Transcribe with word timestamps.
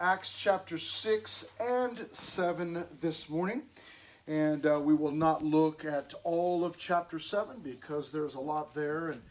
Acts 0.00 0.36
chapter 0.36 0.76
6 0.76 1.46
and 1.60 2.06
7 2.12 2.84
this 3.00 3.30
morning. 3.30 3.62
And 4.26 4.66
uh, 4.66 4.80
we 4.82 4.92
will 4.92 5.12
not 5.12 5.44
look 5.44 5.84
at 5.84 6.12
all 6.24 6.64
of 6.64 6.76
chapter 6.76 7.20
7 7.20 7.60
because 7.62 8.10
there's 8.10 8.34
a 8.34 8.40
lot 8.40 8.74
there 8.74 9.10
and 9.10 9.22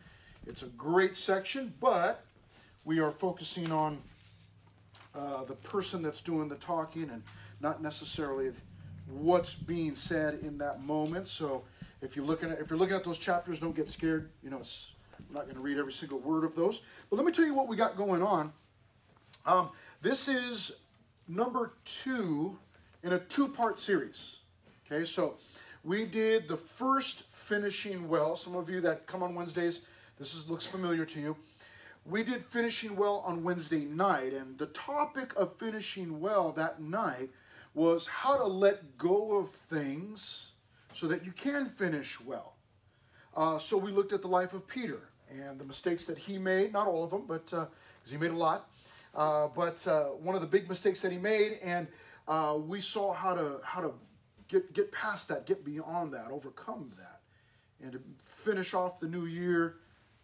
it's 0.47 0.63
a 0.63 0.67
great 0.67 1.17
section, 1.17 1.73
but 1.81 2.23
we 2.85 2.99
are 2.99 3.11
focusing 3.11 3.73
on 3.73 4.01
uh, 5.13 5.43
the 5.43 5.55
person 5.55 6.01
that's 6.01 6.21
doing 6.21 6.47
the 6.47 6.55
talking 6.55 7.09
and 7.09 7.23
not 7.59 7.83
necessarily 7.83 8.51
what's 9.09 9.55
being 9.55 9.95
said 9.95 10.39
in 10.43 10.57
that 10.59 10.81
moment. 10.81 11.27
So 11.27 11.63
if 12.01 12.15
you're 12.15 12.25
looking 12.25 12.51
at 12.51 12.59
if 12.59 12.69
you're 12.69 12.79
looking 12.79 12.95
at 12.95 13.03
those 13.03 13.17
chapters, 13.17 13.59
don't 13.59 13.75
get 13.75 13.89
scared. 13.89 14.29
You 14.41 14.49
know, 14.49 14.61
I'm 14.61 15.35
not 15.35 15.43
going 15.43 15.55
to 15.55 15.61
read 15.61 15.77
every 15.77 15.93
single 15.93 16.19
word 16.19 16.45
of 16.45 16.55
those. 16.55 16.83
But 17.09 17.17
let 17.17 17.25
me 17.25 17.33
tell 17.33 17.45
you 17.45 17.53
what 17.53 17.67
we 17.67 17.75
got 17.75 17.97
going 17.97 18.23
on. 18.23 18.53
Um, 19.45 19.69
this 20.03 20.27
is 20.27 20.79
number 21.29 21.71
two 21.85 22.59
in 23.03 23.13
a 23.13 23.19
two-part 23.19 23.79
series. 23.79 24.37
Okay, 24.85 25.05
so 25.05 25.35
we 25.83 26.03
did 26.03 26.47
the 26.49 26.57
first 26.57 27.23
finishing 27.31 28.09
well. 28.09 28.35
Some 28.35 28.53
of 28.53 28.69
you 28.69 28.81
that 28.81 29.07
come 29.07 29.23
on 29.23 29.33
Wednesdays, 29.33 29.79
this 30.19 30.35
is, 30.35 30.49
looks 30.49 30.67
familiar 30.67 31.05
to 31.05 31.19
you. 31.21 31.37
We 32.05 32.21
did 32.21 32.43
finishing 32.43 32.97
well 32.97 33.23
on 33.25 33.43
Wednesday 33.43 33.85
night, 33.85 34.33
and 34.33 34.57
the 34.57 34.65
topic 34.67 35.33
of 35.37 35.55
finishing 35.55 36.19
well 36.19 36.51
that 36.51 36.81
night 36.81 37.29
was 37.73 38.05
how 38.05 38.35
to 38.35 38.45
let 38.45 38.97
go 38.97 39.37
of 39.37 39.49
things 39.49 40.51
so 40.91 41.07
that 41.07 41.25
you 41.25 41.31
can 41.31 41.65
finish 41.65 42.19
well. 42.19 42.55
Uh, 43.37 43.57
so 43.57 43.77
we 43.77 43.89
looked 43.89 44.11
at 44.11 44.21
the 44.21 44.27
life 44.27 44.53
of 44.53 44.67
Peter 44.67 44.99
and 45.31 45.57
the 45.57 45.65
mistakes 45.65 46.05
that 46.05 46.17
he 46.17 46.37
made, 46.37 46.73
not 46.73 46.87
all 46.87 47.05
of 47.05 47.09
them, 47.09 47.23
but 47.25 47.45
because 47.45 47.63
uh, 47.63 48.11
he 48.11 48.17
made 48.17 48.31
a 48.31 48.37
lot. 48.37 48.69
Uh, 49.13 49.47
but 49.55 49.85
uh, 49.87 50.05
one 50.05 50.35
of 50.35 50.41
the 50.41 50.47
big 50.47 50.67
mistakes 50.67 51.01
that 51.01 51.11
he 51.11 51.17
made, 51.17 51.59
and 51.63 51.87
uh, 52.27 52.57
we 52.59 52.81
saw 52.81 53.13
how 53.13 53.33
to 53.35 53.59
how 53.63 53.81
to 53.81 53.91
get 54.47 54.73
get 54.73 54.91
past 54.91 55.27
that, 55.27 55.45
get 55.45 55.63
beyond 55.63 56.13
that, 56.13 56.31
overcome 56.31 56.91
that, 56.97 57.21
and 57.81 57.91
to 57.91 58.01
finish 58.17 58.73
off 58.73 58.99
the 58.99 59.07
new 59.07 59.25
year 59.25 59.75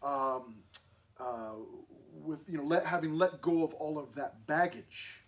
um, 0.01 0.55
uh, 1.19 1.51
with 2.23 2.43
you 2.49 2.57
know 2.57 2.63
let, 2.63 2.85
having 2.85 3.13
let 3.13 3.41
go 3.41 3.63
of 3.63 3.73
all 3.75 3.99
of 3.99 4.15
that 4.15 4.45
baggage. 4.47 5.21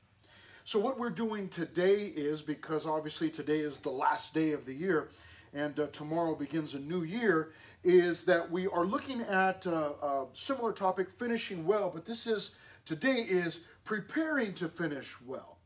So 0.64 0.80
what 0.80 0.98
we're 0.98 1.10
doing 1.10 1.48
today 1.50 2.06
is 2.06 2.42
because 2.42 2.86
obviously 2.86 3.30
today 3.30 3.60
is 3.60 3.80
the 3.80 3.90
last 3.90 4.34
day 4.34 4.54
of 4.54 4.66
the 4.66 4.74
year, 4.74 5.10
and 5.54 5.80
uh, 5.80 5.88
tomorrow 5.88 6.34
begins 6.34 6.74
a 6.74 6.80
new 6.80 7.04
year. 7.04 7.52
Is 7.84 8.26
that 8.26 8.52
we 8.52 8.68
are 8.68 8.86
looking 8.86 9.22
at 9.22 9.66
a 9.66 10.26
similar 10.34 10.72
topic, 10.72 11.10
finishing 11.10 11.66
well, 11.66 11.90
but 11.92 12.06
this 12.06 12.28
is 12.28 12.56
today 12.86 13.26
is 13.28 13.62
preparing 13.86 14.54
to 14.56 14.68
finish 14.68 15.16
well. 15.26 15.58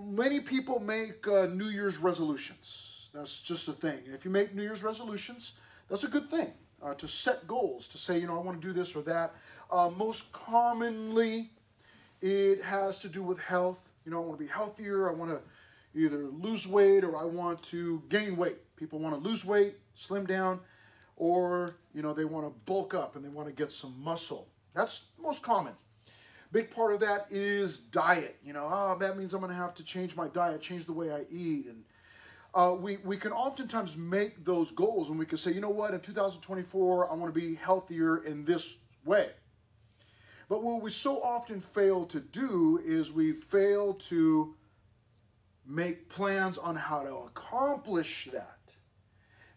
Many 0.00 0.40
people 0.40 0.80
make 0.80 1.26
uh, 1.28 1.46
New 1.46 1.68
Year's 1.68 1.98
resolutions. 1.98 3.08
That's 3.12 3.40
just 3.40 3.68
a 3.68 3.72
thing. 3.72 3.98
And 4.06 4.14
if 4.14 4.24
you 4.24 4.30
make 4.30 4.54
New 4.54 4.62
Year's 4.62 4.82
resolutions, 4.82 5.54
that's 5.88 6.04
a 6.04 6.08
good 6.08 6.30
thing 6.30 6.52
uh, 6.82 6.94
to 6.94 7.08
set 7.08 7.46
goals, 7.46 7.88
to 7.88 7.98
say, 7.98 8.18
you 8.18 8.26
know, 8.26 8.36
I 8.36 8.42
want 8.42 8.60
to 8.60 8.66
do 8.66 8.72
this 8.72 8.94
or 8.94 9.02
that. 9.02 9.34
Uh, 9.70 9.90
most 9.96 10.32
commonly, 10.32 11.50
it 12.22 12.62
has 12.62 13.00
to 13.00 13.08
do 13.08 13.22
with 13.22 13.38
health. 13.38 13.80
You 14.04 14.12
know, 14.12 14.22
I 14.22 14.26
want 14.26 14.38
to 14.38 14.44
be 14.44 14.50
healthier. 14.50 15.08
I 15.08 15.12
want 15.12 15.30
to 15.30 15.40
either 15.98 16.26
lose 16.26 16.66
weight 16.66 17.04
or 17.04 17.16
I 17.16 17.24
want 17.24 17.62
to 17.64 18.02
gain 18.08 18.36
weight. 18.36 18.56
People 18.76 18.98
want 18.98 19.20
to 19.20 19.28
lose 19.28 19.44
weight, 19.44 19.74
slim 19.94 20.24
down, 20.24 20.60
or, 21.16 21.74
you 21.94 22.02
know, 22.02 22.14
they 22.14 22.24
want 22.24 22.46
to 22.46 22.52
bulk 22.64 22.94
up 22.94 23.16
and 23.16 23.24
they 23.24 23.28
want 23.28 23.48
to 23.48 23.54
get 23.54 23.72
some 23.72 23.94
muscle. 24.02 24.46
That's 24.78 25.06
most 25.20 25.42
common. 25.42 25.72
Big 26.52 26.70
part 26.70 26.94
of 26.94 27.00
that 27.00 27.26
is 27.30 27.78
diet. 27.78 28.36
You 28.44 28.52
know, 28.52 28.68
oh, 28.72 28.96
that 29.00 29.18
means 29.18 29.34
I'm 29.34 29.40
going 29.40 29.50
to 29.50 29.58
have 29.58 29.74
to 29.74 29.84
change 29.84 30.14
my 30.14 30.28
diet, 30.28 30.60
change 30.60 30.86
the 30.86 30.92
way 30.92 31.10
I 31.10 31.24
eat. 31.30 31.66
And 31.66 31.82
uh, 32.54 32.76
we, 32.78 32.98
we 32.98 33.16
can 33.16 33.32
oftentimes 33.32 33.96
make 33.96 34.44
those 34.44 34.70
goals 34.70 35.10
and 35.10 35.18
we 35.18 35.26
can 35.26 35.36
say, 35.36 35.52
you 35.52 35.60
know 35.60 35.68
what, 35.68 35.94
in 35.94 36.00
2024, 36.00 37.10
I 37.10 37.14
want 37.14 37.34
to 37.34 37.38
be 37.38 37.56
healthier 37.56 38.18
in 38.18 38.44
this 38.44 38.76
way. 39.04 39.30
But 40.48 40.62
what 40.62 40.80
we 40.80 40.90
so 40.90 41.20
often 41.22 41.60
fail 41.60 42.06
to 42.06 42.20
do 42.20 42.80
is 42.86 43.10
we 43.10 43.32
fail 43.32 43.94
to 43.94 44.54
make 45.66 46.08
plans 46.08 46.56
on 46.56 46.76
how 46.76 47.02
to 47.02 47.14
accomplish 47.16 48.28
that. 48.32 48.74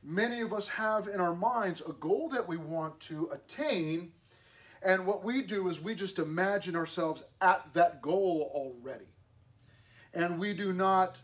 Many 0.04 0.42
of 0.42 0.52
us 0.52 0.68
have 0.68 1.08
in 1.08 1.22
our 1.22 1.36
minds 1.36 1.84
a 1.88 1.94
goal 1.94 2.28
that 2.30 2.48
we 2.48 2.58
want 2.58 3.00
to 3.02 3.30
attain 3.32 4.14
and 4.82 5.06
what 5.06 5.24
we 5.24 5.42
do 5.42 5.68
is 5.68 5.82
we 5.82 5.94
just 5.94 6.20
imagine 6.20 6.76
ourselves 6.76 7.24
at 7.40 7.66
that 7.74 8.02
goal 8.02 8.52
already. 8.54 9.06
And 10.14 10.40
we 10.40 10.54
do 10.54 10.74
not 10.74 11.20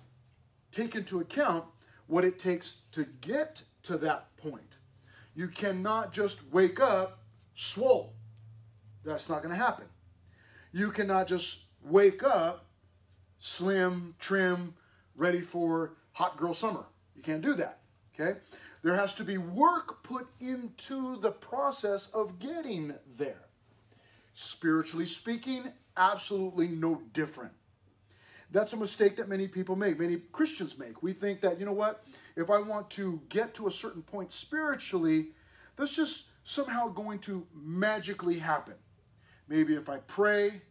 take 0.71 0.95
into 0.95 1.19
account 1.19 1.65
what 2.05 2.23
it 2.23 2.39
takes 2.39 2.81
to 2.91 3.05
get 3.21 3.63
to 3.83 3.97
that 3.97 4.35
point. 4.37 4.77
You 5.35 5.47
cannot 5.47 6.13
just 6.13 6.45
wake 6.51 6.79
up 6.79 7.19
swole. 7.55 8.13
That's 9.03 9.29
not 9.29 9.41
going 9.41 9.53
to 9.53 9.59
happen. 9.59 9.85
You 10.71 10.91
cannot 10.91 11.27
just 11.27 11.65
wake 11.83 12.23
up 12.23 12.65
slim, 13.39 14.15
trim, 14.19 14.75
ready 15.15 15.41
for 15.41 15.93
hot 16.11 16.37
girl 16.37 16.53
summer. 16.53 16.85
You 17.15 17.23
can't 17.23 17.41
do 17.41 17.53
that. 17.55 17.79
Okay? 18.13 18.39
There 18.83 18.95
has 18.95 19.13
to 19.15 19.23
be 19.23 19.37
work 19.37 20.03
put 20.03 20.27
into 20.39 21.17
the 21.19 21.31
process 21.31 22.09
of 22.11 22.39
getting 22.39 22.93
there. 23.17 23.46
Spiritually 24.39 25.07
speaking, 25.07 25.63
absolutely 25.97 26.67
no 26.67 27.01
different. 27.11 27.51
That's 28.51 28.71
a 28.73 28.77
mistake 28.77 29.15
that 29.15 29.27
many 29.27 29.47
people 29.47 29.75
make, 29.75 29.99
many 29.99 30.17
Christians 30.31 30.77
make. 30.77 31.01
We 31.01 31.11
think 31.11 31.41
that, 31.41 31.59
you 31.59 31.65
know 31.65 31.73
what, 31.73 32.03
if 32.35 32.51
I 32.51 32.61
want 32.61 32.91
to 32.91 33.19
get 33.29 33.55
to 33.55 33.65
a 33.65 33.71
certain 33.71 34.03
point 34.03 34.31
spiritually, 34.31 35.29
that's 35.75 35.91
just 35.91 36.27
somehow 36.43 36.89
going 36.89 37.17
to 37.21 37.47
magically 37.51 38.37
happen. 38.37 38.75
Maybe 39.47 39.73
if 39.73 39.89
I 39.89 39.97
pray, 40.05 40.61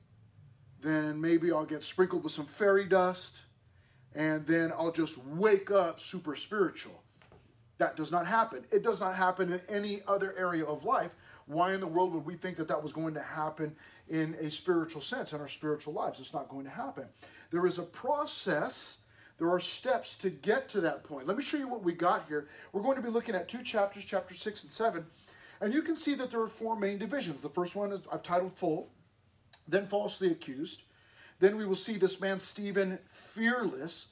then 0.81 1.21
maybe 1.21 1.51
I'll 1.51 1.65
get 1.65 1.83
sprinkled 1.83 2.23
with 2.23 2.31
some 2.31 2.47
fairy 2.47 2.85
dust, 2.85 3.41
and 4.15 4.47
then 4.47 4.71
I'll 4.71 4.93
just 4.93 5.19
wake 5.19 5.73
up 5.73 5.99
super 5.99 6.37
spiritual. 6.37 7.03
That 7.79 7.97
does 7.97 8.13
not 8.13 8.29
happen. 8.29 8.65
It 8.71 8.85
does 8.85 9.01
not 9.01 9.17
happen 9.17 9.53
in 9.53 9.61
any 9.69 10.03
other 10.07 10.37
area 10.39 10.65
of 10.65 10.85
life 10.85 11.11
why 11.47 11.75
in 11.75 11.81
the 11.81 11.87
world 11.87 12.13
would 12.13 12.27
we 12.27 12.35
think 12.35 12.57
that 12.57 12.69
that 12.69 12.83
was 12.83 12.93
going 12.93 13.15
to 13.15 13.23
happen 13.23 13.75
in 14.09 14.35
a 14.41 14.51
spiritual 14.51 15.01
sense 15.01 15.33
in 15.33 15.41
our 15.41 15.49
spiritual 15.49 15.95
lives? 15.95 16.19
It's 16.19 16.35
not 16.35 16.49
going 16.49 16.65
to 16.65 16.71
happen. 16.71 17.07
There 17.51 17.67
is 17.67 17.79
a 17.79 17.85
process. 17.85 18.99
There 19.39 19.51
are 19.51 19.61
steps 19.61 20.17
to 20.19 20.31
get 20.31 20.69
to 20.71 20.81
that 20.83 21.05
point. 21.05 21.27
Let 21.27 21.37
me 21.37 21.43
show 21.43 21.57
you 21.57 21.69
what 21.69 21.85
we 21.85 21.93
got 21.93 22.27
here. 22.27 22.49
We're 22.73 22.83
going 22.83 22.97
to 22.97 23.03
be 23.03 23.11
looking 23.11 23.35
at 23.35 23.49
two 23.49 23.63
chapters, 23.63 24.05
chapter 24.05 24.35
6 24.35 24.65
and 24.65 24.73
7. 24.73 25.07
And 25.61 25.73
you 25.73 25.83
can 25.83 25.97
see 25.97 26.15
that 26.15 26.31
there 26.31 26.41
are 26.41 26.49
four 26.49 26.77
main 26.77 26.99
divisions. 26.99 27.43
The 27.43 27.49
first 27.49 27.77
one 27.77 27.93
is 27.93 28.07
I've 28.13 28.23
titled 28.23 28.53
Full, 28.53 28.91
then 29.69 29.87
Falsely 29.87 30.33
Accused. 30.33 30.83
Then 31.39 31.57
we 31.57 31.67
will 31.67 31.77
see 31.77 31.97
this 31.97 32.21
man, 32.21 32.39
Stephen, 32.39 32.99
fearless. 33.07 34.07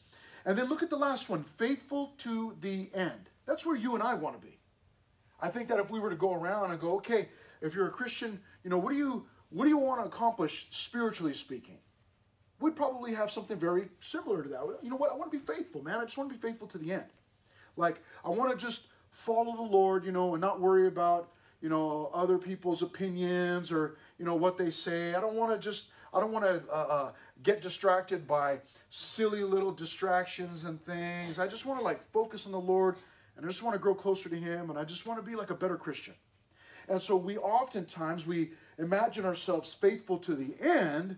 And 0.46 0.56
then 0.58 0.68
look 0.68 0.82
at 0.82 0.90
the 0.90 0.96
last 0.96 1.28
one, 1.28 1.42
Faithful 1.42 2.12
to 2.18 2.54
the 2.60 2.90
End. 2.94 3.30
That's 3.46 3.66
where 3.66 3.76
you 3.76 3.94
and 3.94 4.02
I 4.02 4.14
want 4.14 4.40
to 4.40 4.46
be. 4.46 4.53
I 5.40 5.48
think 5.48 5.68
that 5.68 5.78
if 5.78 5.90
we 5.90 6.00
were 6.00 6.10
to 6.10 6.16
go 6.16 6.34
around 6.34 6.70
and 6.70 6.80
go, 6.80 6.96
okay, 6.96 7.28
if 7.60 7.74
you're 7.74 7.86
a 7.86 7.90
Christian, 7.90 8.40
you 8.62 8.70
know, 8.70 8.78
what 8.78 8.90
do 8.90 8.96
you 8.96 9.26
what 9.50 9.64
do 9.64 9.70
you 9.70 9.78
want 9.78 10.00
to 10.00 10.06
accomplish 10.06 10.66
spiritually 10.70 11.32
speaking? 11.32 11.78
We'd 12.60 12.74
probably 12.74 13.14
have 13.14 13.30
something 13.30 13.56
very 13.56 13.88
similar 14.00 14.42
to 14.42 14.48
that. 14.48 14.78
You 14.82 14.90
know 14.90 14.96
what? 14.96 15.12
I 15.12 15.14
want 15.14 15.30
to 15.30 15.38
be 15.38 15.44
faithful, 15.44 15.82
man. 15.82 15.98
I 15.98 16.04
just 16.04 16.18
want 16.18 16.30
to 16.30 16.36
be 16.36 16.40
faithful 16.40 16.66
to 16.68 16.78
the 16.78 16.92
end. 16.92 17.04
Like 17.76 18.00
I 18.24 18.30
want 18.30 18.50
to 18.50 18.56
just 18.56 18.88
follow 19.10 19.54
the 19.54 19.62
Lord, 19.62 20.04
you 20.04 20.12
know, 20.12 20.34
and 20.34 20.40
not 20.40 20.60
worry 20.60 20.86
about, 20.86 21.30
you 21.60 21.68
know, 21.68 22.10
other 22.12 22.38
people's 22.38 22.82
opinions 22.82 23.70
or, 23.70 23.96
you 24.18 24.24
know, 24.24 24.34
what 24.34 24.58
they 24.58 24.70
say. 24.70 25.14
I 25.14 25.20
don't 25.20 25.34
want 25.34 25.52
to 25.52 25.58
just 25.58 25.86
I 26.12 26.20
don't 26.20 26.32
want 26.32 26.44
to 26.44 26.62
uh, 26.70 26.74
uh, 26.74 27.12
get 27.42 27.60
distracted 27.60 28.26
by 28.26 28.58
silly 28.90 29.42
little 29.42 29.72
distractions 29.72 30.64
and 30.64 30.84
things. 30.84 31.38
I 31.38 31.48
just 31.48 31.66
want 31.66 31.80
to 31.80 31.84
like 31.84 32.00
focus 32.12 32.46
on 32.46 32.52
the 32.52 32.60
Lord 32.60 32.96
and 33.36 33.44
I 33.44 33.48
just 33.48 33.62
want 33.62 33.74
to 33.74 33.80
grow 33.80 33.94
closer 33.94 34.28
to 34.28 34.36
Him, 34.36 34.70
and 34.70 34.78
I 34.78 34.84
just 34.84 35.06
want 35.06 35.22
to 35.22 35.28
be 35.28 35.36
like 35.36 35.50
a 35.50 35.54
better 35.54 35.76
Christian. 35.76 36.14
And 36.88 37.00
so 37.00 37.16
we 37.16 37.38
oftentimes 37.38 38.26
we 38.26 38.50
imagine 38.78 39.24
ourselves 39.24 39.72
faithful 39.72 40.18
to 40.18 40.34
the 40.34 40.54
end, 40.60 41.16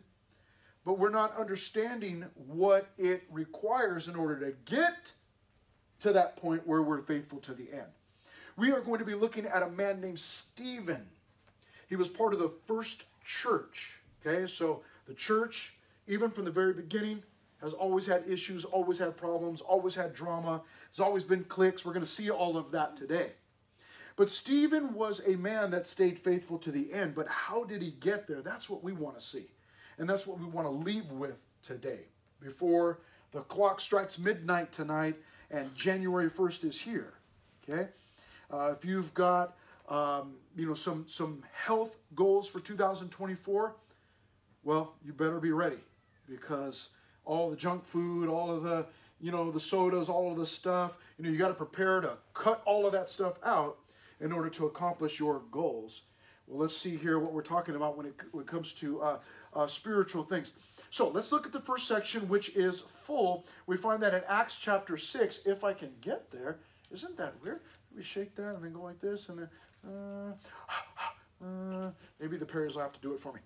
but 0.85 0.99
we're 0.99 1.11
not 1.11 1.37
understanding 1.37 2.25
what 2.35 2.89
it 2.97 3.25
requires 3.31 4.09
in 4.09 4.15
order 4.15 4.39
to 4.41 4.55
get 4.65 5.13
to 6.01 6.13
that 6.13 6.37
point 6.37 6.67
where 6.67 6.83
we're 6.83 7.03
faithful 7.03 7.39
to 7.41 7.55
the 7.55 7.73
end. 7.73 7.91
We 8.57 8.71
are 8.71 8.81
going 8.81 9.01
to 9.01 9.05
be 9.05 9.15
looking 9.15 9.47
at 9.47 9.63
a 9.63 9.69
man 9.69 10.01
named 10.01 10.21
Stephen. 10.21 11.07
He 11.89 11.97
was 11.97 12.09
part 12.09 12.33
of 12.33 12.39
the 12.39 12.53
first 12.67 13.05
church. 13.25 14.01
Okay, 14.25 14.47
so 14.47 14.83
the 15.07 15.15
church, 15.15 15.75
even 16.07 16.31
from 16.31 16.45
the 16.45 16.51
very 16.51 16.73
beginning, 16.73 17.23
has 17.67 17.75
always 17.75 18.07
had 18.07 18.25
issues, 18.29 18.65
always 18.65 18.99
had 18.99 19.17
problems, 19.17 19.61
always 19.61 19.95
had 19.95 20.15
drama. 20.15 20.63
There's 20.91 21.05
always 21.05 21.25
been 21.25 21.45
cliques. 21.45 21.85
We're 21.85 21.93
going 21.93 22.05
to 22.05 22.11
see 22.11 22.31
all 22.31 22.57
of 22.57 22.71
that 22.71 22.97
today. 22.97 23.33
But 24.17 24.31
Stephen 24.31 24.95
was 24.95 25.21
a 25.27 25.37
man 25.37 25.71
that 25.73 25.87
stayed 25.87 26.19
faithful 26.19 26.59
to 26.59 26.71
the 26.71 26.93
end. 26.93 27.15
But 27.15 27.29
how 27.29 27.65
did 27.65 27.83
he 27.83 27.91
get 27.91 28.27
there? 28.27 28.41
That's 28.41 28.71
what 28.71 28.83
we 28.83 28.93
want 28.93 29.19
to 29.19 29.25
see. 29.25 29.47
And 29.99 30.09
that's 30.09 30.27
what 30.27 30.39
we 30.39 30.47
want 30.47 30.67
to 30.67 30.71
leave 30.71 31.11
with 31.11 31.37
today 31.63 32.01
before 32.41 33.01
the 33.33 33.41
clock 33.43 33.81
strikes 33.81 34.19
midnight 34.19 34.73
tonight 34.73 35.17
and 35.51 35.75
January 35.75 36.31
1st 36.31 36.65
is 36.65 36.81
here. 36.81 37.15
Okay? 37.69 37.89
Uh, 38.51 38.73
if 38.73 38.85
you've 38.85 39.13
got 39.15 39.57
um, 39.89 40.35
you 40.57 40.67
know 40.67 40.75
some 40.75 41.05
some 41.09 41.43
health 41.53 41.99
goals 42.15 42.49
for 42.49 42.61
2024, 42.61 43.75
well, 44.65 44.95
you 45.05 45.13
better 45.13 45.39
be 45.39 45.53
ready 45.53 45.79
because 46.29 46.91
all 47.27 47.51
the 47.51 47.57
junk 47.57 47.85
food, 47.85 48.29
all 48.29 48.51
of 48.51 48.63
the 48.63 48.87
you 49.21 49.31
know 49.31 49.51
the 49.51 49.61
sodas, 49.61 50.09
all 50.09 50.33
of 50.33 50.39
the 50.39 50.47
stuff, 50.47 50.97
you 51.19 51.25
know 51.25 51.31
you 51.31 51.37
got 51.37 51.49
to 51.49 51.55
prepare 51.55 52.01
to 52.01 52.17
cut 52.33 52.63
all 52.65 52.87
of 52.87 52.93
that 52.93 53.11
stuff 53.11 53.35
out 53.45 53.77
in 54.21 54.33
order 54.33 54.49
to 54.49 54.67
accomplish 54.67 55.19
your 55.21 55.43
goals. 55.51 56.03
Well, 56.47 56.61
let's 56.61 56.77
see 56.77 56.97
here 56.97 57.19
what 57.19 57.33
we're 57.33 57.43
talking 57.43 57.75
about 57.75 57.97
when 57.97 58.07
it, 58.07 58.15
when 58.31 58.43
it 58.43 58.47
comes 58.47 58.73
to 58.75 59.03
uh, 59.03 59.19
uh, 59.53 59.67
spiritual 59.67 60.23
things. 60.23 60.53
So 60.91 61.09
let's 61.09 61.33
look 61.33 61.45
at 61.45 61.53
the 61.53 61.61
first 61.61 61.89
section, 61.89 62.29
which 62.29 62.51
is 62.51 62.81
full. 62.81 63.45
We 63.67 63.77
find 63.77 64.01
that 64.03 64.15
in 64.15 64.23
Acts 64.29 64.57
chapter 64.57 64.97
6, 64.97 65.41
if 65.45 65.65
I 65.65 65.73
can 65.73 65.91
get 66.01 66.31
there. 66.31 66.59
Isn't 66.93 67.17
that 67.17 67.35
weird? 67.43 67.61
We 67.95 68.03
shake 68.05 68.37
that 68.37 68.55
and 68.55 68.63
then 68.63 68.73
go 68.73 68.83
like 68.83 69.01
this, 69.01 69.29
and 69.29 69.41
then 69.41 69.49
uh, 69.85 71.45
uh, 71.45 71.91
maybe 72.21 72.37
the 72.37 72.47
Perrys 72.47 72.75
will 72.75 72.83
have 72.83 72.93
to 72.93 73.01
do 73.01 73.13
it 73.13 73.19
for 73.19 73.33
me. 73.33 73.41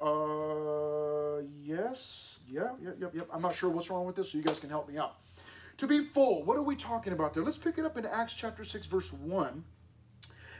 Uh, 0.00 1.42
yes, 1.62 2.38
yeah, 2.46 2.70
yep, 2.80 2.96
yep, 3.00 3.14
yep. 3.14 3.28
I'm 3.32 3.42
not 3.42 3.54
sure 3.54 3.70
what's 3.70 3.90
wrong 3.90 4.06
with 4.06 4.16
this, 4.16 4.32
so 4.32 4.38
you 4.38 4.44
guys 4.44 4.60
can 4.60 4.70
help 4.70 4.88
me 4.88 4.98
out. 4.98 5.16
To 5.78 5.86
be 5.86 6.00
full, 6.00 6.44
what 6.44 6.56
are 6.56 6.62
we 6.62 6.76
talking 6.76 7.12
about 7.12 7.34
there? 7.34 7.42
Let's 7.42 7.58
pick 7.58 7.78
it 7.78 7.84
up 7.84 7.96
in 7.96 8.04
Acts 8.04 8.34
chapter 8.34 8.64
6, 8.64 8.86
verse 8.86 9.12
1 9.12 9.64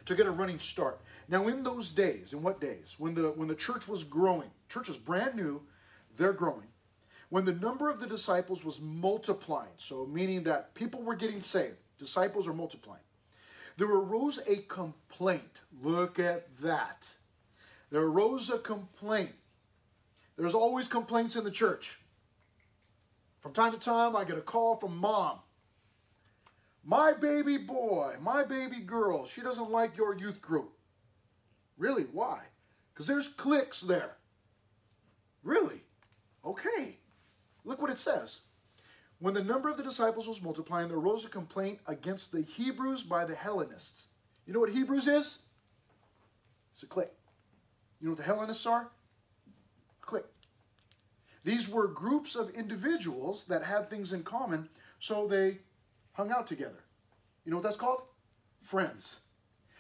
to 0.07 0.15
get 0.15 0.27
a 0.27 0.31
running 0.31 0.59
start. 0.59 1.01
Now, 1.29 1.49
in 1.49 1.63
those 1.63 1.91
days, 1.91 2.33
in 2.33 2.43
what 2.43 2.61
days? 2.61 2.97
When 2.99 3.15
the 3.15 3.33
when 3.37 3.47
the 3.47 3.55
church 3.55 3.87
was 3.87 4.05
growing, 4.05 4.51
church 4.69 4.89
is 4.89 4.97
brand 4.97 5.35
new, 5.35 5.63
they're 6.17 6.33
growing. 6.33 6.69
When 7.29 7.45
the 7.45 7.53
number 7.53 7.91
of 7.91 8.01
the 8.01 8.07
disciples 8.07 8.65
was 8.65 8.81
multiplying, 8.81 9.75
so 9.77 10.07
meaning 10.07 10.45
that 10.45 10.75
people 10.75 11.03
were 11.03 11.15
getting 11.15 11.41
saved, 11.41 11.77
disciples 11.99 12.49
are 12.49 12.55
multiplying, 12.55 13.03
there 13.77 13.89
arose 13.89 14.41
a 14.47 14.57
complaint. 14.63 15.61
Look 15.83 16.19
at 16.19 16.57
that. 16.61 17.09
There 17.91 18.03
arose 18.03 18.51
a 18.51 18.59
complaint. 18.59 19.33
There's 20.37 20.55
always 20.55 20.89
complaints 20.89 21.37
in 21.37 21.45
the 21.45 21.51
church. 21.51 21.99
From 23.41 23.53
time 23.53 23.73
to 23.73 23.79
time, 23.79 24.15
I 24.15 24.25
get 24.25 24.39
a 24.39 24.43
call 24.43 24.77
from 24.77 24.97
mom. 24.97 25.39
My 26.85 27.13
baby 27.13 27.59
boy, 27.59 28.15
my 28.21 28.45
baby 28.45 28.81
girl, 28.81 29.27
she 29.27 29.41
doesn't 29.41 29.71
like 29.71 29.97
your 29.97 30.17
youth 30.17 30.41
group. 30.41 30.73
Really? 31.77 32.05
Why? 32.05 32.41
Because 32.93 33.07
there's 33.07 33.29
cliques 33.29 33.81
there. 33.81 34.17
Really? 35.43 35.83
Okay. 36.45 36.97
Look 37.65 37.81
what 37.81 37.91
it 37.91 37.99
says. 37.99 38.41
When 39.21 39.35
the 39.35 39.43
number 39.45 39.69
of 39.69 39.77
the 39.77 39.83
disciples 39.83 40.29
was 40.29 40.43
multiplying, 40.43 40.89
there 40.89 40.97
arose 40.97 41.25
a 41.25 41.29
complaint 41.29 41.81
against 41.87 42.33
the 42.33 42.43
Hebrews 42.43 43.03
by 43.03 43.25
the 43.25 43.35
Hellenists. 43.35 44.07
You 44.47 44.53
know 44.53 44.61
what 44.61 44.71
Hebrews 44.71 45.09
is? 45.09 45.43
It's 46.73 46.83
a 46.83 46.87
clique. 46.87 47.18
You 48.01 48.07
know 48.07 48.13
what 48.13 48.19
the 48.19 48.25
Hellenists 48.25 48.67
are? 48.67 48.91
Clique. 50.01 50.25
These 51.45 51.69
were 51.69 51.89
groups 51.89 52.37
of 52.37 52.51
individuals 52.51 53.45
that 53.47 53.63
had 53.63 53.89
things 53.89 54.13
in 54.13 54.23
common, 54.23 54.69
so 54.99 55.27
they 55.27 55.59
hung 56.13 56.31
out 56.31 56.47
together. 56.47 56.85
You 57.45 57.51
know 57.51 57.59
what 57.59 57.65
that's 57.65 57.77
called? 57.77 58.03
Friends. 58.63 59.21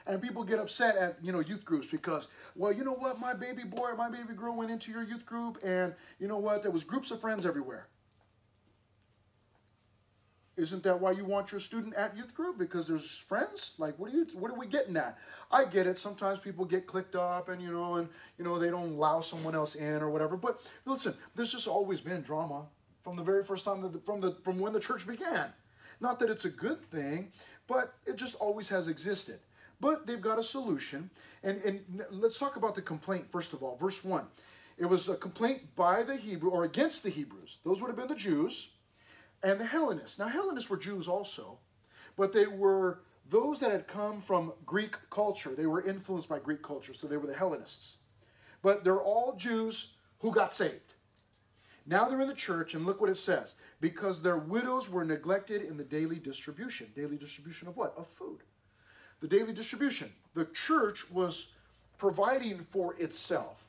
And 0.06 0.22
people 0.22 0.42
get 0.42 0.58
upset 0.58 0.96
at, 0.96 1.18
you 1.22 1.32
know, 1.32 1.40
youth 1.40 1.64
groups 1.64 1.86
because, 1.86 2.28
well, 2.56 2.72
you 2.72 2.82
know 2.82 2.94
what, 2.94 3.20
my 3.20 3.34
baby 3.34 3.64
boy 3.64 3.90
or 3.90 3.96
my 3.96 4.08
baby 4.08 4.32
girl 4.34 4.56
went 4.56 4.70
into 4.70 4.90
your 4.90 5.02
youth 5.02 5.26
group 5.26 5.58
and 5.62 5.94
you 6.18 6.26
know 6.26 6.38
what, 6.38 6.62
there 6.62 6.70
was 6.70 6.82
groups 6.82 7.10
of 7.10 7.20
friends 7.20 7.44
everywhere. 7.44 7.88
Isn't 10.58 10.82
that 10.82 11.00
why 11.00 11.12
you 11.12 11.24
want 11.24 11.52
your 11.52 11.60
student 11.60 11.94
at 11.94 12.16
youth 12.16 12.34
group? 12.34 12.58
Because 12.58 12.88
there's 12.88 13.16
friends? 13.16 13.74
Like, 13.78 13.96
what 13.96 14.12
are 14.12 14.16
you, 14.16 14.26
what 14.34 14.50
are 14.50 14.58
we 14.58 14.66
getting 14.66 14.96
at? 14.96 15.16
I 15.52 15.64
get 15.64 15.86
it. 15.86 15.98
Sometimes 15.98 16.40
people 16.40 16.64
get 16.64 16.84
clicked 16.84 17.14
up 17.14 17.48
and, 17.48 17.62
you 17.62 17.70
know, 17.70 17.94
and, 17.94 18.08
you 18.38 18.44
know, 18.44 18.58
they 18.58 18.68
don't 18.68 18.90
allow 18.90 19.20
someone 19.20 19.54
else 19.54 19.76
in 19.76 20.02
or 20.02 20.10
whatever. 20.10 20.36
But 20.36 20.60
listen, 20.84 21.14
there's 21.36 21.52
just 21.52 21.68
always 21.68 22.00
been 22.00 22.22
drama 22.22 22.66
from 23.04 23.14
the 23.14 23.22
very 23.22 23.44
first 23.44 23.64
time, 23.64 23.82
that, 23.82 24.04
from, 24.04 24.20
the, 24.20 24.32
from 24.42 24.58
when 24.58 24.72
the 24.72 24.80
church 24.80 25.06
began. 25.06 25.46
Not 26.00 26.18
that 26.18 26.28
it's 26.28 26.44
a 26.44 26.50
good 26.50 26.84
thing, 26.90 27.30
but 27.68 27.94
it 28.04 28.16
just 28.16 28.34
always 28.34 28.68
has 28.68 28.88
existed. 28.88 29.38
But 29.80 30.08
they've 30.08 30.20
got 30.20 30.40
a 30.40 30.42
solution. 30.42 31.08
And, 31.44 31.62
and 31.62 32.02
let's 32.10 32.36
talk 32.36 32.56
about 32.56 32.74
the 32.74 32.82
complaint, 32.82 33.30
first 33.30 33.52
of 33.52 33.62
all. 33.62 33.76
Verse 33.76 34.02
1. 34.02 34.24
It 34.76 34.86
was 34.86 35.08
a 35.08 35.14
complaint 35.14 35.74
by 35.76 36.02
the 36.02 36.16
Hebrew, 36.16 36.50
or 36.50 36.64
against 36.64 37.04
the 37.04 37.10
Hebrews. 37.10 37.58
Those 37.64 37.80
would 37.80 37.88
have 37.88 37.96
been 37.96 38.08
the 38.08 38.16
Jews 38.16 38.70
and 39.42 39.60
the 39.60 39.64
Hellenists. 39.64 40.18
Now, 40.18 40.28
Hellenists 40.28 40.70
were 40.70 40.76
Jews 40.76 41.08
also, 41.08 41.58
but 42.16 42.32
they 42.32 42.46
were 42.46 43.00
those 43.30 43.60
that 43.60 43.70
had 43.70 43.86
come 43.86 44.20
from 44.20 44.52
Greek 44.64 44.96
culture. 45.10 45.54
They 45.54 45.66
were 45.66 45.82
influenced 45.82 46.28
by 46.28 46.38
Greek 46.38 46.62
culture, 46.62 46.94
so 46.94 47.06
they 47.06 47.16
were 47.16 47.26
the 47.26 47.34
Hellenists. 47.34 47.98
But 48.62 48.84
they're 48.84 49.00
all 49.00 49.36
Jews 49.36 49.92
who 50.20 50.32
got 50.32 50.52
saved. 50.52 50.94
Now 51.86 52.06
they're 52.06 52.20
in 52.20 52.28
the 52.28 52.34
church, 52.34 52.74
and 52.74 52.84
look 52.84 53.00
what 53.00 53.10
it 53.10 53.16
says 53.16 53.54
because 53.80 54.20
their 54.20 54.36
widows 54.36 54.90
were 54.90 55.04
neglected 55.04 55.62
in 55.62 55.76
the 55.76 55.84
daily 55.84 56.16
distribution. 56.16 56.88
Daily 56.94 57.16
distribution 57.16 57.68
of 57.68 57.76
what? 57.76 57.94
Of 57.96 58.06
food. 58.06 58.40
The 59.20 59.28
daily 59.28 59.52
distribution. 59.52 60.12
The 60.34 60.46
church 60.46 61.10
was 61.10 61.52
providing 61.96 62.58
for 62.58 62.94
itself. 62.94 63.67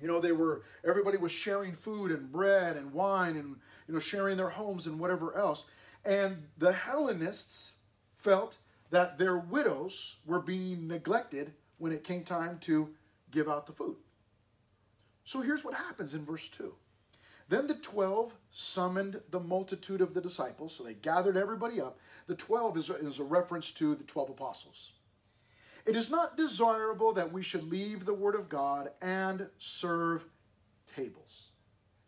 You 0.00 0.08
know, 0.08 0.20
they 0.20 0.32
were, 0.32 0.62
everybody 0.84 1.16
was 1.16 1.32
sharing 1.32 1.72
food 1.72 2.10
and 2.10 2.30
bread 2.30 2.76
and 2.76 2.92
wine 2.92 3.36
and, 3.36 3.56
you 3.88 3.94
know, 3.94 4.00
sharing 4.00 4.36
their 4.36 4.50
homes 4.50 4.86
and 4.86 4.98
whatever 4.98 5.36
else. 5.36 5.64
And 6.04 6.44
the 6.58 6.72
Hellenists 6.72 7.72
felt 8.14 8.58
that 8.90 9.18
their 9.18 9.38
widows 9.38 10.16
were 10.26 10.40
being 10.40 10.86
neglected 10.86 11.52
when 11.78 11.92
it 11.92 12.04
came 12.04 12.22
time 12.22 12.58
to 12.60 12.90
give 13.30 13.48
out 13.48 13.66
the 13.66 13.72
food. 13.72 13.96
So 15.24 15.40
here's 15.40 15.64
what 15.64 15.74
happens 15.74 16.14
in 16.14 16.24
verse 16.24 16.48
2. 16.48 16.72
Then 17.48 17.66
the 17.68 17.74
twelve 17.74 18.36
summoned 18.50 19.20
the 19.30 19.38
multitude 19.38 20.00
of 20.00 20.14
the 20.14 20.20
disciples, 20.20 20.74
so 20.74 20.82
they 20.82 20.94
gathered 20.94 21.36
everybody 21.36 21.80
up. 21.80 21.98
The 22.26 22.34
twelve 22.34 22.76
is 22.76 22.90
a, 22.90 22.96
is 22.96 23.20
a 23.20 23.24
reference 23.24 23.70
to 23.72 23.94
the 23.94 24.02
twelve 24.02 24.30
apostles. 24.30 24.92
It 25.86 25.96
is 25.96 26.10
not 26.10 26.36
desirable 26.36 27.12
that 27.14 27.32
we 27.32 27.42
should 27.42 27.64
leave 27.64 28.04
the 28.04 28.14
word 28.14 28.34
of 28.34 28.48
God 28.48 28.90
and 29.00 29.46
serve 29.58 30.24
tables. 30.94 31.46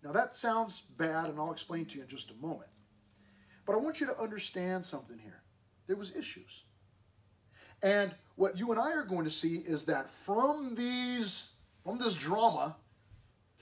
Now 0.02 0.12
that 0.12 0.36
sounds 0.36 0.82
bad, 0.96 1.26
and 1.26 1.38
I'll 1.38 1.52
explain 1.52 1.84
to 1.86 1.96
you 1.96 2.02
in 2.02 2.08
just 2.08 2.30
a 2.30 2.34
moment. 2.34 2.70
But 3.64 3.74
I 3.74 3.78
want 3.78 4.00
you 4.00 4.06
to 4.06 4.18
understand 4.18 4.84
something 4.84 5.18
here. 5.18 5.42
There 5.86 5.96
was 5.96 6.14
issues. 6.16 6.62
And 7.82 8.14
what 8.34 8.58
you 8.58 8.72
and 8.72 8.80
I 8.80 8.92
are 8.92 9.04
going 9.04 9.24
to 9.24 9.30
see 9.30 9.56
is 9.56 9.84
that 9.84 10.08
from 10.08 10.74
these, 10.74 11.50
from 11.84 11.98
this 11.98 12.14
drama, 12.14 12.76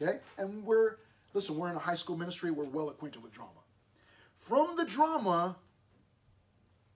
okay, 0.01 0.21
and 0.39 0.65
we're 0.65 0.97
Listen, 1.37 1.59
we're 1.59 1.69
in 1.69 1.77
a 1.77 1.79
high 1.79 1.97
school 1.97 2.17
ministry, 2.17 2.51
we're 2.51 2.65
well 2.65 2.89
acquainted 2.89 3.23
with 3.23 3.31
drama. 3.31 3.51
From 4.39 4.75
the 4.75 4.87
drama 4.87 5.55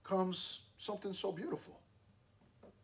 comes 0.03 0.61
something 0.79 1.13
so 1.13 1.31
beautiful. 1.31 1.79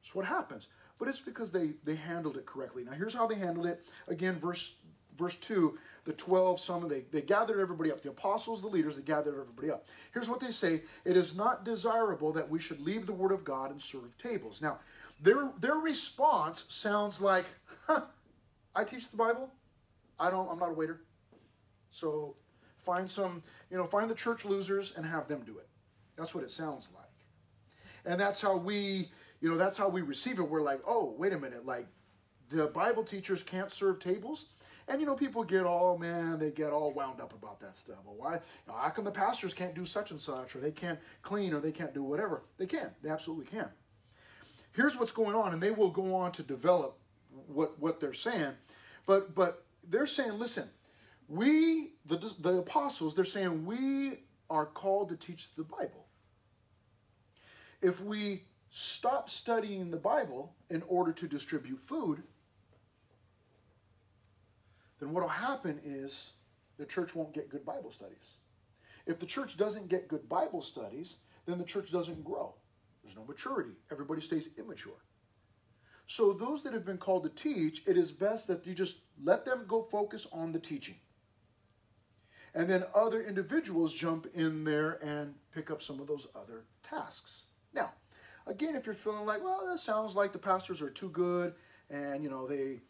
It's 0.06 0.14
what 0.14 0.24
happens. 0.24 0.68
But 1.00 1.08
it's 1.08 1.20
because 1.20 1.50
they, 1.50 1.72
they 1.82 1.96
handled 1.96 2.36
it 2.36 2.46
correctly. 2.46 2.84
Now, 2.84 2.92
here's 2.92 3.12
how 3.12 3.26
they 3.26 3.34
handled 3.34 3.66
it. 3.66 3.84
Again, 4.06 4.38
verse 4.38 4.74
verse 5.18 5.34
2, 5.36 5.76
the 6.04 6.12
12 6.12 6.60
some 6.60 6.88
they, 6.88 7.00
they 7.10 7.22
gathered 7.22 7.58
everybody 7.58 7.90
up. 7.90 8.02
The 8.02 8.10
apostles, 8.10 8.60
the 8.60 8.68
leaders, 8.68 8.96
they 8.96 9.02
gathered 9.02 9.34
everybody 9.40 9.70
up. 9.70 9.86
Here's 10.14 10.28
what 10.28 10.38
they 10.38 10.52
say 10.52 10.82
It 11.04 11.16
is 11.16 11.34
not 11.34 11.64
desirable 11.64 12.32
that 12.34 12.48
we 12.48 12.60
should 12.60 12.80
leave 12.80 13.06
the 13.06 13.12
word 13.12 13.32
of 13.32 13.44
God 13.44 13.72
and 13.72 13.82
serve 13.82 14.16
tables. 14.16 14.62
Now, 14.62 14.78
their 15.20 15.50
their 15.58 15.74
response 15.74 16.66
sounds 16.68 17.20
like, 17.20 17.46
huh, 17.88 18.02
I 18.76 18.84
teach 18.84 19.10
the 19.10 19.16
Bible. 19.16 19.50
I 20.20 20.30
don't, 20.30 20.48
I'm 20.48 20.60
not 20.60 20.68
a 20.70 20.74
waiter. 20.74 21.00
So 21.90 22.36
find 22.78 23.10
some, 23.10 23.42
you 23.72 23.76
know, 23.76 23.84
find 23.84 24.08
the 24.08 24.14
church 24.14 24.44
losers 24.44 24.92
and 24.96 25.04
have 25.04 25.26
them 25.26 25.42
do 25.44 25.58
it. 25.58 25.66
That's 26.16 26.32
what 26.32 26.44
it 26.44 26.50
sounds 26.52 26.90
like. 26.94 27.06
And 28.04 28.20
that's 28.20 28.40
how 28.40 28.56
we, 28.56 29.10
you 29.40 29.50
know, 29.50 29.56
that's 29.56 29.76
how 29.76 29.88
we 29.88 30.02
receive 30.02 30.38
it. 30.38 30.48
We're 30.48 30.62
like, 30.62 30.80
oh, 30.86 31.14
wait 31.18 31.32
a 31.32 31.38
minute, 31.38 31.66
like 31.66 31.86
the 32.50 32.66
Bible 32.66 33.04
teachers 33.04 33.42
can't 33.42 33.72
serve 33.72 33.98
tables. 33.98 34.46
And 34.88 35.00
you 35.00 35.06
know, 35.06 35.16
people 35.16 35.42
get 35.42 35.64
all 35.64 35.98
man, 35.98 36.38
they 36.38 36.52
get 36.52 36.72
all 36.72 36.92
wound 36.92 37.20
up 37.20 37.32
about 37.32 37.58
that 37.60 37.76
stuff. 37.76 37.98
Well, 38.04 38.14
why? 38.16 38.34
You 38.34 38.40
know, 38.68 38.74
how 38.74 38.90
come 38.90 39.04
the 39.04 39.10
pastors 39.10 39.52
can't 39.52 39.74
do 39.74 39.84
such 39.84 40.12
and 40.12 40.20
such, 40.20 40.54
or 40.54 40.60
they 40.60 40.70
can't 40.70 40.98
clean, 41.22 41.52
or 41.52 41.60
they 41.60 41.72
can't 41.72 41.92
do 41.92 42.04
whatever? 42.04 42.42
They 42.56 42.66
can. 42.66 42.90
They 43.02 43.10
absolutely 43.10 43.46
can. 43.46 43.68
Here's 44.72 44.96
what's 44.96 45.10
going 45.10 45.34
on, 45.34 45.52
and 45.52 45.62
they 45.62 45.72
will 45.72 45.90
go 45.90 46.14
on 46.14 46.30
to 46.32 46.42
develop 46.44 46.98
what 47.48 47.78
what 47.80 47.98
they're 47.98 48.14
saying. 48.14 48.52
But 49.06 49.34
but 49.34 49.64
they're 49.88 50.06
saying, 50.06 50.38
listen, 50.38 50.68
we, 51.28 51.92
the, 52.04 52.16
the 52.38 52.58
apostles, 52.58 53.14
they're 53.14 53.24
saying 53.24 53.66
we 53.66 54.20
are 54.48 54.66
called 54.66 55.08
to 55.08 55.16
teach 55.16 55.54
the 55.56 55.64
Bible. 55.64 56.06
If 57.82 58.00
we 58.00 58.42
stop 58.78 59.30
studying 59.30 59.90
the 59.90 59.96
Bible 59.96 60.54
in 60.68 60.82
order 60.86 61.10
to 61.10 61.26
distribute 61.26 61.80
food, 61.80 62.22
then 65.00 65.14
what 65.14 65.22
will 65.22 65.30
happen 65.30 65.80
is 65.82 66.32
the 66.76 66.84
church 66.84 67.14
won't 67.14 67.32
get 67.32 67.48
good 67.48 67.64
Bible 67.64 67.90
studies. 67.90 68.36
If 69.06 69.18
the 69.18 69.24
church 69.24 69.56
doesn't 69.56 69.88
get 69.88 70.08
good 70.08 70.28
Bible 70.28 70.60
studies, 70.60 71.16
then 71.46 71.56
the 71.56 71.64
church 71.64 71.90
doesn't 71.90 72.22
grow. 72.22 72.54
There's 73.02 73.16
no 73.16 73.24
maturity. 73.24 73.70
Everybody 73.90 74.20
stays 74.20 74.50
immature. 74.58 75.00
So, 76.06 76.34
those 76.34 76.62
that 76.64 76.74
have 76.74 76.84
been 76.84 76.98
called 76.98 77.22
to 77.22 77.30
teach, 77.30 77.82
it 77.86 77.96
is 77.96 78.12
best 78.12 78.46
that 78.48 78.66
you 78.66 78.74
just 78.74 78.98
let 79.24 79.46
them 79.46 79.64
go 79.66 79.80
focus 79.80 80.26
on 80.32 80.52
the 80.52 80.60
teaching. 80.60 80.96
And 82.54 82.68
then 82.68 82.84
other 82.94 83.22
individuals 83.22 83.94
jump 83.94 84.26
in 84.34 84.64
there 84.64 85.02
and 85.02 85.34
pick 85.54 85.70
up 85.70 85.80
some 85.80 85.98
of 85.98 86.06
those 86.06 86.26
other 86.36 86.64
tasks. 86.82 87.46
Now, 87.72 87.92
again, 88.46 88.76
if 88.76 88.86
you're 88.86 88.94
feeling 88.94 89.26
like, 89.26 89.42
well, 89.42 89.62
that 89.66 89.80
sounds 89.80 90.14
like 90.14 90.32
the 90.32 90.38
pastors 90.38 90.82
are 90.82 90.90
too 90.90 91.10
good 91.10 91.54
and, 91.90 92.22
you 92.22 92.30
know, 92.30 92.46
they, 92.46 92.80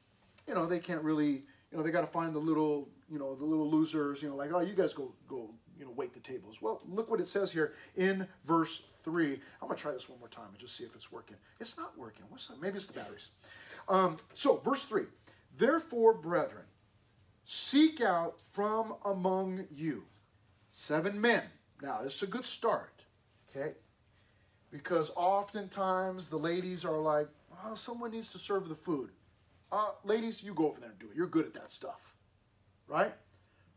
you 0.47 0.55
know, 0.55 0.67
they 0.67 0.79
can't 0.79 1.03
really, 1.03 1.45
you 1.71 1.77
know, 1.77 1.83
they 1.83 1.91
got 1.91 2.03
to 2.03 2.07
find 2.07 2.35
the 2.35 2.39
little, 2.39 2.89
you 3.11 3.19
know, 3.19 3.35
the 3.35 3.45
little 3.45 3.71
losers, 3.71 4.23
you 4.23 4.29
know, 4.29 4.37
like, 4.37 4.53
oh, 4.53 4.61
you 4.61 4.75
guys 4.75 4.95
go, 4.95 5.13
go, 5.29 5.51
you 5.79 5.85
know, 5.85 5.93
wait 5.95 6.13
the 6.15 6.21
tables. 6.21 6.63
Well, 6.63 6.81
look 6.89 7.11
what 7.11 7.21
it 7.21 7.27
says 7.27 7.53
here 7.53 7.75
in 7.97 8.27
verse 8.45 8.83
3. 9.05 9.33
I'm 9.61 9.69
going 9.69 9.77
to 9.77 9.83
try 9.83 9.93
this 9.93 10.09
one 10.09 10.19
more 10.19 10.29
time 10.29 10.49
and 10.51 10.59
just 10.59 10.77
see 10.77 10.85
if 10.85 10.95
it's 10.95 11.13
working. 11.13 11.37
It's 11.61 11.77
not 11.77 11.97
working. 11.99 12.25
What's 12.29 12.47
that? 12.49 12.61
Maybe 12.61 12.77
it's 12.77 12.87
the 12.87 12.95
batteries. 12.95 13.31
Um, 13.89 14.19
so, 14.35 14.57
verse 14.65 14.85
3. 14.85 15.05
Therefore, 15.57 16.15
brethren, 16.15 16.65
seek 17.45 18.01
out 18.01 18.41
from 18.51 18.95
among 19.05 19.67
you 19.75 20.05
seven 20.71 21.21
men. 21.21 21.43
Now, 21.83 22.03
this 22.03 22.17
is 22.17 22.23
a 22.23 22.27
good 22.27 22.45
start, 22.45 23.03
okay? 23.51 23.75
Because 24.76 25.11
oftentimes 25.16 26.28
the 26.28 26.37
ladies 26.37 26.85
are 26.85 26.99
like, 26.99 27.28
oh, 27.64 27.75
someone 27.75 28.11
needs 28.11 28.30
to 28.33 28.38
serve 28.38 28.68
the 28.68 28.75
food. 28.75 29.11
Uh, 29.73 29.90
ladies, 30.04 30.42
you 30.42 30.52
go 30.54 30.68
over 30.68 30.80
there 30.80 30.90
and 30.90 30.99
do 30.99 31.06
it. 31.06 31.16
You're 31.16 31.26
good 31.26 31.47
at 31.47 31.54
that 31.54 31.73
stuff, 31.73 32.14
right? 32.87 33.12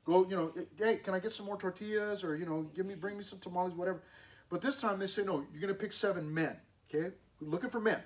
Go, 0.05 0.27
you 0.29 0.35
know, 0.35 0.53
hey, 0.77 0.97
can 0.97 1.13
I 1.13 1.19
get 1.19 1.33
some 1.33 1.45
more 1.45 1.57
tortillas 1.57 2.23
or, 2.23 2.35
you 2.35 2.45
know, 2.45 2.69
give 2.75 2.85
me, 2.85 2.95
bring 2.95 3.17
me 3.17 3.23
some 3.23 3.39
tamales, 3.39 3.73
whatever. 3.73 4.01
But 4.49 4.61
this 4.61 4.79
time 4.81 4.99
they 4.99 5.07
say, 5.07 5.23
no, 5.23 5.45
you're 5.51 5.61
going 5.61 5.73
to 5.73 5.79
pick 5.79 5.93
seven 5.93 6.31
men, 6.33 6.57
okay? 6.89 7.15
We're 7.39 7.49
looking 7.49 7.69
for 7.69 7.79
men. 7.79 7.99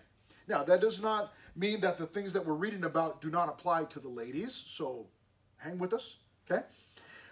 Now, 0.48 0.64
that 0.64 0.82
does 0.82 1.02
not 1.02 1.34
mean 1.56 1.82
that 1.82 1.98
the 1.98 2.06
things 2.06 2.34
that 2.34 2.46
we're 2.46 2.54
reading 2.54 2.84
about 2.84 3.22
do 3.22 3.30
not 3.30 3.50
apply 3.50 3.86
to 3.86 4.00
the 4.00 4.10
ladies. 4.10 4.54
So 4.68 5.08
hang 5.58 5.80
with 5.80 5.94
us, 5.94 6.18
okay? 6.50 6.64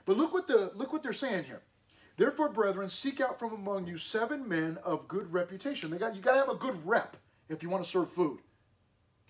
But 0.05 0.17
look 0.17 0.33
what 0.33 0.47
the 0.47 0.71
look 0.75 0.91
what 0.91 1.03
they're 1.03 1.13
saying 1.13 1.43
here. 1.43 1.61
Therefore, 2.21 2.49
brethren, 2.49 2.87
seek 2.87 3.19
out 3.19 3.39
from 3.39 3.51
among 3.51 3.87
you 3.87 3.97
seven 3.97 4.47
men 4.47 4.77
of 4.83 5.07
good 5.07 5.33
reputation. 5.33 5.89
They 5.89 5.97
got 5.97 6.15
you 6.15 6.21
got 6.21 6.33
to 6.33 6.37
have 6.37 6.49
a 6.49 6.53
good 6.55 6.77
rep 6.85 7.17
if 7.49 7.63
you 7.63 7.69
want 7.71 7.83
to 7.83 7.89
serve 7.89 8.11
food. 8.11 8.41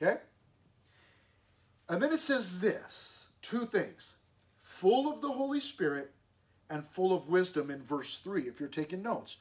Okay? 0.01 0.19
And 1.87 2.03
then 2.03 2.11
it 2.11 2.19
says 2.19 2.59
this, 2.59 3.29
two 3.41 3.63
things. 3.63 4.15
Full 4.61 5.09
of 5.09 5.21
the 5.21 5.31
Holy 5.31 5.61
Spirit 5.61 6.11
and 6.69 6.85
full 6.85 7.15
of 7.15 7.29
wisdom 7.29 7.71
in 7.71 7.81
verse 7.81 8.17
3 8.17 8.41
if 8.41 8.59
you're 8.59 8.67
taking 8.67 9.01
notes. 9.01 9.37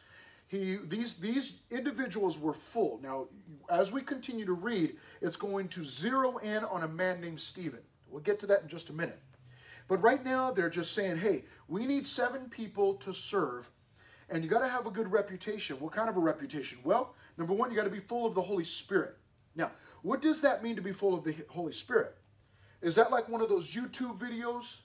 He, 0.47 0.78
these, 0.85 1.16
these 1.16 1.62
individuals 1.73 2.38
were 2.38 2.54
full. 2.54 3.00
Now, 3.02 3.26
as 3.69 3.90
we 3.90 4.00
continue 4.00 4.47
to 4.47 4.52
read, 4.52 4.95
it's 5.21 5.35
going 5.35 5.66
to 5.71 5.85
zero 5.85 6.38
in 6.38 6.62
on 6.62 6.85
a 6.85 6.88
man 6.88 7.21
named 7.21 7.40
Stephen. 7.40 7.80
We'll 8.09 8.23
get 8.23 8.38
to 8.38 8.47
that 8.47 8.62
in 8.62 8.69
just 8.69 8.90
a 8.90 8.92
minute. 8.92 9.19
But 9.90 10.02
right 10.02 10.25
now, 10.25 10.52
they're 10.52 10.71
just 10.71 10.92
saying, 10.92 11.16
hey, 11.16 11.47
we 11.71 11.87
need 11.87 12.07
seven 12.07 12.50
people 12.50 12.95
to 12.95 13.15
serve, 13.15 13.71
and 14.29 14.45
you 14.45 14.50
got 14.50 14.61
to 14.61 14.69
have 14.69 14.87
a 14.87 14.91
good 14.91 15.11
reputation. 15.11 15.77
What 15.79 15.93
kind 15.93 16.11
of 16.11 16.17
a 16.17 16.21
reputation? 16.21 16.79
Well, 16.85 17.15
number 17.39 17.55
one, 17.55 17.71
you 17.71 17.77
got 17.77 17.85
to 17.85 17.91
be 17.91 18.00
full 18.00 18.27
of 18.27 18.35
the 18.35 18.43
Holy 18.43 18.65
Spirit. 18.65 19.17
Now, 19.55 19.71
what 20.03 20.21
does 20.21 20.43
that 20.43 20.62
mean 20.62 20.77
to 20.77 20.83
be 20.83 20.93
full 20.93 21.15
of 21.15 21.25
the 21.25 21.35
Holy 21.49 21.73
Spirit? 21.73 22.17
Is 22.83 22.97
that 22.97 23.11
like 23.11 23.29
one 23.29 23.41
of 23.41 23.49
those 23.49 23.69
YouTube 23.69 24.19
videos 24.19 24.81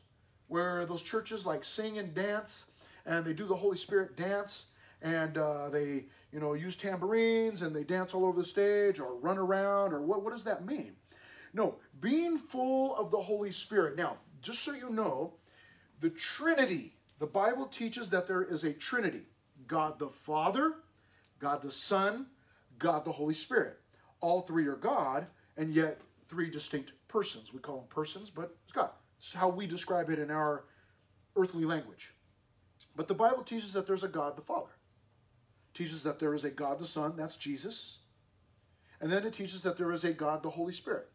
where 0.47 0.85
those 0.85 1.01
churches 1.01 1.45
like 1.45 1.65
sing 1.65 1.97
and 1.97 2.13
dance, 2.13 2.65
and 3.05 3.25
they 3.25 3.33
do 3.33 3.45
the 3.45 3.55
Holy 3.55 3.77
Spirit 3.77 4.15
dance? 4.15 4.67
and 5.01 5.37
uh, 5.37 5.69
they 5.69 6.05
you 6.31 6.39
know 6.39 6.53
use 6.53 6.75
tambourines 6.75 7.61
and 7.61 7.75
they 7.75 7.83
dance 7.83 8.13
all 8.13 8.25
over 8.25 8.39
the 8.39 8.47
stage 8.47 8.99
or 8.99 9.15
run 9.15 9.37
around 9.37 9.93
or 9.93 10.01
what, 10.01 10.23
what 10.23 10.31
does 10.31 10.43
that 10.43 10.65
mean 10.65 10.95
no 11.53 11.75
being 11.99 12.37
full 12.37 12.95
of 12.95 13.11
the 13.11 13.21
holy 13.21 13.51
spirit 13.51 13.95
now 13.97 14.17
just 14.41 14.63
so 14.63 14.73
you 14.73 14.89
know 14.89 15.33
the 15.99 16.09
trinity. 16.09 16.93
The 17.19 17.27
bible 17.27 17.67
teaches 17.67 18.09
that 18.09 18.27
there 18.27 18.43
is 18.43 18.63
a 18.63 18.73
trinity. 18.73 19.23
God 19.67 19.99
the 19.99 20.09
father 20.09 20.75
god 21.39 21.61
the 21.61 21.71
son 21.71 22.27
god 22.77 23.05
the 23.05 23.11
holy 23.11 23.33
spirit. 23.33 23.79
All 24.21 24.41
three 24.41 24.67
are 24.67 24.75
god 24.75 25.27
and 25.57 25.73
yet 25.73 26.01
three 26.27 26.49
distinct 26.49 26.93
persons. 27.07 27.53
We 27.53 27.59
call 27.59 27.77
them 27.77 27.87
persons 27.89 28.29
but 28.29 28.55
it's 28.63 28.73
god. 28.73 28.91
It's 29.17 29.33
how 29.33 29.49
we 29.49 29.65
describe 29.65 30.09
it 30.09 30.19
in 30.19 30.31
our 30.31 30.65
earthly 31.35 31.65
language. 31.65 32.13
But 32.95 33.07
the 33.07 33.13
bible 33.13 33.43
teaches 33.43 33.73
that 33.73 33.87
there's 33.87 34.03
a 34.03 34.07
god 34.07 34.35
the 34.35 34.41
father. 34.41 34.71
Teaches 35.75 36.03
that 36.03 36.19
there 36.19 36.33
is 36.33 36.45
a 36.45 36.49
God 36.49 36.79
the 36.79 36.85
Son, 36.85 37.15
that's 37.17 37.35
Jesus. 37.35 37.99
And 39.01 39.11
then 39.11 39.25
it 39.25 39.33
teaches 39.33 39.61
that 39.61 39.77
there 39.77 39.91
is 39.91 40.05
a 40.05 40.13
God 40.13 40.41
the 40.41 40.49
Holy 40.49 40.71
Spirit. 40.71 41.09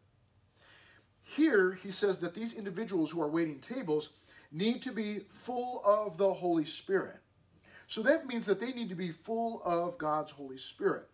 Here, 1.23 1.73
he 1.73 1.89
says 1.89 2.19
that 2.19 2.35
these 2.35 2.53
individuals 2.53 3.09
who 3.09 3.21
are 3.23 3.27
waiting 3.27 3.59
tables 3.59 4.11
need 4.51 4.81
to 4.83 4.91
be 4.91 5.19
full 5.29 5.81
of 5.85 6.17
the 6.17 6.33
Holy 6.33 6.65
Spirit. 6.65 7.17
So 7.87 8.01
that 8.03 8.27
means 8.27 8.45
that 8.45 8.59
they 8.59 8.71
need 8.71 8.89
to 8.89 8.95
be 8.95 9.11
full 9.11 9.61
of 9.63 9.97
God's 9.97 10.31
Holy 10.31 10.57
Spirit. 10.57 11.07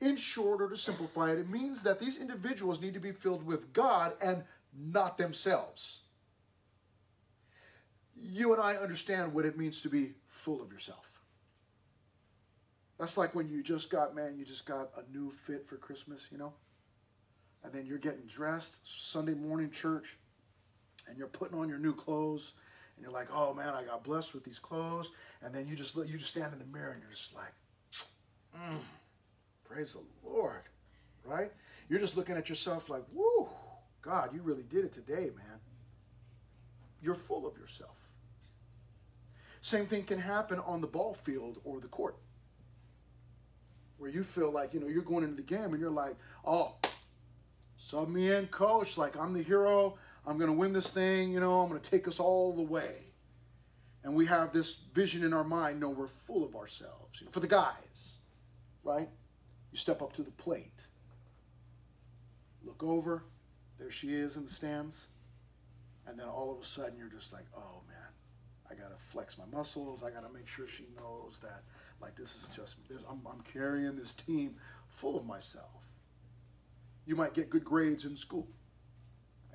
In 0.00 0.16
short, 0.16 0.60
or 0.60 0.68
to 0.68 0.76
simplify 0.76 1.32
it, 1.32 1.38
it 1.38 1.48
means 1.48 1.82
that 1.82 1.98
these 1.98 2.20
individuals 2.20 2.80
need 2.80 2.94
to 2.94 3.00
be 3.00 3.12
filled 3.12 3.44
with 3.44 3.72
God 3.72 4.12
and 4.20 4.42
not 4.78 5.16
themselves. 5.16 6.00
You 8.14 8.52
and 8.52 8.62
I 8.62 8.76
understand 8.76 9.32
what 9.32 9.46
it 9.46 9.58
means 9.58 9.80
to 9.82 9.88
be 9.88 10.12
full 10.26 10.62
of 10.62 10.72
yourself. 10.72 11.10
That's 12.98 13.16
like 13.18 13.34
when 13.34 13.48
you 13.48 13.62
just 13.62 13.90
got, 13.90 14.14
man, 14.14 14.36
you 14.38 14.44
just 14.44 14.66
got 14.66 14.90
a 14.96 15.12
new 15.14 15.30
fit 15.30 15.66
for 15.66 15.76
Christmas, 15.76 16.26
you 16.30 16.38
know? 16.38 16.52
And 17.62 17.72
then 17.72 17.86
you're 17.86 17.98
getting 17.98 18.26
dressed, 18.26 18.78
Sunday 19.12 19.34
morning 19.34 19.70
church, 19.70 20.18
and 21.08 21.18
you're 21.18 21.26
putting 21.28 21.58
on 21.58 21.68
your 21.68 21.78
new 21.78 21.94
clothes, 21.94 22.52
and 22.96 23.02
you're 23.02 23.12
like, 23.12 23.28
oh 23.32 23.54
man, 23.54 23.74
I 23.74 23.82
got 23.82 24.04
blessed 24.04 24.34
with 24.34 24.44
these 24.44 24.58
clothes. 24.58 25.10
And 25.42 25.54
then 25.54 25.66
you 25.66 25.76
just 25.76 25.96
you 25.96 26.18
just 26.18 26.30
stand 26.30 26.52
in 26.52 26.58
the 26.58 26.66
mirror 26.66 26.92
and 26.92 27.02
you're 27.02 27.12
just 27.12 27.34
like, 27.34 27.52
mm, 28.56 28.78
praise 29.64 29.94
the 29.94 30.28
Lord, 30.28 30.62
right? 31.24 31.52
You're 31.88 32.00
just 32.00 32.16
looking 32.16 32.36
at 32.36 32.48
yourself 32.48 32.88
like, 32.88 33.04
whoo, 33.14 33.48
God, 34.02 34.34
you 34.34 34.40
really 34.42 34.64
did 34.64 34.84
it 34.84 34.92
today, 34.92 35.30
man. 35.36 35.60
You're 37.02 37.14
full 37.14 37.46
of 37.46 37.56
yourself. 37.58 37.96
Same 39.60 39.86
thing 39.86 40.04
can 40.04 40.18
happen 40.18 40.60
on 40.60 40.80
the 40.80 40.86
ball 40.86 41.14
field 41.14 41.58
or 41.64 41.80
the 41.80 41.88
court 41.88 42.16
where 43.98 44.10
you 44.10 44.22
feel 44.22 44.52
like, 44.52 44.74
you 44.74 44.80
know, 44.80 44.88
you're 44.88 45.02
going 45.02 45.24
into 45.24 45.36
the 45.36 45.42
game 45.42 45.72
and 45.72 45.80
you're 45.80 45.90
like, 45.90 46.16
oh, 46.44 46.74
sub 47.78 48.08
me 48.08 48.32
in, 48.32 48.46
coach. 48.48 48.98
Like, 48.98 49.16
I'm 49.16 49.32
the 49.32 49.42
hero. 49.42 49.96
I'm 50.26 50.38
going 50.38 50.50
to 50.50 50.56
win 50.56 50.72
this 50.72 50.90
thing. 50.90 51.30
You 51.30 51.40
know, 51.40 51.60
I'm 51.60 51.68
going 51.68 51.80
to 51.80 51.90
take 51.90 52.08
us 52.08 52.18
all 52.18 52.52
the 52.52 52.62
way. 52.62 53.12
And 54.02 54.14
we 54.14 54.26
have 54.26 54.52
this 54.52 54.76
vision 54.94 55.24
in 55.24 55.32
our 55.32 55.44
mind. 55.44 55.80
No, 55.80 55.90
we're 55.90 56.06
full 56.06 56.44
of 56.44 56.54
ourselves. 56.54 57.20
You 57.20 57.26
know, 57.26 57.32
for 57.32 57.40
the 57.40 57.46
guys, 57.46 58.18
right? 58.84 59.08
You 59.72 59.78
step 59.78 60.02
up 60.02 60.12
to 60.14 60.22
the 60.22 60.30
plate. 60.32 60.80
Look 62.64 62.82
over. 62.82 63.24
There 63.78 63.90
she 63.90 64.14
is 64.14 64.36
in 64.36 64.44
the 64.44 64.50
stands. 64.50 65.06
And 66.06 66.18
then 66.18 66.26
all 66.26 66.52
of 66.52 66.62
a 66.62 66.64
sudden, 66.64 66.96
you're 66.96 67.08
just 67.08 67.32
like, 67.32 67.46
oh, 67.56 67.82
man, 67.88 67.96
I 68.70 68.74
got 68.74 68.96
to 68.96 69.04
flex 69.04 69.38
my 69.38 69.44
muscles. 69.52 70.02
I 70.04 70.10
got 70.10 70.26
to 70.26 70.32
make 70.32 70.46
sure 70.46 70.66
she 70.68 70.84
knows 70.96 71.38
that 71.42 71.62
like 72.00 72.16
this 72.16 72.36
is 72.36 72.48
just 72.54 72.76
this, 72.88 73.02
I'm, 73.08 73.20
I'm 73.30 73.40
carrying 73.40 73.96
this 73.96 74.14
team 74.14 74.56
full 74.88 75.18
of 75.18 75.26
myself. 75.26 75.86
You 77.06 77.16
might 77.16 77.34
get 77.34 77.50
good 77.50 77.64
grades 77.64 78.04
in 78.04 78.16
school, 78.16 78.48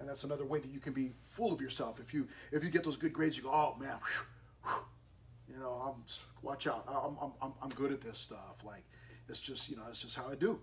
and 0.01 0.09
that's 0.09 0.23
another 0.23 0.45
way 0.45 0.59
that 0.59 0.71
you 0.71 0.79
can 0.79 0.93
be 0.93 1.13
full 1.21 1.53
of 1.53 1.61
yourself. 1.61 1.99
If 1.99 2.13
you 2.13 2.27
if 2.51 2.63
you 2.63 2.69
get 2.69 2.83
those 2.83 2.97
good 2.97 3.13
grades, 3.13 3.37
you 3.37 3.43
go, 3.43 3.51
oh 3.51 3.75
man, 3.79 3.95
whew, 4.03 4.25
whew. 4.65 5.53
you 5.55 5.59
know, 5.59 5.71
I'm 5.71 6.03
watch 6.41 6.67
out. 6.67 6.85
I'm, 6.87 7.31
I'm 7.41 7.53
I'm 7.61 7.69
good 7.69 7.91
at 7.91 8.01
this 8.01 8.17
stuff. 8.17 8.63
Like 8.65 8.83
it's 9.29 9.39
just 9.39 9.69
you 9.69 9.77
know 9.77 9.83
it's 9.89 10.01
just 10.01 10.15
how 10.15 10.27
I 10.29 10.35
do. 10.35 10.59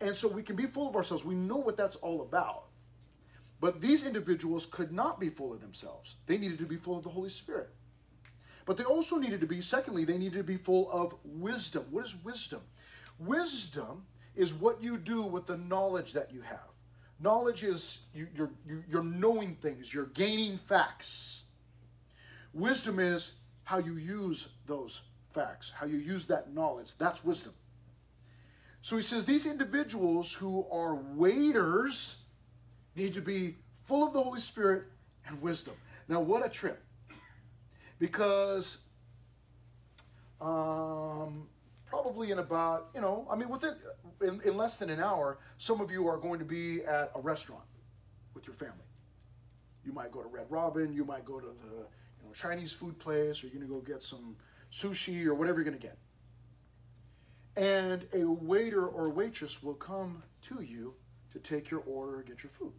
And 0.00 0.14
so 0.14 0.28
we 0.28 0.42
can 0.42 0.54
be 0.54 0.66
full 0.66 0.88
of 0.88 0.94
ourselves. 0.94 1.24
We 1.24 1.34
know 1.34 1.56
what 1.56 1.76
that's 1.78 1.96
all 1.96 2.20
about. 2.20 2.64
But 3.58 3.80
these 3.80 4.06
individuals 4.06 4.66
could 4.66 4.92
not 4.92 5.18
be 5.18 5.30
full 5.30 5.54
of 5.54 5.62
themselves. 5.62 6.16
They 6.26 6.36
needed 6.36 6.58
to 6.58 6.66
be 6.66 6.76
full 6.76 6.98
of 6.98 7.02
the 7.02 7.08
Holy 7.08 7.30
Spirit. 7.30 7.70
But 8.66 8.76
they 8.76 8.84
also 8.84 9.16
needed 9.16 9.40
to 9.40 9.46
be, 9.46 9.62
secondly, 9.62 10.04
they 10.04 10.18
needed 10.18 10.36
to 10.36 10.44
be 10.44 10.58
full 10.58 10.90
of 10.90 11.14
wisdom. 11.24 11.86
What 11.90 12.04
is 12.04 12.16
wisdom? 12.22 12.60
Wisdom 13.18 14.04
is 14.34 14.52
what 14.52 14.82
you 14.82 14.98
do 14.98 15.22
with 15.22 15.46
the 15.46 15.56
knowledge 15.56 16.12
that 16.12 16.30
you 16.34 16.42
have. 16.42 16.75
Knowledge 17.18 17.64
is 17.64 18.00
you, 18.14 18.28
you're, 18.34 18.50
you're 18.88 19.02
knowing 19.02 19.54
things, 19.54 19.92
you're 19.92 20.06
gaining 20.06 20.58
facts. 20.58 21.44
Wisdom 22.52 22.98
is 22.98 23.32
how 23.64 23.78
you 23.78 23.96
use 23.96 24.48
those 24.66 25.02
facts, 25.32 25.72
how 25.74 25.86
you 25.86 25.98
use 25.98 26.26
that 26.26 26.52
knowledge. 26.52 26.92
That's 26.98 27.24
wisdom. 27.24 27.52
So 28.82 28.96
he 28.96 29.02
says 29.02 29.24
these 29.24 29.46
individuals 29.46 30.32
who 30.32 30.66
are 30.70 30.94
waiters 30.94 32.18
need 32.94 33.14
to 33.14 33.20
be 33.20 33.56
full 33.86 34.06
of 34.06 34.12
the 34.12 34.22
Holy 34.22 34.40
Spirit 34.40 34.84
and 35.26 35.40
wisdom. 35.42 35.74
Now, 36.08 36.20
what 36.20 36.44
a 36.44 36.48
trip. 36.48 36.82
Because 37.98 38.78
um, 40.40 41.48
probably 41.86 42.30
in 42.30 42.38
about, 42.38 42.88
you 42.94 43.00
know, 43.00 43.26
I 43.30 43.36
mean, 43.36 43.48
within 43.48 43.74
in, 44.20 44.40
in 44.44 44.56
less 44.56 44.76
than 44.76 44.90
an 44.90 45.00
hour, 45.00 45.38
some 45.58 45.80
of 45.80 45.90
you 45.90 46.06
are 46.08 46.16
going 46.16 46.38
to 46.38 46.44
be 46.44 46.84
at 46.84 47.10
a 47.14 47.20
restaurant 47.20 47.64
with 48.34 48.46
your 48.46 48.54
family. 48.54 48.74
You 49.84 49.92
might 49.92 50.10
go 50.10 50.22
to 50.22 50.28
Red 50.28 50.46
Robin, 50.50 50.92
you 50.92 51.04
might 51.04 51.24
go 51.24 51.38
to 51.38 51.46
the 51.46 51.76
you 51.76 52.26
know, 52.26 52.32
Chinese 52.34 52.72
food 52.72 52.98
place, 52.98 53.42
or 53.42 53.46
you're 53.46 53.56
going 53.56 53.66
to 53.66 53.72
go 53.72 53.80
get 53.80 54.02
some 54.02 54.36
sushi 54.72 55.26
or 55.26 55.34
whatever 55.34 55.58
you're 55.60 55.70
going 55.70 55.78
to 55.78 55.86
get. 55.86 55.98
And 57.56 58.06
a 58.12 58.24
waiter 58.24 58.86
or 58.86 59.08
waitress 59.08 59.62
will 59.62 59.74
come 59.74 60.22
to 60.42 60.62
you 60.62 60.94
to 61.32 61.38
take 61.38 61.70
your 61.70 61.80
order 61.86 62.18
or 62.18 62.22
get 62.22 62.42
your 62.42 62.50
food. 62.50 62.72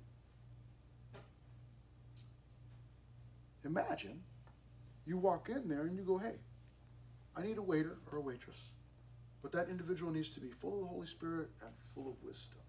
Imagine 3.66 4.22
you 5.06 5.18
walk 5.18 5.50
in 5.50 5.68
there 5.68 5.84
and 5.84 5.98
you 5.98 6.04
go, 6.04 6.18
hey, 6.18 6.36
I 7.36 7.42
need 7.42 7.58
a 7.58 7.62
waiter 7.62 7.98
or 8.12 8.20
a 8.20 8.22
waitress. 8.22 8.70
But 9.42 9.52
that 9.52 9.70
individual 9.70 10.12
needs 10.12 10.30
to 10.32 10.40
be 10.40 10.50
full 10.50 10.76
of 10.76 10.82
the 10.82 10.88
Holy 10.88 11.08
Spirit 11.08 11.50
and 11.62 11.72
full 11.94 12.10
of 12.10 12.24
wisdom. 12.24 12.60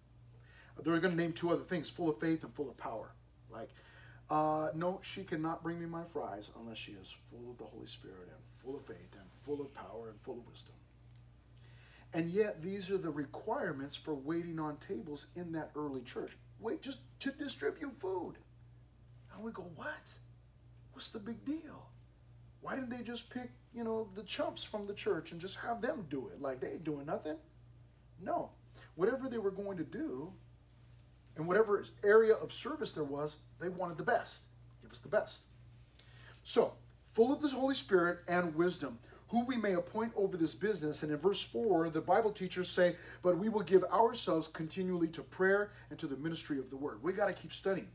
They're 0.82 0.98
going 0.98 1.16
to 1.16 1.22
name 1.22 1.32
two 1.32 1.50
other 1.50 1.62
things 1.62 1.88
full 1.88 2.08
of 2.08 2.20
faith 2.20 2.44
and 2.44 2.54
full 2.54 2.70
of 2.70 2.76
power. 2.76 3.12
Like, 3.50 3.70
uh, 4.30 4.68
no, 4.74 5.00
she 5.02 5.24
cannot 5.24 5.62
bring 5.62 5.80
me 5.80 5.86
my 5.86 6.04
fries 6.04 6.50
unless 6.60 6.78
she 6.78 6.92
is 6.92 7.14
full 7.30 7.50
of 7.50 7.58
the 7.58 7.64
Holy 7.64 7.86
Spirit 7.86 8.28
and 8.28 8.38
full 8.62 8.76
of 8.76 8.84
faith 8.86 9.14
and 9.14 9.24
full 9.42 9.60
of 9.60 9.74
power 9.74 10.10
and 10.10 10.20
full 10.20 10.38
of 10.38 10.46
wisdom. 10.46 10.74
And 12.14 12.30
yet, 12.30 12.62
these 12.62 12.90
are 12.90 12.98
the 12.98 13.10
requirements 13.10 13.96
for 13.96 14.14
waiting 14.14 14.58
on 14.58 14.76
tables 14.76 15.26
in 15.36 15.52
that 15.52 15.70
early 15.76 16.02
church. 16.02 16.36
Wait 16.60 16.80
just 16.82 17.00
to 17.20 17.30
distribute 17.30 17.98
food. 18.00 18.34
And 19.34 19.44
we 19.44 19.52
go, 19.52 19.66
what? 19.76 20.12
What's 20.92 21.10
the 21.10 21.18
big 21.18 21.44
deal? 21.44 21.90
Why 22.68 22.74
didn't 22.74 22.90
they 22.90 23.02
just 23.02 23.30
pick, 23.30 23.48
you 23.72 23.82
know, 23.82 24.08
the 24.14 24.22
chumps 24.24 24.62
from 24.62 24.86
the 24.86 24.92
church 24.92 25.32
and 25.32 25.40
just 25.40 25.56
have 25.56 25.80
them 25.80 26.04
do 26.10 26.28
it? 26.28 26.42
Like 26.42 26.60
they 26.60 26.72
ain't 26.72 26.84
doing 26.84 27.06
nothing? 27.06 27.36
No. 28.20 28.50
Whatever 28.94 29.26
they 29.30 29.38
were 29.38 29.50
going 29.50 29.78
to 29.78 29.84
do, 29.84 30.30
and 31.38 31.48
whatever 31.48 31.82
area 32.04 32.34
of 32.34 32.52
service 32.52 32.92
there 32.92 33.04
was, 33.04 33.38
they 33.58 33.70
wanted 33.70 33.96
the 33.96 34.02
best. 34.02 34.48
Give 34.82 34.90
us 34.90 35.00
the 35.00 35.08
best. 35.08 35.46
So, 36.44 36.74
full 37.14 37.32
of 37.32 37.40
the 37.40 37.48
Holy 37.48 37.74
Spirit 37.74 38.18
and 38.28 38.54
wisdom, 38.54 38.98
who 39.28 39.46
we 39.46 39.56
may 39.56 39.72
appoint 39.72 40.12
over 40.14 40.36
this 40.36 40.54
business. 40.54 41.02
And 41.02 41.10
in 41.10 41.16
verse 41.16 41.40
4, 41.40 41.88
the 41.88 42.02
Bible 42.02 42.32
teachers 42.32 42.68
say, 42.68 42.96
But 43.22 43.38
we 43.38 43.48
will 43.48 43.62
give 43.62 43.84
ourselves 43.84 44.46
continually 44.46 45.08
to 45.08 45.22
prayer 45.22 45.70
and 45.88 45.98
to 46.00 46.06
the 46.06 46.18
ministry 46.18 46.58
of 46.58 46.68
the 46.68 46.76
word. 46.76 47.02
We 47.02 47.14
got 47.14 47.28
to 47.28 47.32
keep 47.32 47.54
studying. 47.54 47.88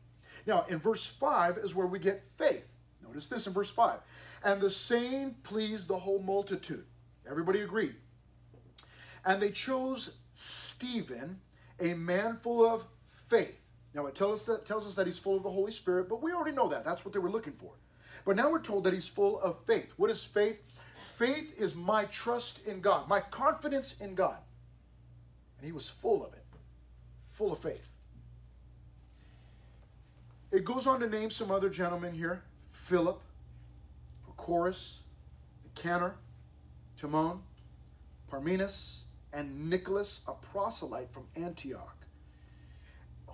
Now, 0.47 0.65
in 0.67 0.79
verse 0.79 1.05
5 1.05 1.59
is 1.59 1.75
where 1.75 1.85
we 1.85 1.99
get 1.99 2.23
faith. 2.37 2.65
Notice 3.05 3.27
this 3.27 3.45
in 3.45 3.53
verse 3.53 3.69
5. 3.69 3.99
And 4.43 4.59
the 4.59 4.69
saying 4.69 5.35
pleased 5.43 5.87
the 5.87 5.97
whole 5.97 6.19
multitude. 6.19 6.85
Everybody 7.29 7.61
agreed. 7.61 7.95
And 9.25 9.41
they 9.41 9.51
chose 9.51 10.17
Stephen, 10.33 11.39
a 11.79 11.93
man 11.93 12.37
full 12.37 12.65
of 12.65 12.85
faith. 13.09 13.57
Now 13.93 14.07
it 14.07 14.15
tells 14.15 14.41
us, 14.41 14.45
that, 14.47 14.65
tells 14.65 14.87
us 14.87 14.95
that 14.95 15.07
he's 15.07 15.19
full 15.19 15.37
of 15.37 15.43
the 15.43 15.51
Holy 15.51 15.71
Spirit, 15.71 16.09
but 16.09 16.21
we 16.21 16.33
already 16.33 16.55
know 16.55 16.67
that. 16.69 16.83
That's 16.83 17.05
what 17.05 17.13
they 17.13 17.19
were 17.19 17.29
looking 17.29 17.53
for. 17.53 17.71
But 18.25 18.35
now 18.35 18.49
we're 18.49 18.61
told 18.61 18.83
that 18.85 18.93
he's 18.93 19.07
full 19.07 19.39
of 19.41 19.63
faith. 19.65 19.93
What 19.97 20.09
is 20.09 20.23
faith? 20.23 20.59
Faith 21.15 21.53
is 21.57 21.75
my 21.75 22.05
trust 22.05 22.65
in 22.65 22.81
God, 22.81 23.07
my 23.07 23.19
confidence 23.19 23.95
in 24.01 24.15
God. 24.15 24.37
And 25.57 25.65
he 25.65 25.71
was 25.71 25.87
full 25.87 26.25
of 26.25 26.33
it, 26.33 26.43
full 27.29 27.53
of 27.53 27.59
faith. 27.59 27.89
It 30.51 30.65
goes 30.65 30.87
on 30.87 30.99
to 30.99 31.07
name 31.07 31.31
some 31.31 31.51
other 31.51 31.69
gentlemen 31.69 32.13
here 32.13 32.43
Philip, 32.71 33.21
Prochorus, 34.43 34.99
Nicanor, 35.63 36.15
Timon, 36.97 37.41
Parmenas, 38.29 39.03
and 39.31 39.69
Nicholas, 39.69 40.21
a 40.27 40.33
proselyte 40.33 41.11
from 41.11 41.23
Antioch 41.35 42.03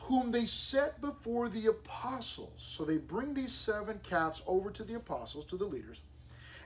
whom 0.09 0.31
they 0.31 0.45
set 0.45 0.99
before 1.01 1.47
the 1.49 1.67
apostles. 1.67 2.51
So 2.57 2.83
they 2.83 2.97
bring 2.97 3.35
these 3.35 3.53
seven 3.53 3.99
cats 4.03 4.41
over 4.47 4.71
to 4.71 4.83
the 4.83 4.95
apostles, 4.95 5.45
to 5.45 5.57
the 5.57 5.65
leaders. 5.65 6.01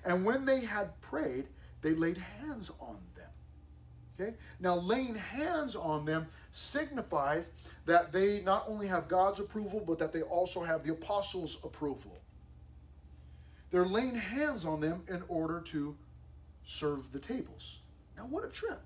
And 0.06 0.23
when 0.25 0.45
they 0.45 0.62
had 0.62 0.99
prayed, 1.01 1.47
they 1.82 1.93
laid 1.93 2.17
hands 2.17 2.71
on 2.79 2.97
them. 3.15 3.29
Okay? 4.19 4.38
Now, 4.62 4.75
laying 4.75 5.15
hands 5.15 5.75
on 5.75 6.06
them 6.06 6.27
signifies 6.51 7.43
that 7.86 8.13
they 8.13 8.41
not 8.41 8.63
only 8.67 8.88
have 8.88 9.10
God's 9.10 9.41
approval, 9.41 9.84
but 9.86 9.99
that 9.99 10.13
they 10.13 10.21
also 10.21 10.63
have 10.63 10.86
the 10.86 10.93
apostles' 10.93 11.58
approval. 11.65 12.22
They're 13.73 13.88
laying 13.88 14.13
hands 14.13 14.65
on 14.65 14.79
them 14.79 15.01
in 15.09 15.23
order 15.27 15.59
to 15.59 15.97
serve 16.63 17.12
the 17.12 17.17
tables. 17.17 17.79
Now, 18.15 18.27
what 18.27 18.45
a 18.45 18.49
trip! 18.49 18.79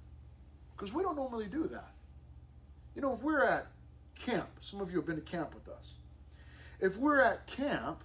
Because 0.74 0.94
we 0.94 1.04
don't 1.04 1.18
normally 1.18 1.48
do 1.48 1.68
that. 1.68 1.92
You 2.96 3.02
know, 3.02 3.12
if 3.14 3.22
we're 3.22 3.44
at 3.44 3.68
camp. 4.18 4.48
Some 4.62 4.80
of 4.80 4.90
you 4.90 4.96
have 4.96 5.06
been 5.06 5.18
to 5.18 5.22
camp 5.22 5.54
with 5.54 5.68
us. 5.68 5.96
If 6.80 6.96
we're 6.96 7.20
at 7.20 7.48
camp, 7.48 8.02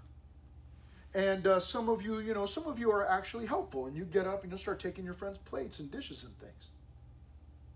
and 1.15 1.47
uh, 1.47 1.61
some 1.61 1.89
of 1.89 2.03
you, 2.03 2.19
you 2.19 2.35
know, 2.35 2.47
some 2.47 2.67
of 2.67 2.81
you 2.81 2.91
are 2.91 3.09
actually 3.09 3.47
helpful, 3.47 3.87
and 3.87 3.95
you 3.95 4.05
get 4.05 4.27
up 4.27 4.43
and 4.43 4.51
you 4.51 4.59
start 4.59 4.81
taking 4.81 5.05
your 5.05 5.15
friends' 5.15 5.39
plates 5.39 5.79
and 5.79 5.89
dishes 5.89 6.25
and 6.25 6.37
things. 6.41 6.71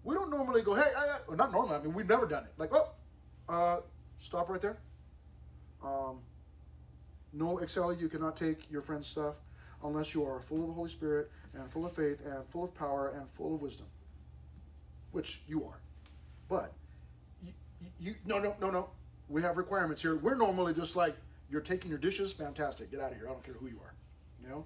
We 0.03 0.16
don't 0.16 0.31
normally 0.31 0.62
go, 0.62 0.75
hey, 0.75 0.90
I, 0.97 1.19
I, 1.31 1.37
not 1.37 1.53
normally. 1.53 1.77
I 1.77 1.79
mean, 1.79 1.95
we've 1.95 2.09
never 2.09 2.27
done 2.27 2.42
it. 2.42 2.53
Like, 2.57 2.73
oh, 2.73 2.88
uh, 3.49 3.83
stop 4.19 4.49
right 4.49 4.61
there. 4.61 4.79
Um, 5.81 6.19
no, 7.37 7.59
Excel, 7.59 7.92
you 7.92 8.09
cannot 8.09 8.37
take 8.37 8.70
your 8.70 8.81
friend's 8.81 9.07
stuff 9.07 9.35
unless 9.85 10.14
you 10.14 10.25
are 10.27 10.40
full 10.40 10.62
of 10.62 10.68
the 10.68 10.72
Holy 10.72 10.88
Spirit 10.88 11.31
and 11.55 11.70
full 11.70 11.85
of 11.85 11.92
faith 11.92 12.18
and 12.25 12.44
full 12.49 12.64
of 12.64 12.75
power 12.75 13.12
and 13.16 13.29
full 13.31 13.55
of 13.55 13.62
wisdom, 13.62 13.87
which 15.12 15.42
you 15.46 15.64
are. 15.64 15.79
But 16.49 16.72
you 18.01 18.14
no 18.25 18.38
no 18.38 18.55
no 18.61 18.70
no. 18.70 18.88
We 19.29 19.42
have 19.42 19.57
requirements 19.57 20.01
here. 20.01 20.16
We're 20.16 20.37
normally 20.37 20.72
just 20.72 20.96
like 20.96 21.14
you're 21.51 21.61
taking 21.61 21.90
your 21.90 21.99
dishes, 21.99 22.33
fantastic. 22.33 22.90
Get 22.90 23.01
out 23.01 23.12
of 23.12 23.18
here. 23.18 23.27
I 23.29 23.33
don't 23.33 23.44
care 23.44 23.55
who 23.55 23.66
you 23.66 23.81
are. 23.85 23.94
You 24.42 24.49
know? 24.49 24.64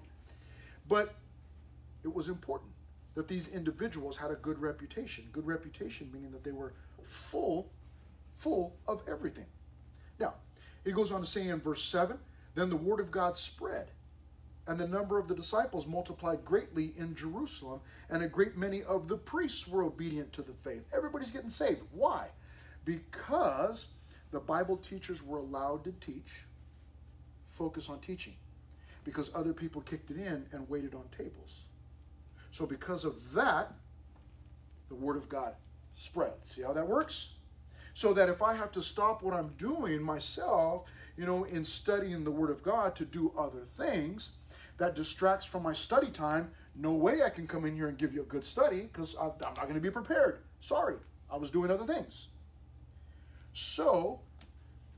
But 0.87 1.13
it 2.03 2.13
was 2.13 2.29
important 2.29 2.71
that 3.15 3.27
these 3.27 3.49
individuals 3.49 4.17
had 4.17 4.31
a 4.31 4.35
good 4.35 4.59
reputation. 4.59 5.25
Good 5.31 5.45
reputation 5.45 6.09
meaning 6.13 6.31
that 6.31 6.43
they 6.43 6.51
were 6.51 6.73
full, 7.03 7.69
full 8.37 8.75
of 8.87 9.01
everything. 9.07 9.45
Now, 10.19 10.35
he 10.85 10.91
goes 10.91 11.11
on 11.11 11.21
to 11.21 11.27
say 11.27 11.47
in 11.47 11.59
verse 11.59 11.83
7 11.83 12.17
Then 12.55 12.69
the 12.69 12.75
word 12.75 12.99
of 12.99 13.11
God 13.11 13.37
spread, 13.37 13.91
and 14.67 14.77
the 14.77 14.87
number 14.87 15.17
of 15.17 15.27
the 15.27 15.35
disciples 15.35 15.87
multiplied 15.87 16.45
greatly 16.45 16.93
in 16.97 17.15
Jerusalem, 17.15 17.81
and 18.09 18.23
a 18.23 18.27
great 18.27 18.57
many 18.57 18.83
of 18.83 19.07
the 19.07 19.17
priests 19.17 19.67
were 19.67 19.83
obedient 19.83 20.33
to 20.33 20.41
the 20.41 20.53
faith. 20.53 20.83
Everybody's 20.95 21.31
getting 21.31 21.49
saved. 21.49 21.81
Why? 21.91 22.27
because 22.85 23.87
the 24.31 24.39
Bible 24.39 24.77
teachers 24.77 25.23
were 25.23 25.37
allowed 25.37 25.83
to 25.83 25.91
teach, 25.93 26.45
focus 27.49 27.89
on 27.89 27.99
teaching, 27.99 28.35
because 29.03 29.31
other 29.35 29.53
people 29.53 29.81
kicked 29.81 30.11
it 30.11 30.17
in 30.17 30.45
and 30.51 30.69
waited 30.69 30.95
on 30.95 31.03
tables. 31.15 31.61
So, 32.51 32.65
because 32.65 33.05
of 33.05 33.33
that, 33.33 33.73
the 34.89 34.95
Word 34.95 35.15
of 35.15 35.29
God 35.29 35.53
spread. 35.95 36.33
See 36.43 36.61
how 36.61 36.73
that 36.73 36.87
works? 36.87 37.31
So 37.93 38.13
that 38.13 38.29
if 38.29 38.41
I 38.41 38.55
have 38.55 38.71
to 38.73 38.81
stop 38.81 39.21
what 39.21 39.33
I'm 39.33 39.49
doing 39.57 40.01
myself, 40.01 40.85
you 41.17 41.25
know, 41.25 41.43
in 41.43 41.65
studying 41.65 42.23
the 42.23 42.31
Word 42.31 42.49
of 42.49 42.63
God 42.63 42.95
to 42.95 43.05
do 43.05 43.33
other 43.37 43.65
things, 43.77 44.31
that 44.81 44.95
distracts 44.95 45.45
from 45.45 45.63
my 45.63 45.73
study 45.73 46.09
time. 46.09 46.51
No 46.75 46.93
way 46.93 47.21
I 47.21 47.29
can 47.29 47.45
come 47.45 47.65
in 47.65 47.75
here 47.75 47.87
and 47.87 47.97
give 47.97 48.13
you 48.13 48.21
a 48.21 48.25
good 48.25 48.43
study 48.43 48.89
because 48.91 49.15
I'm 49.19 49.33
not 49.39 49.61
going 49.61 49.75
to 49.75 49.79
be 49.79 49.91
prepared. 49.91 50.39
Sorry, 50.59 50.95
I 51.31 51.37
was 51.37 51.51
doing 51.51 51.69
other 51.69 51.85
things. 51.85 52.29
So, 53.53 54.21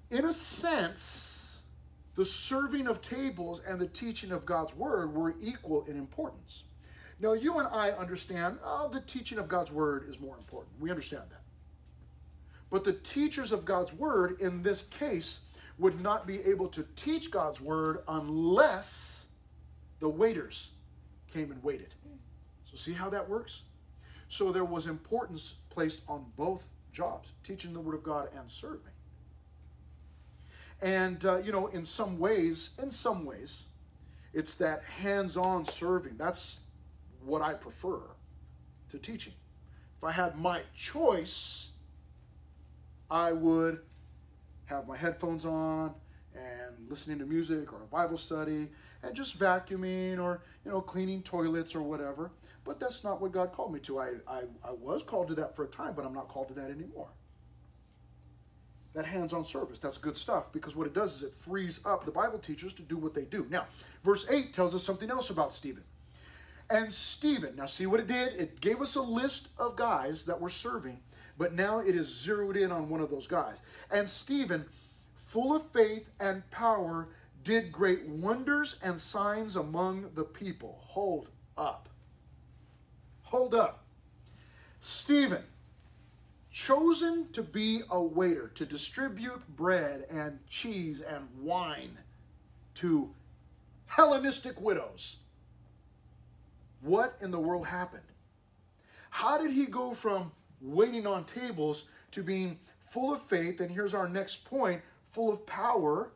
in 0.09 0.25
a 0.25 0.33
sense, 0.33 1.61
the 2.15 2.23
serving 2.23 2.87
of 2.87 3.01
tables 3.01 3.61
and 3.67 3.79
the 3.79 3.87
teaching 3.87 4.31
of 4.31 4.45
God's 4.45 4.75
word 4.75 5.13
were 5.13 5.35
equal 5.41 5.83
in 5.85 5.97
importance. 5.97 6.63
Now, 7.19 7.33
you 7.33 7.57
and 7.59 7.67
I 7.67 7.91
understand 7.91 8.59
oh, 8.63 8.89
the 8.89 9.01
teaching 9.01 9.37
of 9.37 9.47
God's 9.47 9.71
word 9.71 10.07
is 10.07 10.19
more 10.19 10.37
important. 10.37 10.79
We 10.79 10.91
understand 10.91 11.23
that. 11.31 11.42
But 12.73 12.83
the 12.83 12.93
teachers 12.93 13.51
of 13.51 13.65
God's 13.65 13.93
word 13.93 14.41
in 14.41 14.63
this 14.63 14.81
case 14.89 15.41
would 15.77 16.01
not 16.01 16.25
be 16.25 16.41
able 16.41 16.67
to 16.69 16.83
teach 16.95 17.29
God's 17.29 17.61
word 17.61 17.99
unless 18.07 19.27
the 19.99 20.09
waiters 20.09 20.69
came 21.31 21.51
and 21.51 21.61
waited. 21.61 21.93
So, 22.63 22.75
see 22.75 22.93
how 22.93 23.11
that 23.11 23.29
works? 23.29 23.61
So, 24.27 24.51
there 24.51 24.65
was 24.65 24.87
importance 24.87 25.53
placed 25.69 26.01
on 26.07 26.25
both 26.35 26.67
jobs 26.91 27.33
teaching 27.43 27.73
the 27.73 27.79
Word 27.79 27.93
of 27.93 28.01
God 28.01 28.29
and 28.35 28.49
serving. 28.49 28.79
And, 30.81 31.23
uh, 31.25 31.41
you 31.45 31.51
know, 31.51 31.67
in 31.67 31.85
some 31.85 32.17
ways, 32.17 32.71
in 32.81 32.89
some 32.89 33.23
ways, 33.23 33.65
it's 34.33 34.55
that 34.55 34.83
hands 34.83 35.37
on 35.37 35.65
serving. 35.65 36.17
That's 36.17 36.61
what 37.23 37.43
I 37.43 37.53
prefer 37.53 38.01
to 38.89 38.97
teaching. 38.97 39.33
If 39.99 40.03
I 40.03 40.11
had 40.11 40.39
my 40.39 40.61
choice, 40.75 41.69
I 43.13 43.31
would 43.31 43.79
have 44.65 44.87
my 44.87 44.97
headphones 44.97 45.45
on 45.45 45.93
and 46.33 46.89
listening 46.89 47.19
to 47.19 47.25
music 47.25 47.71
or 47.71 47.83
a 47.83 47.85
Bible 47.85 48.17
study 48.17 48.69
and 49.03 49.15
just 49.15 49.37
vacuuming 49.37 50.19
or 50.19 50.41
you 50.65 50.71
know 50.71 50.81
cleaning 50.81 51.21
toilets 51.21 51.75
or 51.75 51.83
whatever. 51.83 52.31
But 52.65 52.79
that's 52.79 53.03
not 53.03 53.21
what 53.21 53.31
God 53.31 53.53
called 53.53 53.71
me 53.71 53.79
to. 53.81 53.99
I, 53.99 54.13
I, 54.27 54.39
I 54.65 54.71
was 54.71 55.03
called 55.03 55.27
to 55.27 55.35
that 55.35 55.55
for 55.55 55.63
a 55.63 55.67
time, 55.67 55.93
but 55.95 56.05
I'm 56.05 56.13
not 56.13 56.27
called 56.27 56.47
to 56.47 56.53
that 56.55 56.71
anymore. 56.71 57.09
That 58.95 59.05
hands-on 59.05 59.45
service, 59.45 59.77
that's 59.77 59.99
good 59.99 60.17
stuff 60.17 60.51
because 60.51 60.75
what 60.75 60.87
it 60.87 60.93
does 60.95 61.17
is 61.17 61.23
it 61.23 61.35
frees 61.35 61.81
up 61.85 62.05
the 62.05 62.11
Bible 62.11 62.39
teachers 62.39 62.73
to 62.73 62.81
do 62.81 62.97
what 62.97 63.13
they 63.13 63.25
do. 63.25 63.45
Now, 63.47 63.65
verse 64.03 64.25
8 64.27 64.53
tells 64.53 64.73
us 64.73 64.83
something 64.83 65.11
else 65.11 65.29
about 65.29 65.53
Stephen. 65.53 65.83
And 66.69 66.91
Stephen, 66.91 67.55
now 67.57 67.67
see 67.67 67.85
what 67.85 67.99
it 67.99 68.07
did? 68.07 68.33
It 68.39 68.59
gave 68.59 68.81
us 68.81 68.95
a 68.95 69.01
list 69.01 69.49
of 69.59 69.75
guys 69.75 70.25
that 70.25 70.41
were 70.41 70.49
serving, 70.49 70.99
but 71.37 71.53
now 71.53 71.79
it 71.79 71.95
is 71.95 72.07
zeroed 72.07 72.57
in 72.57 72.71
on 72.71 72.89
one 72.89 73.01
of 73.01 73.09
those 73.09 73.27
guys. 73.27 73.57
And 73.91 74.09
Stephen, 74.09 74.65
full 75.15 75.55
of 75.55 75.65
faith 75.71 76.09
and 76.19 76.49
power, 76.51 77.07
did 77.43 77.71
great 77.71 78.05
wonders 78.05 78.77
and 78.83 78.99
signs 78.99 79.55
among 79.55 80.11
the 80.15 80.23
people. 80.23 80.79
Hold 80.81 81.29
up. 81.57 81.89
Hold 83.23 83.55
up. 83.55 83.83
Stephen, 84.79 85.43
chosen 86.51 87.27
to 87.31 87.41
be 87.41 87.81
a 87.89 88.01
waiter, 88.01 88.49
to 88.55 88.65
distribute 88.65 89.41
bread 89.55 90.05
and 90.09 90.39
cheese 90.49 91.01
and 91.01 91.27
wine 91.41 91.97
to 92.75 93.09
Hellenistic 93.87 94.59
widows. 94.59 95.17
What 96.81 97.15
in 97.21 97.31
the 97.31 97.39
world 97.39 97.67
happened? 97.67 98.03
How 99.09 99.37
did 99.37 99.51
he 99.51 99.65
go 99.65 99.93
from 99.93 100.31
waiting 100.63 101.05
on 101.05 101.25
tables 101.25 101.85
to 102.11 102.23
being 102.23 102.57
full 102.87 103.13
of 103.13 103.21
faith? 103.21 103.59
And 103.61 103.69
here's 103.69 103.93
our 103.93 104.07
next 104.07 104.45
point 104.45 104.81
full 105.09 105.31
of 105.31 105.45
power, 105.45 106.11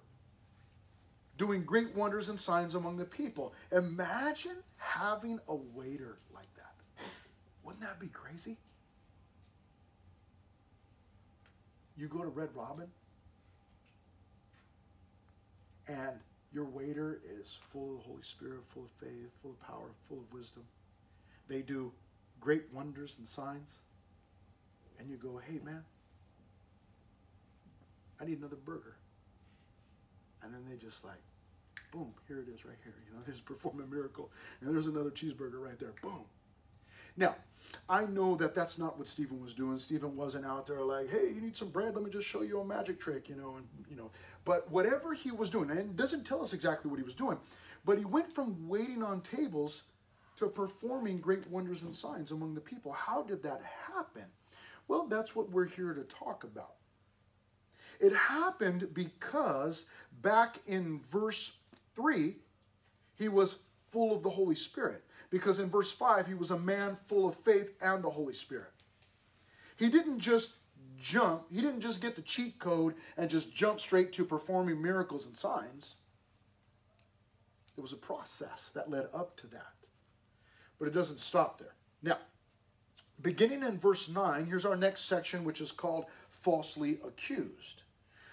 doing 1.38 1.64
great 1.64 1.96
wonders 1.96 2.30
and 2.30 2.40
signs 2.40 2.74
among 2.74 2.98
the 2.98 3.06
people. 3.06 3.54
Imagine 3.72 4.58
having 4.78 5.40
a 5.48 5.56
waiter 5.56 6.18
like 6.34 6.52
that. 6.56 6.74
Wouldn't 7.64 7.84
that 7.84 8.00
be 8.00 8.08
crazy? 8.08 8.58
You 11.96 12.08
go 12.08 12.24
to 12.24 12.30
Red 12.30 12.50
Robin 12.56 12.88
and 15.88 16.20
your 16.54 16.66
waiter 16.66 17.20
is 17.40 17.58
full 17.72 17.92
of 17.92 17.98
the 17.98 18.04
Holy 18.10 18.22
Spirit, 18.22 18.62
full 18.70 18.86
of 18.86 18.92
faith, 18.92 19.32
full 19.42 19.52
of 19.52 19.62
power, 19.62 19.90
full 20.08 20.20
of 20.20 20.34
wisdom. 20.34 20.64
They 21.48 21.62
do 21.62 21.92
great 22.40 22.64
wonders 22.74 23.16
and 23.18 23.28
signs. 23.28 23.80
And 25.00 25.10
you 25.10 25.18
go, 25.18 25.40
hey, 25.48 25.60
man, 25.64 25.84
I 28.20 28.26
need 28.26 28.40
another 28.40 28.56
burger. 28.56 28.96
And 30.44 30.54
then 30.54 30.62
they 30.70 30.76
just 30.78 31.04
like, 31.04 31.22
boom, 31.92 32.14
here 32.28 32.40
it 32.40 32.48
is 32.54 32.66
right 32.66 32.78
here. 32.84 32.94
You 33.08 33.14
know, 33.16 33.24
they 33.26 33.32
just 33.32 33.46
perform 33.46 33.82
a 33.82 33.94
miracle. 33.94 34.32
And 34.62 34.74
there's 34.74 34.88
another 34.88 35.12
cheeseburger 35.12 35.64
right 35.64 35.80
there. 35.80 35.94
Boom. 36.02 36.24
Now, 37.16 37.36
I 37.90 38.06
know 38.06 38.36
that 38.36 38.54
that's 38.54 38.78
not 38.78 38.98
what 38.98 39.08
Stephen 39.08 39.42
was 39.42 39.54
doing. 39.54 39.80
Stephen 39.80 40.16
wasn't 40.16 40.46
out 40.46 40.68
there 40.68 40.82
like, 40.82 41.10
hey, 41.10 41.32
you 41.34 41.42
need 41.42 41.56
some 41.56 41.70
bread? 41.70 41.96
Let 41.96 42.04
me 42.04 42.12
just 42.12 42.28
show 42.28 42.42
you 42.42 42.60
a 42.60 42.66
magic 42.66 43.00
trick, 43.00 43.28
you 43.28 43.36
know, 43.36 43.56
and 43.58 43.68
you 43.90 43.96
know. 43.96 44.12
But 44.46 44.70
whatever 44.72 45.14
he 45.14 45.32
was 45.32 45.50
doing, 45.50 45.70
and 45.70 45.80
it 45.80 45.96
doesn't 45.96 46.26
tell 46.26 46.42
us 46.42 46.54
exactly 46.54 46.90
what 46.90 46.98
he 46.98 47.04
was 47.04 47.16
doing, 47.16 47.38
but 47.86 47.98
he 47.98 48.06
went 48.06 48.34
from 48.34 48.68
waiting 48.68 49.02
on 49.02 49.22
tables 49.22 49.84
to 50.38 50.48
performing 50.48 51.18
great 51.18 51.50
wonders 51.50 51.82
and 51.82 51.94
signs 51.94 52.32
among 52.32 52.54
the 52.54 52.62
people. 52.62 52.92
How 52.92 53.24
did 53.24 53.42
that 53.44 53.62
happen? 53.92 54.26
Well, 54.88 55.08
that's 55.08 55.36
what 55.36 55.52
we're 55.52 55.66
here 55.66 55.94
to 55.94 56.04
talk 56.04 56.44
about. 56.44 56.74
It 58.00 58.14
happened 58.14 58.94
because 58.94 59.86
back 60.22 60.58
in 60.68 61.02
verse 61.10 61.58
3, 61.96 62.36
he 63.16 63.28
was 63.28 63.60
full 63.90 64.16
of 64.16 64.24
the 64.24 64.30
Holy 64.30 64.56
Spirit 64.56 65.04
because 65.30 65.60
in 65.60 65.70
verse 65.70 65.92
5, 65.92 66.28
he 66.28 66.34
was 66.34 66.52
a 66.52 66.60
man 66.60 66.96
full 66.96 67.28
of 67.28 67.36
faith 67.36 67.74
and 67.82 68.04
the 68.04 68.10
Holy 68.10 68.34
Spirit. 68.34 68.72
He 69.78 69.90
didn't 69.90 70.20
just 70.20 70.58
jump, 71.02 71.46
he 71.52 71.62
didn't 71.62 71.82
just 71.82 72.02
get 72.02 72.16
the 72.16 72.22
cheat 72.22 72.60
code 72.60 72.96
and 73.18 73.30
just 73.30 73.54
jump 73.54 73.80
straight 73.80 74.12
to 74.14 74.26
performing 74.26 74.82
miracles 74.82 75.26
and 75.26 75.36
signs. 75.36 75.96
It 77.78 77.82
was 77.82 77.94
a 77.94 77.98
process 77.98 78.72
that 78.74 78.90
led 78.90 79.08
up 79.14 79.38
to 79.38 79.48
that. 79.48 79.74
But 80.80 80.88
it 80.88 80.94
doesn't 80.94 81.20
stop 81.20 81.60
there. 81.60 81.76
Now, 82.02 82.18
beginning 83.22 83.64
in 83.64 83.78
verse 83.78 84.10
9, 84.10 84.46
here's 84.46 84.66
our 84.66 84.76
next 84.76 85.06
section, 85.06 85.44
which 85.44 85.62
is 85.62 85.72
called 85.72 86.06
falsely 86.30 87.00
accused. 87.06 87.84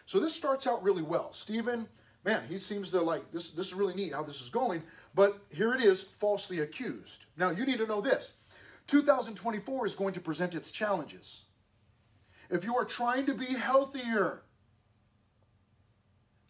So 0.07 0.20
this 0.20 0.35
starts 0.35 0.66
out 0.66 0.83
really 0.83 1.03
well. 1.03 1.33
Stephen, 1.33 1.88
man, 2.25 2.42
he 2.49 2.59
seems 2.59 2.90
to 2.90 3.01
like 3.01 3.31
this. 3.33 3.51
This 3.51 3.68
is 3.68 3.75
really 3.75 3.94
neat 3.94 4.12
how 4.12 4.23
this 4.23 4.40
is 4.40 4.49
going. 4.49 4.83
But 5.14 5.38
here 5.51 5.75
it 5.75 5.83
is, 5.83 6.03
falsely 6.03 6.61
accused. 6.61 7.27
Now, 7.37 7.51
you 7.51 7.64
need 7.64 7.79
to 7.79 7.87
know 7.87 8.01
this 8.01 8.33
2024 8.87 9.87
is 9.87 9.94
going 9.94 10.14
to 10.14 10.20
present 10.20 10.55
its 10.55 10.70
challenges. 10.70 11.42
If 12.51 12.64
you 12.64 12.77
are 12.77 12.85
trying 12.85 13.27
to 13.27 13.35
be 13.35 13.47
healthier, 13.47 14.42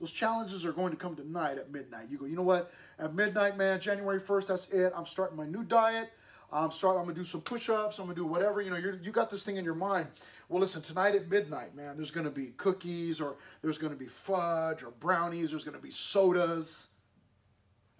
those 0.00 0.10
challenges 0.10 0.64
are 0.64 0.72
going 0.72 0.90
to 0.90 0.96
come 0.96 1.14
tonight 1.14 1.56
at 1.56 1.70
midnight. 1.70 2.08
You 2.10 2.18
go, 2.18 2.24
you 2.24 2.36
know 2.36 2.42
what? 2.42 2.72
At 2.98 3.14
midnight, 3.14 3.56
man, 3.56 3.80
January 3.80 4.20
1st, 4.20 4.46
that's 4.48 4.68
it. 4.70 4.92
I'm 4.94 5.06
starting 5.06 5.36
my 5.36 5.46
new 5.46 5.62
diet. 5.62 6.12
I'm 6.54 6.70
starting, 6.70 7.00
I'm 7.00 7.06
gonna 7.06 7.16
do 7.16 7.24
some 7.24 7.40
push-ups, 7.40 7.98
I'm 7.98 8.04
gonna 8.04 8.14
do 8.14 8.26
whatever, 8.26 8.62
you 8.62 8.70
know, 8.70 8.76
you 8.76 8.98
you 9.02 9.10
got 9.10 9.28
this 9.28 9.42
thing 9.42 9.56
in 9.56 9.64
your 9.64 9.74
mind. 9.74 10.06
Well, 10.48 10.60
listen, 10.60 10.82
tonight 10.82 11.14
at 11.14 11.28
midnight, 11.28 11.74
man, 11.74 11.96
there's 11.96 12.12
gonna 12.12 12.30
be 12.30 12.52
cookies 12.56 13.20
or 13.20 13.36
there's 13.60 13.76
gonna 13.76 13.96
be 13.96 14.06
fudge 14.06 14.82
or 14.82 14.92
brownies, 14.92 15.50
there's 15.50 15.64
gonna 15.64 15.78
be 15.78 15.90
sodas. 15.90 16.86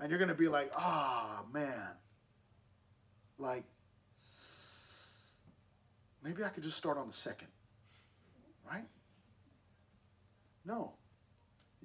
And 0.00 0.10
you're 0.10 0.18
to 0.26 0.34
be 0.34 0.48
like, 0.48 0.72
ah, 0.76 1.40
oh, 1.40 1.52
man. 1.52 1.90
Like, 3.38 3.64
maybe 6.22 6.42
I 6.44 6.48
could 6.48 6.62
just 6.62 6.76
start 6.76 6.98
on 6.98 7.06
the 7.06 7.12
second. 7.12 7.48
Right? 8.68 8.84
No. 10.64 10.94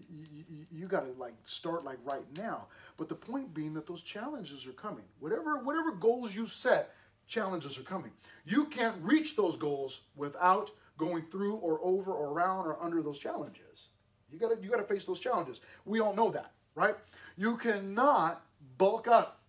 You, 0.07 0.65
you, 0.71 0.87
got 0.87 1.01
to 1.01 1.11
like 1.19 1.33
start 1.43 1.83
like 1.83 1.97
right 2.03 2.25
now. 2.37 2.67
But 2.97 3.09
the 3.09 3.15
point 3.15 3.53
being 3.53 3.73
that 3.73 3.87
those 3.87 4.01
challenges 4.01 4.67
are 4.67 4.73
coming. 4.73 5.05
Whatever 5.19 5.57
whatever 5.57 5.91
goals 5.91 6.35
you 6.35 6.45
set, 6.47 6.91
challenges 7.27 7.77
are 7.77 7.83
coming. 7.83 8.11
You 8.45 8.65
can't 8.65 8.95
reach 9.01 9.35
those 9.35 9.57
goals 9.57 10.01
without 10.15 10.71
going 10.97 11.23
through 11.23 11.55
or 11.55 11.79
over 11.83 12.11
or 12.13 12.29
around 12.29 12.65
or 12.65 12.81
under 12.81 13.01
those 13.01 13.19
challenges. 13.19 13.89
You 14.31 14.39
got 14.39 14.49
to 14.49 14.63
you 14.63 14.69
got 14.69 14.77
to 14.77 14.83
face 14.83 15.05
those 15.05 15.19
challenges. 15.19 15.61
We 15.85 15.99
all 15.99 16.13
know 16.13 16.29
that, 16.31 16.51
right? 16.75 16.95
You 17.37 17.57
cannot 17.57 18.43
bulk 18.77 19.07
up 19.07 19.39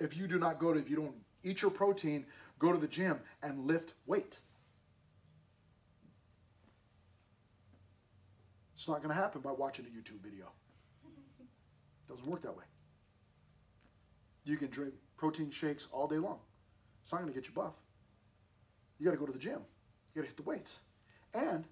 if 0.00 0.16
you 0.16 0.26
do 0.26 0.38
not 0.38 0.58
go 0.58 0.72
to, 0.72 0.78
if 0.78 0.88
you 0.88 0.96
don't 0.96 1.14
eat 1.42 1.62
your 1.62 1.70
protein, 1.70 2.26
go 2.58 2.72
to 2.72 2.78
the 2.78 2.88
gym 2.88 3.20
and 3.42 3.66
lift 3.66 3.94
weight. 4.06 4.38
It's 8.78 8.86
not 8.86 9.02
going 9.02 9.12
to 9.12 9.20
happen 9.20 9.40
by 9.40 9.50
watching 9.50 9.86
a 9.86 9.88
YouTube 9.88 10.22
video. 10.22 10.52
It 11.40 12.08
doesn't 12.08 12.24
work 12.24 12.42
that 12.42 12.56
way. 12.56 12.62
You 14.44 14.56
can 14.56 14.70
drink 14.70 14.94
protein 15.16 15.50
shakes 15.50 15.88
all 15.90 16.06
day 16.06 16.18
long. 16.18 16.38
It's 17.02 17.10
not 17.10 17.20
going 17.20 17.32
to 17.32 17.36
get 17.36 17.48
you 17.48 17.54
buff. 17.54 17.74
You 19.00 19.04
got 19.04 19.10
to 19.10 19.16
go 19.16 19.26
to 19.26 19.32
the 19.32 19.38
gym. 19.40 19.62
You 20.14 20.22
got 20.22 20.22
to 20.22 20.26
hit 20.28 20.36
the 20.36 20.44
weights. 20.44 20.76
And 21.34 21.64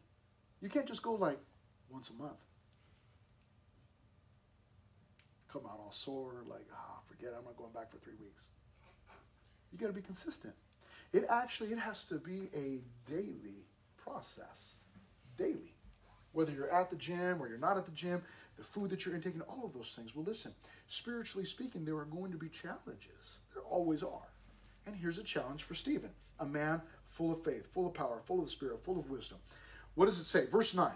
you 0.60 0.68
can't 0.68 0.86
just 0.88 1.00
go 1.00 1.14
like 1.14 1.38
once 1.88 2.10
a 2.10 2.20
month 2.20 2.40
come 5.48 5.62
out 5.64 5.78
all 5.78 5.92
sore, 5.92 6.42
like, 6.50 6.66
ah, 6.74 6.98
forget 7.06 7.28
it, 7.28 7.36
I'm 7.38 7.44
not 7.44 7.56
going 7.56 7.72
back 7.72 7.92
for 7.92 7.98
three 7.98 8.16
weeks. 8.20 8.48
You 9.70 9.78
got 9.78 9.86
to 9.86 9.92
be 9.92 10.02
consistent. 10.02 10.54
It 11.12 11.24
actually, 11.30 11.70
it 11.70 11.78
has 11.78 12.04
to 12.06 12.16
be 12.16 12.50
a 12.52 12.80
daily 13.08 13.64
process, 13.96 14.78
daily. 15.38 15.75
Whether 16.36 16.52
you're 16.52 16.70
at 16.70 16.90
the 16.90 16.96
gym 16.96 17.40
or 17.40 17.48
you're 17.48 17.56
not 17.56 17.78
at 17.78 17.86
the 17.86 17.92
gym, 17.92 18.20
the 18.58 18.62
food 18.62 18.90
that 18.90 19.06
you're 19.06 19.14
intaking, 19.14 19.40
all 19.40 19.64
of 19.64 19.72
those 19.72 19.94
things. 19.96 20.14
Well, 20.14 20.26
listen, 20.26 20.52
spiritually 20.86 21.46
speaking, 21.46 21.86
there 21.86 21.96
are 21.96 22.04
going 22.04 22.30
to 22.30 22.36
be 22.36 22.50
challenges. 22.50 23.40
There 23.54 23.62
always 23.62 24.02
are. 24.02 24.28
And 24.84 24.94
here's 24.94 25.16
a 25.16 25.22
challenge 25.22 25.62
for 25.62 25.74
Stephen, 25.74 26.10
a 26.38 26.44
man 26.44 26.82
full 27.08 27.32
of 27.32 27.42
faith, 27.42 27.72
full 27.72 27.86
of 27.86 27.94
power, 27.94 28.20
full 28.26 28.40
of 28.40 28.44
the 28.44 28.50
Spirit, 28.50 28.84
full 28.84 28.98
of 28.98 29.08
wisdom. 29.08 29.38
What 29.94 30.06
does 30.06 30.18
it 30.18 30.24
say? 30.24 30.44
Verse 30.44 30.74
9. 30.74 30.90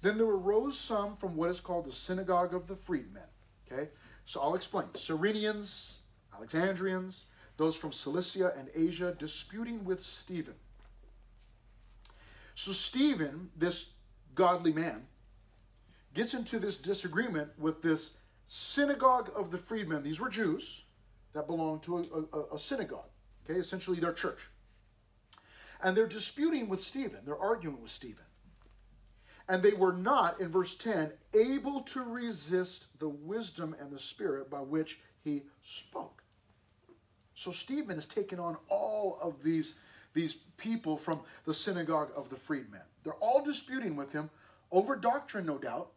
Then 0.00 0.16
there 0.16 0.26
arose 0.26 0.78
some 0.78 1.14
from 1.14 1.36
what 1.36 1.50
is 1.50 1.60
called 1.60 1.84
the 1.84 1.92
synagogue 1.92 2.54
of 2.54 2.66
the 2.66 2.76
freedmen. 2.76 3.22
Okay? 3.70 3.90
So 4.24 4.40
I'll 4.40 4.54
explain. 4.54 4.86
Cyrenians, 4.94 5.96
Alexandrians, 6.34 7.26
those 7.58 7.76
from 7.76 7.92
Cilicia 7.92 8.54
and 8.58 8.70
Asia 8.74 9.14
disputing 9.18 9.84
with 9.84 10.00
Stephen. 10.00 10.54
So 12.54 12.72
Stephen, 12.72 13.50
this 13.54 13.90
godly 14.36 14.72
man, 14.72 15.02
gets 16.14 16.34
into 16.34 16.58
this 16.60 16.76
disagreement 16.76 17.50
with 17.58 17.82
this 17.82 18.12
synagogue 18.46 19.30
of 19.34 19.50
the 19.50 19.58
freedmen. 19.58 20.04
These 20.04 20.20
were 20.20 20.28
Jews 20.28 20.84
that 21.32 21.48
belonged 21.48 21.82
to 21.82 21.98
a, 21.98 22.36
a, 22.36 22.54
a 22.54 22.58
synagogue, 22.58 23.08
okay, 23.44 23.58
essentially 23.58 23.98
their 23.98 24.12
church. 24.12 24.38
And 25.82 25.96
they're 25.96 26.06
disputing 26.06 26.68
with 26.68 26.80
Stephen, 26.80 27.20
they're 27.24 27.36
arguing 27.36 27.82
with 27.82 27.90
Stephen. 27.90 28.24
And 29.48 29.62
they 29.62 29.74
were 29.74 29.92
not, 29.92 30.40
in 30.40 30.48
verse 30.48 30.74
10, 30.74 31.12
able 31.34 31.82
to 31.82 32.02
resist 32.02 32.98
the 32.98 33.08
wisdom 33.08 33.76
and 33.78 33.92
the 33.92 33.98
spirit 33.98 34.50
by 34.50 34.60
which 34.60 34.98
he 35.22 35.42
spoke. 35.62 36.22
So 37.34 37.52
Stephen 37.52 37.96
is 37.98 38.06
taking 38.06 38.40
on 38.40 38.56
all 38.68 39.18
of 39.22 39.42
these, 39.44 39.74
these 40.14 40.34
people 40.56 40.96
from 40.96 41.20
the 41.44 41.54
synagogue 41.54 42.10
of 42.16 42.28
the 42.28 42.36
freedmen. 42.36 42.80
They're 43.06 43.14
all 43.14 43.40
disputing 43.40 43.94
with 43.94 44.10
him 44.10 44.30
over 44.72 44.96
doctrine, 44.96 45.46
no 45.46 45.58
doubt. 45.58 45.92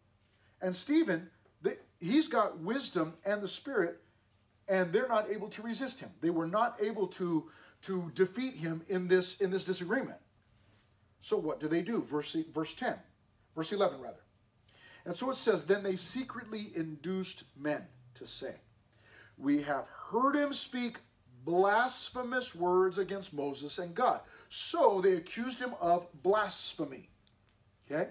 And 0.62 0.76
Stephen, 0.76 1.28
he's 2.00 2.28
got 2.28 2.60
wisdom 2.60 3.16
and 3.26 3.42
the 3.42 3.48
spirit, 3.48 4.00
and 4.68 4.94
they're 4.94 5.08
not 5.08 5.28
able 5.28 5.48
to 5.50 5.64
resist 5.64 6.00
him. 6.00 6.12
They 6.22 6.30
were 6.30 6.46
not 6.46 6.78
able 6.80 7.08
to, 7.08 7.50
to 7.82 8.12
defeat 8.14 8.58
him 8.58 8.84
in 8.90 9.08
this, 9.08 9.42
in 9.42 9.50
this 9.50 9.64
disagreement. 9.64 10.20
So 11.20 11.36
what 11.36 11.60
do 11.60 11.68
they 11.68 11.82
do? 11.82 12.04
Verse, 12.04 12.38
verse 12.54 12.76
10, 12.76 12.94
verse 13.56 13.74
11 13.74 14.00
rather. 14.00 14.22
And 15.04 15.16
so 15.16 15.32
it 15.32 15.38
says, 15.38 15.66
Then 15.66 15.82
they 15.82 15.96
secretly 15.96 16.68
induced 16.76 17.46
men 17.58 17.88
to 18.14 18.28
say, 18.28 18.54
We 19.36 19.64
have 19.64 19.88
heard 20.12 20.36
him 20.36 20.54
speak 20.54 21.00
blasphemous 21.46 22.54
words 22.54 22.98
against 22.98 23.34
Moses 23.34 23.80
and 23.80 23.96
God. 23.96 24.22
So 24.50 25.02
they 25.02 25.14
accused 25.14 25.60
him 25.60 25.74
of 25.82 26.08
blasphemy. 26.22 27.10
Okay? 27.90 28.10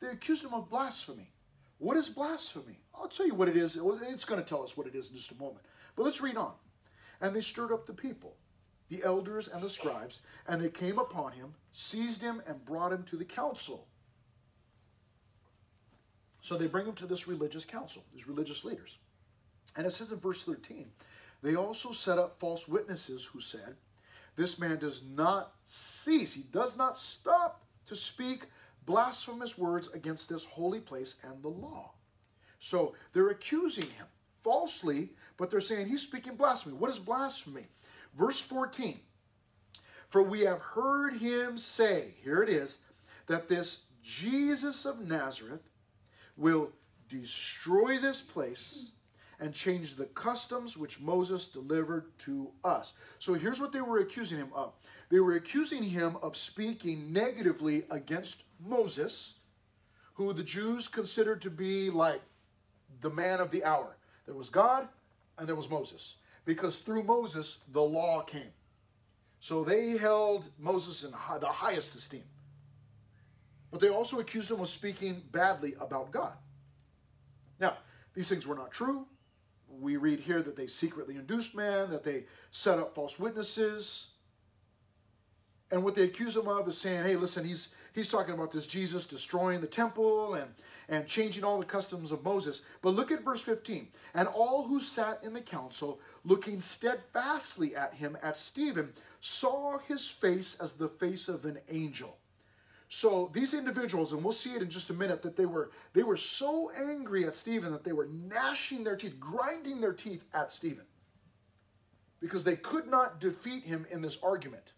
They 0.00 0.08
accused 0.08 0.44
him 0.44 0.54
of 0.54 0.68
blasphemy. 0.70 1.30
What 1.78 1.96
is 1.96 2.08
blasphemy? 2.08 2.80
I'll 2.94 3.08
tell 3.08 3.26
you 3.26 3.34
what 3.34 3.48
it 3.48 3.56
is. 3.56 3.76
It's 3.76 4.24
going 4.24 4.42
to 4.42 4.46
tell 4.46 4.62
us 4.62 4.76
what 4.76 4.86
it 4.86 4.94
is 4.94 5.10
in 5.10 5.16
just 5.16 5.32
a 5.32 5.36
moment. 5.36 5.64
But 5.96 6.04
let's 6.04 6.20
read 6.20 6.36
on. 6.36 6.52
And 7.20 7.34
they 7.34 7.40
stirred 7.40 7.72
up 7.72 7.86
the 7.86 7.92
people, 7.92 8.36
the 8.88 9.02
elders 9.04 9.48
and 9.48 9.62
the 9.62 9.68
scribes, 9.68 10.20
and 10.48 10.60
they 10.60 10.68
came 10.68 10.98
upon 10.98 11.32
him, 11.32 11.54
seized 11.72 12.22
him, 12.22 12.42
and 12.46 12.64
brought 12.64 12.92
him 12.92 13.02
to 13.04 13.16
the 13.16 13.24
council. 13.24 13.86
So 16.40 16.56
they 16.56 16.66
bring 16.66 16.86
him 16.86 16.94
to 16.94 17.06
this 17.06 17.28
religious 17.28 17.64
council, 17.64 18.04
these 18.14 18.26
religious 18.26 18.64
leaders. 18.64 18.98
And 19.76 19.86
it 19.86 19.92
says 19.92 20.12
in 20.12 20.18
verse 20.18 20.42
13, 20.44 20.90
they 21.42 21.54
also 21.54 21.92
set 21.92 22.18
up 22.18 22.38
false 22.38 22.68
witnesses 22.68 23.24
who 23.24 23.40
said, 23.40 23.76
This 24.36 24.58
man 24.58 24.78
does 24.78 25.02
not 25.02 25.52
cease, 25.64 26.34
he 26.34 26.42
does 26.42 26.76
not 26.76 26.98
stop 26.98 27.64
to 27.86 27.96
speak 27.96 28.44
blasphemous 28.86 29.56
words 29.56 29.88
against 29.94 30.28
this 30.28 30.44
holy 30.44 30.80
place 30.80 31.16
and 31.22 31.42
the 31.42 31.48
law. 31.48 31.92
So 32.58 32.94
they're 33.12 33.28
accusing 33.28 33.84
him 33.84 34.06
falsely, 34.42 35.10
but 35.36 35.50
they're 35.50 35.60
saying 35.60 35.86
he's 35.86 36.02
speaking 36.02 36.36
blasphemy. 36.36 36.76
What 36.76 36.90
is 36.90 36.98
blasphemy? 36.98 37.66
Verse 38.14 38.40
14 38.40 38.98
For 40.08 40.22
we 40.22 40.40
have 40.40 40.60
heard 40.60 41.14
him 41.14 41.56
say, 41.56 42.14
here 42.22 42.42
it 42.42 42.48
is, 42.48 42.78
that 43.26 43.48
this 43.48 43.84
Jesus 44.02 44.84
of 44.84 45.00
Nazareth 45.00 45.62
will 46.36 46.72
destroy 47.08 47.98
this 47.98 48.20
place 48.20 48.90
and 49.40 49.54
change 49.54 49.96
the 49.96 50.04
customs 50.06 50.76
which 50.76 51.00
Moses 51.00 51.46
delivered 51.46 52.16
to 52.18 52.50
us. 52.62 52.92
So 53.18 53.34
here's 53.34 53.60
what 53.60 53.72
they 53.72 53.80
were 53.80 53.98
accusing 53.98 54.38
him 54.38 54.50
of 54.54 54.74
they 55.08 55.18
were 55.18 55.34
accusing 55.34 55.82
him 55.82 56.16
of 56.22 56.36
speaking 56.36 57.12
negatively 57.12 57.84
against 57.90 58.44
Moses, 58.64 59.34
who 60.14 60.32
the 60.32 60.44
Jews 60.44 60.86
considered 60.86 61.42
to 61.42 61.50
be 61.50 61.90
like 61.90 62.20
the 63.00 63.10
man 63.10 63.40
of 63.40 63.50
the 63.50 63.64
hour. 63.64 63.96
There 64.26 64.36
was 64.36 64.50
God 64.50 64.88
and 65.38 65.48
there 65.48 65.56
was 65.56 65.70
Moses, 65.70 66.16
because 66.44 66.80
through 66.80 67.02
Moses 67.02 67.58
the 67.72 67.82
law 67.82 68.22
came. 68.22 68.52
So 69.40 69.64
they 69.64 69.96
held 69.96 70.50
Moses 70.58 71.02
in 71.02 71.12
the 71.12 71.46
highest 71.46 71.94
esteem. 71.94 72.24
But 73.70 73.80
they 73.80 73.88
also 73.88 74.20
accused 74.20 74.50
him 74.50 74.60
of 74.60 74.68
speaking 74.68 75.22
badly 75.32 75.74
about 75.80 76.10
God. 76.10 76.32
Now, 77.58 77.78
these 78.14 78.28
things 78.28 78.46
were 78.46 78.56
not 78.56 78.70
true. 78.70 79.06
We 79.80 79.96
read 79.96 80.20
here 80.20 80.42
that 80.42 80.56
they 80.56 80.66
secretly 80.66 81.16
induced 81.16 81.54
man, 81.54 81.90
that 81.90 82.04
they 82.04 82.24
set 82.50 82.78
up 82.78 82.94
false 82.94 83.18
witnesses. 83.18 84.08
And 85.70 85.84
what 85.84 85.94
they 85.94 86.04
accuse 86.04 86.36
him 86.36 86.48
of 86.48 86.68
is 86.68 86.78
saying, 86.78 87.04
hey, 87.04 87.16
listen, 87.16 87.44
he's 87.44 87.70
he's 87.92 88.08
talking 88.08 88.34
about 88.34 88.52
this 88.52 88.66
Jesus 88.66 89.06
destroying 89.06 89.60
the 89.60 89.66
temple 89.66 90.34
and, 90.34 90.50
and 90.88 91.06
changing 91.06 91.44
all 91.44 91.58
the 91.58 91.64
customs 91.64 92.12
of 92.12 92.24
Moses. 92.24 92.62
But 92.82 92.94
look 92.94 93.10
at 93.10 93.24
verse 93.24 93.40
15. 93.40 93.88
And 94.14 94.28
all 94.28 94.66
who 94.66 94.80
sat 94.80 95.20
in 95.22 95.32
the 95.32 95.40
council, 95.40 96.00
looking 96.24 96.60
steadfastly 96.60 97.74
at 97.76 97.94
him, 97.94 98.16
at 98.22 98.36
Stephen, 98.36 98.92
saw 99.20 99.78
his 99.78 100.08
face 100.08 100.56
as 100.60 100.74
the 100.74 100.88
face 100.88 101.28
of 101.28 101.44
an 101.44 101.58
angel. 101.68 102.19
So 102.92 103.30
these 103.32 103.54
individuals, 103.54 104.12
and 104.12 104.24
we'll 104.24 104.32
see 104.32 104.50
it 104.50 104.62
in 104.62 104.68
just 104.68 104.90
a 104.90 104.92
minute, 104.92 105.22
that 105.22 105.36
they 105.36 105.46
were 105.46 105.70
they 105.92 106.02
were 106.02 106.16
so 106.16 106.72
angry 106.76 107.24
at 107.24 107.36
Stephen 107.36 107.70
that 107.70 107.84
they 107.84 107.92
were 107.92 108.08
gnashing 108.10 108.82
their 108.82 108.96
teeth, 108.96 109.18
grinding 109.20 109.80
their 109.80 109.92
teeth 109.92 110.24
at 110.34 110.52
Stephen. 110.52 110.84
Because 112.18 112.42
they 112.42 112.56
could 112.56 112.88
not 112.88 113.20
defeat 113.20 113.62
him 113.62 113.86
in 113.92 114.02
this 114.02 114.18
argument. 114.24 114.72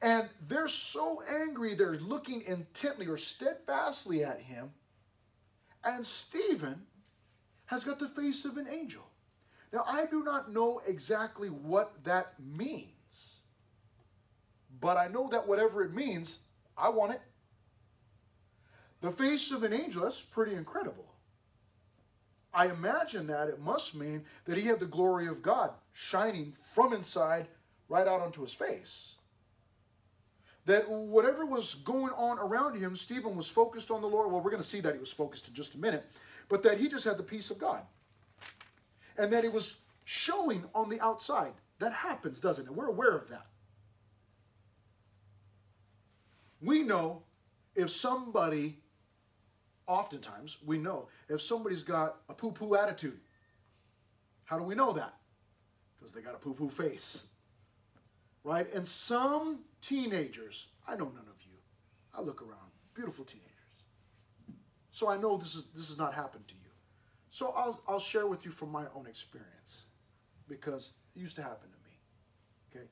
And 0.00 0.28
they're 0.46 0.68
so 0.68 1.24
angry, 1.28 1.74
they're 1.74 1.96
looking 1.96 2.42
intently 2.42 3.08
or 3.08 3.16
steadfastly 3.16 4.22
at 4.22 4.40
him. 4.40 4.70
And 5.82 6.06
Stephen 6.06 6.82
has 7.66 7.82
got 7.82 7.98
the 7.98 8.06
face 8.06 8.44
of 8.44 8.58
an 8.58 8.68
angel. 8.68 9.02
Now, 9.72 9.84
I 9.88 10.06
do 10.06 10.22
not 10.22 10.52
know 10.52 10.82
exactly 10.86 11.48
what 11.48 12.04
that 12.04 12.34
means, 12.38 13.40
but 14.80 14.96
I 14.96 15.08
know 15.08 15.28
that 15.30 15.48
whatever 15.48 15.82
it 15.82 15.92
means, 15.92 16.38
I 16.76 16.88
want 16.88 17.12
it. 17.12 17.20
The 19.00 19.10
face 19.10 19.50
of 19.50 19.62
an 19.62 19.72
angel, 19.72 20.02
that's 20.02 20.22
pretty 20.22 20.54
incredible. 20.54 21.06
I 22.52 22.68
imagine 22.68 23.26
that 23.26 23.48
it 23.48 23.60
must 23.60 23.94
mean 23.94 24.24
that 24.44 24.56
he 24.56 24.66
had 24.66 24.80
the 24.80 24.86
glory 24.86 25.26
of 25.26 25.42
God 25.42 25.70
shining 25.92 26.52
from 26.52 26.92
inside 26.92 27.46
right 27.88 28.06
out 28.06 28.20
onto 28.20 28.42
his 28.42 28.54
face 28.54 29.14
that 30.66 30.88
whatever 30.88 31.44
was 31.44 31.74
going 31.76 32.12
on 32.12 32.38
around 32.38 32.78
him, 32.78 32.96
Stephen 32.96 33.36
was 33.36 33.48
focused 33.48 33.90
on 33.90 34.00
the 34.00 34.06
Lord. 34.06 34.30
Well, 34.30 34.40
we're 34.40 34.50
going 34.50 34.62
to 34.62 34.68
see 34.68 34.80
that 34.80 34.94
he 34.94 35.00
was 35.00 35.10
focused 35.10 35.48
in 35.48 35.54
just 35.54 35.74
a 35.74 35.78
minute, 35.78 36.04
but 36.48 36.62
that 36.62 36.78
he 36.78 36.88
just 36.88 37.04
had 37.04 37.18
the 37.18 37.22
peace 37.22 37.50
of 37.50 37.58
God. 37.58 37.82
And 39.18 39.32
that 39.32 39.44
it 39.44 39.52
was 39.52 39.80
showing 40.04 40.64
on 40.74 40.88
the 40.88 41.00
outside. 41.00 41.52
That 41.78 41.92
happens, 41.92 42.40
doesn't 42.40 42.66
it? 42.66 42.74
We're 42.74 42.86
aware 42.86 43.16
of 43.16 43.28
that. 43.28 43.46
We 46.64 46.82
know 46.82 47.22
if 47.74 47.90
somebody, 47.90 48.78
oftentimes, 49.86 50.58
we 50.64 50.78
know 50.78 51.08
if 51.28 51.42
somebody's 51.42 51.82
got 51.82 52.16
a 52.28 52.34
poo 52.34 52.52
poo 52.52 52.74
attitude. 52.74 53.20
How 54.44 54.58
do 54.58 54.64
we 54.64 54.74
know 54.74 54.92
that? 54.92 55.14
Because 55.96 56.12
they 56.12 56.20
got 56.20 56.34
a 56.34 56.38
poo 56.38 56.54
poo 56.54 56.68
face. 56.68 57.24
Right? 58.44 58.72
And 58.74 58.86
some 58.86 59.60
Teenagers, 59.84 60.68
I 60.88 60.92
know 60.92 61.12
none 61.14 61.28
of 61.28 61.42
you. 61.42 61.58
I 62.14 62.22
look 62.22 62.40
around, 62.40 62.70
beautiful 62.94 63.22
teenagers. 63.22 63.50
So 64.92 65.10
I 65.10 65.18
know 65.18 65.36
this 65.36 65.54
is 65.54 65.66
this 65.76 65.88
has 65.88 65.98
not 65.98 66.14
happened 66.14 66.48
to 66.48 66.54
you. 66.54 66.70
So 67.28 67.52
I'll 67.54 67.82
I'll 67.86 68.00
share 68.00 68.26
with 68.26 68.46
you 68.46 68.50
from 68.50 68.72
my 68.72 68.84
own 68.94 69.06
experience 69.06 69.88
because 70.48 70.94
it 71.14 71.20
used 71.20 71.36
to 71.36 71.42
happen 71.42 71.68
to 71.68 71.76
me. 71.84 71.98
Okay? 72.70 72.88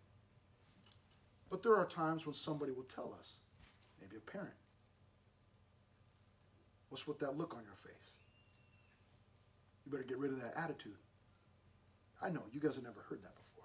But 1.48 1.62
there 1.62 1.76
are 1.76 1.86
times 1.86 2.26
when 2.26 2.34
somebody 2.34 2.72
will 2.72 2.82
tell 2.94 3.16
us, 3.18 3.38
maybe 4.12 4.22
a 4.26 4.30
parent, 4.30 4.54
what's 6.88 7.06
with 7.06 7.18
that 7.20 7.36
look 7.36 7.54
on 7.54 7.64
your 7.64 7.74
face? 7.74 8.18
You 9.84 9.92
better 9.92 10.04
get 10.04 10.18
rid 10.18 10.32
of 10.32 10.40
that 10.42 10.54
attitude. 10.56 10.96
I 12.20 12.28
know 12.28 12.42
you 12.52 12.60
guys 12.60 12.76
have 12.76 12.84
never 12.84 13.00
heard 13.08 13.22
that 13.22 13.34
before. 13.34 13.64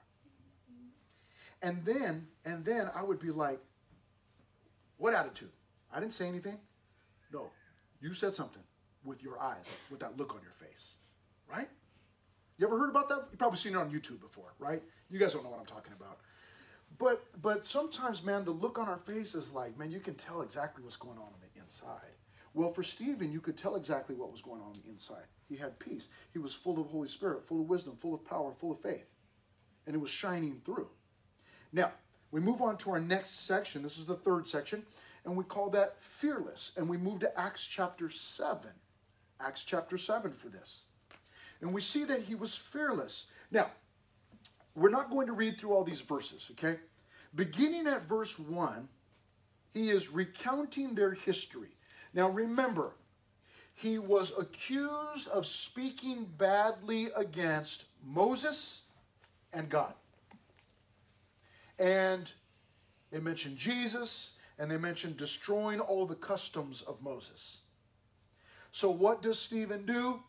And 1.61 1.85
then, 1.85 2.27
and 2.45 2.65
then 2.65 2.89
I 2.95 3.03
would 3.03 3.19
be 3.19 3.31
like, 3.31 3.59
what 4.97 5.13
attitude? 5.13 5.51
I 5.93 5.99
didn't 5.99 6.13
say 6.13 6.27
anything. 6.27 6.57
No, 7.31 7.49
you 8.01 8.13
said 8.13 8.33
something 8.35 8.63
with 9.03 9.21
your 9.21 9.39
eyes, 9.39 9.65
with 9.91 9.99
that 9.99 10.17
look 10.17 10.33
on 10.33 10.41
your 10.41 10.53
face, 10.67 10.97
right? 11.49 11.69
You 12.57 12.65
ever 12.65 12.77
heard 12.79 12.89
about 12.89 13.09
that? 13.09 13.27
You've 13.29 13.39
probably 13.39 13.59
seen 13.59 13.73
it 13.73 13.77
on 13.77 13.91
YouTube 13.91 14.19
before, 14.19 14.53
right? 14.57 14.81
You 15.09 15.19
guys 15.19 15.33
don't 15.33 15.43
know 15.43 15.49
what 15.51 15.59
I'm 15.59 15.65
talking 15.65 15.93
about. 15.93 16.19
But 16.99 17.25
but 17.41 17.65
sometimes, 17.65 18.23
man, 18.23 18.43
the 18.45 18.51
look 18.51 18.79
on 18.79 18.87
our 18.87 18.97
face 18.97 19.35
is 19.35 19.51
like, 19.51 19.77
man, 19.77 19.91
you 19.91 19.99
can 19.99 20.15
tell 20.15 20.41
exactly 20.41 20.83
what's 20.83 20.97
going 20.97 21.17
on 21.17 21.25
on 21.25 21.39
the 21.41 21.61
inside. 21.61 22.13
Well, 22.53 22.71
for 22.71 22.81
Stephen, 22.83 23.31
you 23.31 23.39
could 23.39 23.57
tell 23.57 23.75
exactly 23.75 24.15
what 24.15 24.31
was 24.31 24.41
going 24.41 24.61
on 24.61 24.69
on 24.69 24.79
the 24.83 24.89
inside. 24.89 25.25
He 25.47 25.55
had 25.55 25.77
peace. 25.77 26.09
He 26.33 26.39
was 26.39 26.53
full 26.53 26.79
of 26.79 26.87
Holy 26.87 27.07
Spirit, 27.07 27.45
full 27.45 27.61
of 27.61 27.69
wisdom, 27.69 27.95
full 27.95 28.15
of 28.15 28.25
power, 28.25 28.51
full 28.51 28.71
of 28.71 28.79
faith. 28.79 29.13
And 29.85 29.95
it 29.95 29.99
was 29.99 30.09
shining 30.09 30.61
through. 30.65 30.89
Now, 31.71 31.91
we 32.31 32.41
move 32.41 32.61
on 32.61 32.77
to 32.77 32.91
our 32.91 32.99
next 32.99 33.45
section. 33.45 33.83
This 33.83 33.97
is 33.97 34.05
the 34.05 34.15
third 34.15 34.47
section, 34.47 34.83
and 35.23 35.37
we 35.37 35.43
call 35.43 35.69
that 35.69 36.01
fearless. 36.01 36.71
And 36.75 36.89
we 36.89 36.97
move 36.97 37.19
to 37.19 37.39
Acts 37.39 37.63
chapter 37.63 38.09
7. 38.09 38.71
Acts 39.39 39.63
chapter 39.63 39.97
7 39.97 40.31
for 40.31 40.49
this. 40.49 40.85
And 41.61 41.73
we 41.73 41.81
see 41.81 42.05
that 42.05 42.23
he 42.23 42.35
was 42.35 42.55
fearless. 42.55 43.27
Now, 43.51 43.67
we're 44.77 44.89
not 44.89 45.09
going 45.09 45.25
to 45.25 45.33
read 45.33 45.57
through 45.57 45.73
all 45.73 45.83
these 45.83 46.01
verses, 46.01 46.51
okay? 46.51 46.77
Beginning 47.33 47.87
at 47.87 48.07
verse 48.07 48.37
1, 48.37 48.87
he 49.73 49.89
is 49.89 50.11
recounting 50.11 50.93
their 50.93 51.13
history. 51.13 51.69
Now 52.13 52.29
remember, 52.29 52.93
he 53.73 53.97
was 53.97 54.33
accused 54.37 55.29
of 55.29 55.47
speaking 55.47 56.27
badly 56.37 57.07
against 57.15 57.85
Moses 58.05 58.83
and 59.51 59.67
God. 59.67 59.95
And 61.79 62.31
they 63.11 63.19
mentioned 63.19 63.57
Jesus 63.57 64.33
and 64.59 64.69
they 64.69 64.77
mentioned 64.77 65.17
destroying 65.17 65.79
all 65.79 66.05
the 66.05 66.15
customs 66.15 66.83
of 66.83 67.01
Moses. 67.01 67.57
So 68.71 68.91
what 68.91 69.23
does 69.23 69.39
Stephen 69.39 69.87
do? 69.87 70.21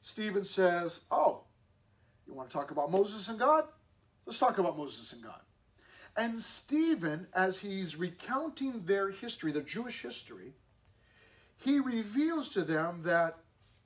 Stephen 0.00 0.44
says, 0.44 1.00
Oh, 1.10 1.42
you 2.28 2.34
want 2.34 2.48
to 2.48 2.56
talk 2.56 2.70
about 2.70 2.92
Moses 2.92 3.28
and 3.28 3.38
God? 3.38 3.64
Let's 4.30 4.38
talk 4.38 4.58
about 4.58 4.78
Moses 4.78 5.12
and 5.12 5.24
God. 5.24 5.40
And 6.16 6.40
Stephen, 6.40 7.26
as 7.34 7.58
he's 7.58 7.96
recounting 7.96 8.84
their 8.84 9.10
history, 9.10 9.50
their 9.50 9.62
Jewish 9.62 10.02
history, 10.02 10.52
he 11.56 11.80
reveals 11.80 12.48
to 12.50 12.62
them 12.62 13.00
that 13.02 13.38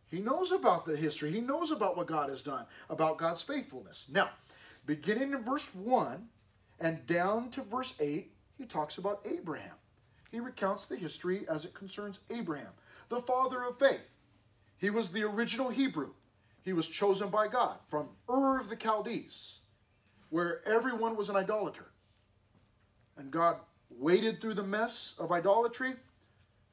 he 0.07 0.21
knows 0.21 0.53
about 0.53 0.85
the 0.85 0.99
history. 0.99 1.33
He 1.33 1.41
knows 1.41 1.71
about 1.71 1.97
what 1.97 2.09
God 2.09 2.29
has 2.29 2.43
done, 2.43 2.67
about 2.91 3.17
God's 3.17 3.41
faithfulness. 3.41 4.05
Now, 4.13 4.29
beginning 4.85 5.33
in 5.33 5.43
verse 5.43 5.75
1 5.75 6.29
and 6.79 7.07
down 7.07 7.49
to 7.53 7.63
verse 7.63 7.95
8, 7.99 8.31
he 8.59 8.67
talks 8.67 8.99
about 8.99 9.25
Abraham. 9.25 9.77
He 10.31 10.41
recounts 10.41 10.89
the 10.89 10.97
history 10.97 11.47
as 11.49 11.65
it 11.65 11.73
concerns 11.73 12.21
Abraham, 12.29 12.73
the 13.09 13.23
father 13.23 13.63
of 13.63 13.79
faith. 13.79 14.11
He 14.77 14.91
was 14.91 15.09
the 15.09 15.23
original 15.23 15.71
Hebrew. 15.71 16.11
He 16.61 16.75
was 16.75 16.87
chosen 16.87 17.31
by 17.31 17.49
God 17.49 17.79
from 17.89 18.11
Ur 18.29 18.61
of 18.61 18.69
the 18.69 18.77
Chaldees, 18.77 19.61
where 20.31 20.67
everyone 20.67 21.17
was 21.17 21.31
an 21.31 21.37
idolater. 21.37 21.87
And 23.17 23.31
God 23.31 23.57
waded 23.91 24.41
through 24.41 24.55
the 24.55 24.63
mess 24.63 25.15
of 25.19 25.31
idolatry, 25.33 25.95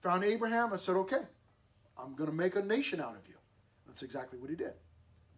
found 0.02 0.24
Abraham, 0.24 0.72
and 0.72 0.82
said, 0.82 0.96
Okay, 0.96 1.22
I'm 1.98 2.16
going 2.16 2.30
to 2.30 2.36
make 2.36 2.56
a 2.56 2.62
nation 2.62 3.00
out 3.00 3.16
of 3.16 3.28
you. 3.28 3.36
That's 3.86 4.04
exactly 4.04 4.40
what 4.40 4.50
he 4.50 4.56
did. 4.56 4.74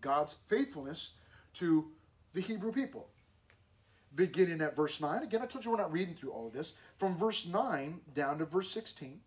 God's 0.02 0.36
faithfulness 0.47 1.12
to 1.54 1.91
the 2.34 2.41
Hebrew 2.41 2.71
people. 2.71 3.10
Beginning 4.15 4.62
at 4.62 4.76
verse 4.76 5.02
9. 5.02 5.23
Again, 5.23 5.41
I 5.41 5.47
told 5.47 5.65
you 5.65 5.71
we're 5.71 5.78
not 5.78 5.91
reading 5.91 6.13
through 6.13 6.32
all 6.32 6.45
of 6.45 6.54
this. 6.54 6.73
From 6.97 7.17
verse 7.17 7.47
9 7.47 7.99
down 8.13 8.38
to 8.38 8.45
verse 8.45 8.69
16, 8.69 9.19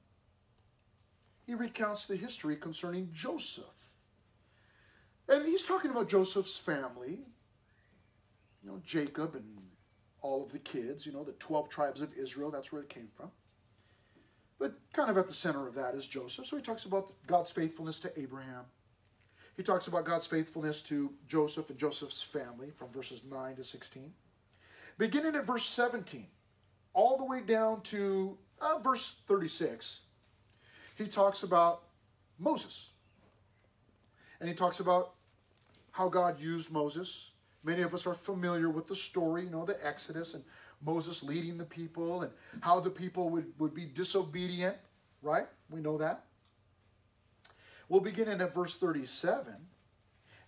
he 1.45 1.55
recounts 1.55 2.07
the 2.07 2.17
history 2.17 2.57
concerning 2.57 3.11
Joseph. 3.13 3.65
And 5.29 5.45
he's 5.45 5.65
talking 5.65 5.91
about 5.91 6.09
Joseph's 6.09 6.57
family, 6.57 7.21
you 8.67 8.73
know, 8.73 8.81
Jacob 8.85 9.37
and 9.37 9.45
all 10.23 10.43
of 10.43 10.51
the 10.51 10.59
kids, 10.59 11.07
you 11.07 11.13
know, 11.13 11.23
the 11.23 11.33
12 11.33 11.69
tribes 11.69 12.01
of 12.01 12.13
Israel, 12.19 12.51
that's 12.51 12.73
where 12.73 12.83
it 12.83 12.89
came 12.89 13.09
from. 13.17 13.31
But 14.59 14.75
kind 14.93 15.09
of 15.09 15.17
at 15.17 15.29
the 15.29 15.35
center 15.35 15.69
of 15.69 15.75
that 15.75 15.95
is 15.95 16.05
Joseph. 16.07 16.47
So 16.47 16.57
he 16.57 16.63
talks 16.63 16.85
about 16.85 17.13
God's 17.29 17.51
faithfulness 17.51 18.01
to 18.01 18.21
Abraham. 18.21 18.65
He 19.57 19.63
talks 19.63 19.87
about 19.87 20.05
God's 20.05 20.27
faithfulness 20.27 20.83
to 20.83 21.13
Joseph 21.29 21.71
and 21.71 21.79
Joseph's 21.79 22.23
family 22.23 22.71
from 22.71 22.91
verses 22.91 23.23
9 23.31 23.57
to 23.57 23.65
16. 23.65 24.13
Beginning 24.99 25.37
at 25.37 25.47
verse 25.47 25.67
17, 25.67 26.27
all 26.93 27.17
the 27.17 27.25
way 27.25 27.43
down 27.43 27.83
to 27.83 28.37
uh, 28.61 28.79
verse 28.79 29.21
36, 29.29 30.01
he 30.97 31.07
talks 31.07 31.45
about 31.45 31.85
Moses. 32.39 32.91
And 34.41 34.49
he 34.49 34.55
talks 34.55 34.81
about 34.81 35.13
how 35.93 36.09
God 36.09 36.41
used 36.41 36.73
Moses. 36.73 37.31
Many 37.67 37.83
of 37.83 37.95
us 37.95 38.07
are 38.07 38.15
familiar 38.15 38.71
with 38.71 38.87
the 38.87 38.95
story, 38.95 39.43
you 39.43 39.51
know, 39.51 39.65
the 39.65 39.77
Exodus 39.85 40.35
and 40.35 40.45
Moses 40.85 41.25
leading 41.25 41.59
the 41.59 41.65
people 41.65 42.23
and 42.23 42.31
how 42.61 42.79
the 42.79 42.89
people 42.89 43.29
would, 43.31 43.53
would 43.59 43.75
be 43.75 43.87
disobedient, 43.87 44.77
right? 45.21 45.47
We 45.69 45.81
know 45.81 45.99
that. 45.99 46.27
We'll 47.89 48.01
begin 48.01 48.29
in 48.29 48.41
at 48.41 48.55
verse 48.55 48.77
37 48.77 49.53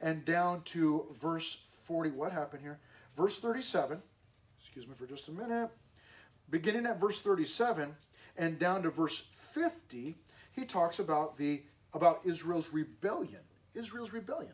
and 0.00 0.24
down 0.24 0.62
to 0.66 1.06
verse 1.20 1.60
40. 1.82 2.10
What 2.10 2.30
happened 2.30 2.62
here? 2.62 2.78
Verse 3.16 3.40
37, 3.40 4.00
excuse 4.60 4.86
me 4.86 4.94
for 4.94 5.06
just 5.06 5.26
a 5.26 5.32
minute. 5.32 5.70
Beginning 6.50 6.86
at 6.86 7.00
verse 7.00 7.20
37 7.20 7.96
and 8.36 8.60
down 8.60 8.84
to 8.84 8.90
verse 8.90 9.24
50, 9.34 10.14
he 10.52 10.64
talks 10.64 11.00
about 11.00 11.36
the 11.36 11.62
about 11.94 12.20
Israel's 12.24 12.72
rebellion. 12.72 13.40
Israel's 13.74 14.12
rebellion. 14.12 14.52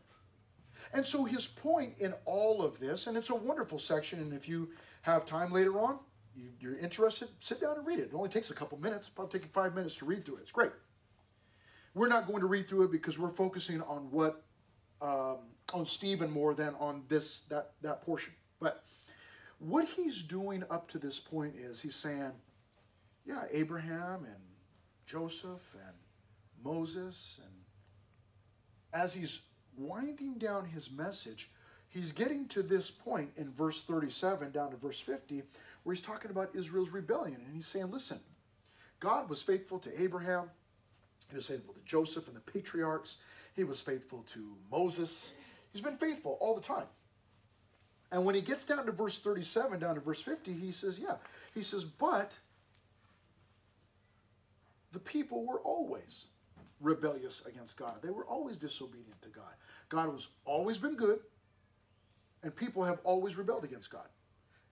And 0.93 1.05
so 1.05 1.25
his 1.25 1.47
point 1.47 1.95
in 1.99 2.15
all 2.25 2.63
of 2.63 2.79
this, 2.79 3.07
and 3.07 3.17
it's 3.17 3.31
a 3.31 3.35
wonderful 3.35 3.79
section, 3.79 4.21
and 4.21 4.33
if 4.33 4.49
you 4.49 4.71
have 5.03 5.27
time 5.27 5.53
later 5.53 5.81
on, 5.81 5.99
you, 6.37 6.71
are 6.71 6.79
interested, 6.79 7.29
sit 7.41 7.61
down 7.61 7.77
and 7.77 7.87
read 7.87 7.99
it. 7.99 8.11
It 8.13 8.15
only 8.15 8.29
takes 8.29 8.51
a 8.51 8.55
couple 8.55 8.79
minutes, 8.79 9.09
probably 9.09 9.41
you 9.41 9.47
five 9.53 9.75
minutes 9.75 9.97
to 9.97 10.05
read 10.05 10.25
through 10.25 10.37
it. 10.37 10.43
It's 10.43 10.53
great. 10.53 10.73
We're 11.95 12.09
not 12.09 12.27
going 12.27 12.41
to 12.41 12.47
read 12.47 12.69
through 12.69 12.85
it 12.85 12.93
because 12.93 13.19
we're 13.19 13.31
focusing 13.31 13.81
on 13.83 14.11
what 14.11 14.43
um, 15.01 15.39
on 15.73 15.87
Stephen 15.87 16.31
more 16.31 16.55
than 16.55 16.75
on 16.81 17.05
this 17.09 17.43
that 17.51 17.73
that 17.83 18.03
portion. 18.03 18.33
But 18.59 18.85
what 19.59 19.87
he's 19.87 20.23
doing 20.23 20.65
up 20.71 20.91
to 20.91 20.99
this 20.99 21.21
point 21.21 21.55
is 21.57 21.81
he's 21.81 21.95
saying, 21.95 22.33
yeah, 23.25 23.45
Abraham 23.53 24.25
and 24.25 24.43
Joseph 25.07 25.75
and 25.75 25.95
Moses 26.65 27.39
and 27.43 27.53
as 28.93 29.15
he's 29.15 29.43
winding 29.77 30.35
down 30.35 30.65
his 30.67 30.91
message, 30.91 31.51
he's 31.89 32.13
getting 32.13 32.47
to 32.49 32.63
this 32.63 32.91
point 32.91 33.31
in 33.37 33.51
verse 33.51 33.83
37 33.83 34.51
down 34.51 34.71
to 34.71 34.77
verse 34.77 35.01
50 35.01 35.43
where 35.83 35.95
he's 35.95 36.05
talking 36.05 36.31
about 36.31 36.55
Israel's 36.55 36.91
rebellion. 36.91 37.41
And 37.47 37.55
he's 37.55 37.67
saying, 37.67 37.91
listen, 37.91 38.19
God 39.01 39.29
was 39.29 39.43
faithful 39.43 39.79
to 39.81 40.03
Abraham, 40.03 40.51
he 41.31 41.37
was 41.37 41.47
faithful 41.47 41.75
to 41.75 41.81
Joseph 41.85 42.27
and 42.27 42.37
the 42.37 42.41
patriarchs, 42.41 43.19
he 43.55 43.65
was 43.65 43.81
faithful 43.81 44.25
to 44.33 44.57
Moses. 44.71 45.33
He's 45.73 45.83
been 45.83 45.97
faithful 45.97 46.39
all 46.41 46.55
the 46.55 46.61
time. 46.61 46.87
And 48.11 48.25
when 48.25 48.35
he 48.35 48.41
gets 48.41 48.65
down 48.65 48.87
to 48.87 48.93
verse 48.93 49.19
37, 49.19 49.81
down 49.81 49.97
to 49.97 50.01
verse 50.01 50.21
50, 50.21 50.53
he 50.53 50.71
says, 50.71 50.99
yeah, 50.99 51.17
he 51.53 51.63
says, 51.63 51.85
but 51.85 52.33
the 54.93 55.01
people 55.01 55.45
were 55.45 55.59
always 55.59 56.27
rebellious 56.85 57.43
against 57.47 57.77
God. 57.77 57.97
They 58.03 58.11
were 58.11 58.25
always 58.27 58.59
disobedient 58.59 59.21
to 59.23 59.29
God. 59.29 59.55
God 59.89 60.11
has 60.13 60.29
always 60.45 60.79
been 60.79 60.95
good, 60.95 61.19
and 62.43 62.55
people 62.55 62.85
have 62.85 63.01
always 63.05 63.37
rebelled 63.37 63.65
against 63.65 63.91
God. 63.91 64.07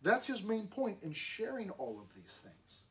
That's 0.03 0.27
his 0.27 0.43
main 0.43 0.67
point 0.67 0.99
in 1.03 1.13
sharing 1.13 1.71
all 1.71 1.99
of 2.01 2.15
these 2.15 2.39
things. 2.43 2.83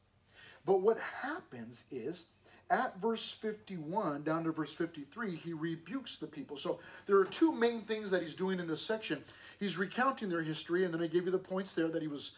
But 0.65 0.81
what 0.81 0.97
happens 1.21 1.83
is, 1.91 2.27
at 2.69 2.99
verse 3.01 3.31
51 3.31 4.23
down 4.23 4.45
to 4.45 4.51
verse 4.51 4.73
53, 4.73 5.35
he 5.35 5.53
rebukes 5.53 6.17
the 6.17 6.27
people. 6.27 6.55
So 6.55 6.79
there 7.05 7.17
are 7.17 7.25
two 7.25 7.51
main 7.51 7.81
things 7.81 8.09
that 8.11 8.21
he's 8.21 8.35
doing 8.35 8.59
in 8.59 8.67
this 8.67 8.81
section. 8.81 9.23
He's 9.59 9.77
recounting 9.77 10.29
their 10.29 10.41
history, 10.41 10.85
and 10.85 10.93
then 10.93 11.01
I 11.01 11.07
gave 11.07 11.25
you 11.25 11.31
the 11.31 11.37
points 11.37 11.73
there 11.73 11.89
that 11.89 12.01
he 12.01 12.07
was, 12.07 12.31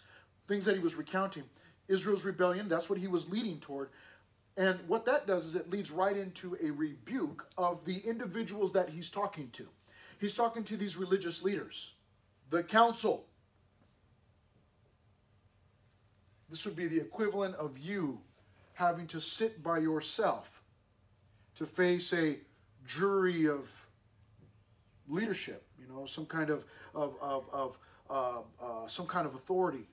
things 0.47 0.65
that 0.65 0.75
he 0.75 0.81
was 0.81 0.95
recounting. 0.95 1.43
Israel's 1.87 2.25
rebellion, 2.25 2.67
that's 2.67 2.89
what 2.89 2.97
he 2.97 3.07
was 3.07 3.29
leading 3.29 3.59
toward. 3.59 3.89
And 4.55 4.79
what 4.87 5.05
that 5.05 5.25
does 5.25 5.45
is 5.45 5.55
it 5.55 5.69
leads 5.69 5.89
right 5.89 6.15
into 6.15 6.57
a 6.63 6.69
rebuke 6.69 7.47
of 7.57 7.83
the 7.85 7.97
individuals 7.99 8.71
that 8.73 8.89
he's 8.89 9.09
talking 9.09 9.49
to. 9.51 9.67
He's 10.19 10.35
talking 10.35 10.63
to 10.65 10.77
these 10.77 10.95
religious 10.95 11.43
leaders, 11.43 11.93
the 12.49 12.61
council. 12.63 13.25
This 16.49 16.65
would 16.65 16.75
be 16.75 16.87
the 16.87 16.99
equivalent 16.99 17.55
of 17.55 17.77
you 17.79 18.19
having 18.73 19.07
to 19.07 19.19
sit 19.19 19.63
by 19.63 19.79
yourself 19.79 20.61
to 21.55 21.65
face 21.65 22.13
a 22.13 22.37
jury 22.87 23.47
of 23.47 23.71
leadership, 25.07 25.65
you 25.79 25.87
know, 25.87 26.05
some 26.05 26.25
kind 26.25 26.49
of, 26.49 26.63
of, 26.93 27.15
of, 27.21 27.45
of 27.51 27.77
uh, 28.09 28.41
uh, 28.61 28.87
some 28.87 29.07
kind 29.07 29.25
of 29.25 29.33
authority 29.35 29.87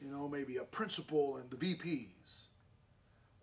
you 0.00 0.10
know, 0.10 0.28
maybe 0.28 0.56
a 0.56 0.64
principal 0.64 1.36
and 1.36 1.50
the 1.50 1.56
VPs, 1.56 2.46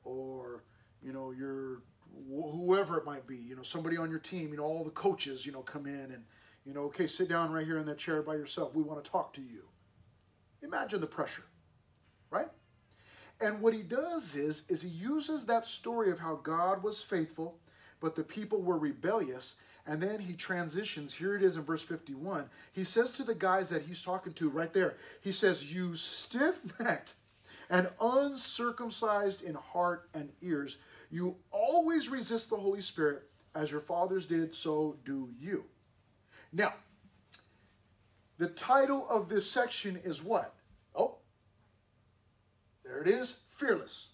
or 0.03 0.63
you 1.01 1.13
know, 1.13 1.31
your 1.31 1.81
whoever 2.29 2.97
it 2.97 3.05
might 3.05 3.25
be, 3.25 3.37
you 3.37 3.55
know, 3.55 3.63
somebody 3.63 3.97
on 3.97 4.09
your 4.09 4.19
team, 4.19 4.51
you 4.51 4.57
know, 4.57 4.63
all 4.63 4.83
the 4.83 4.91
coaches, 4.91 5.45
you 5.45 5.51
know, 5.51 5.61
come 5.61 5.85
in 5.85 6.11
and 6.11 6.23
you 6.65 6.73
know, 6.73 6.83
okay, 6.83 7.07
sit 7.07 7.27
down 7.27 7.51
right 7.51 7.65
here 7.65 7.77
in 7.77 7.85
that 7.87 7.97
chair 7.97 8.21
by 8.21 8.35
yourself. 8.35 8.73
We 8.73 8.83
want 8.83 9.03
to 9.03 9.11
talk 9.11 9.33
to 9.33 9.41
you. 9.41 9.63
Imagine 10.61 11.01
the 11.01 11.07
pressure, 11.07 11.43
right? 12.29 12.47
And 13.41 13.59
what 13.59 13.73
he 13.73 13.81
does 13.81 14.35
is, 14.35 14.63
is 14.69 14.81
he 14.81 14.89
uses 14.89 15.45
that 15.45 15.67
story 15.67 16.09
of 16.09 16.19
how 16.19 16.35
God 16.35 16.81
was 16.81 17.01
faithful, 17.01 17.59
but 17.99 18.15
the 18.15 18.23
people 18.23 18.61
were 18.61 18.77
rebellious, 18.77 19.55
and 19.85 20.01
then 20.01 20.19
he 20.19 20.33
transitions. 20.33 21.13
Here 21.13 21.35
it 21.35 21.43
is 21.43 21.57
in 21.57 21.63
verse 21.63 21.81
51. 21.81 22.49
He 22.71 22.83
says 22.83 23.11
to 23.11 23.23
the 23.23 23.35
guys 23.35 23.69
that 23.69 23.83
he's 23.83 24.01
talking 24.01 24.33
to 24.33 24.49
right 24.49 24.73
there, 24.73 24.95
he 25.21 25.31
says, 25.31 25.73
You 25.73 25.95
stiff 25.95 26.61
necked 26.79 27.15
and 27.69 27.89
uncircumcised 27.99 29.41
in 29.43 29.55
heart 29.55 30.09
and 30.13 30.29
ears, 30.41 30.77
you 31.09 31.35
always 31.51 32.09
resist 32.09 32.49
the 32.49 32.55
Holy 32.55 32.81
Spirit 32.81 33.23
as 33.55 33.71
your 33.71 33.81
fathers 33.81 34.25
did, 34.25 34.53
so 34.53 34.95
do 35.05 35.29
you. 35.39 35.63
Now, 36.51 36.73
the 38.37 38.47
title 38.47 39.07
of 39.09 39.29
this 39.29 39.49
section 39.49 39.99
is 40.03 40.23
what? 40.23 40.53
Oh, 40.95 41.17
there 42.83 43.01
it 43.01 43.07
is 43.07 43.37
Fearless. 43.49 44.07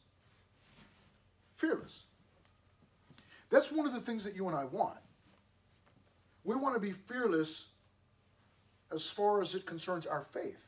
fearless. 1.56 2.04
That's 3.50 3.72
one 3.72 3.88
of 3.88 3.94
the 3.94 4.02
things 4.02 4.24
that 4.26 4.36
you 4.36 4.48
and 4.48 4.56
I 4.56 4.66
want. 4.66 4.98
We 6.50 6.56
want 6.56 6.74
to 6.74 6.80
be 6.82 6.94
fearless 6.94 7.68
as 8.92 9.08
far 9.08 9.40
as 9.40 9.54
it 9.54 9.68
concerns 9.68 10.08
our 10.08 10.24
faith. 10.24 10.66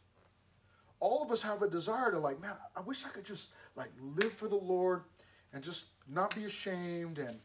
All 0.99 1.23
of 1.23 1.31
us 1.31 1.41
have 1.41 1.63
a 1.63 1.67
desire 1.67 2.11
to 2.11 2.19
like, 2.19 2.39
man, 2.39 2.53
I 2.75 2.81
wish 2.81 3.03
I 3.03 3.09
could 3.09 3.25
just 3.25 3.49
like 3.75 3.89
live 3.99 4.31
for 4.31 4.47
the 4.47 4.57
Lord 4.57 5.01
and 5.53 5.63
just 5.63 5.85
not 6.07 6.35
be 6.35 6.43
ashamed 6.43 7.17
and 7.17 7.39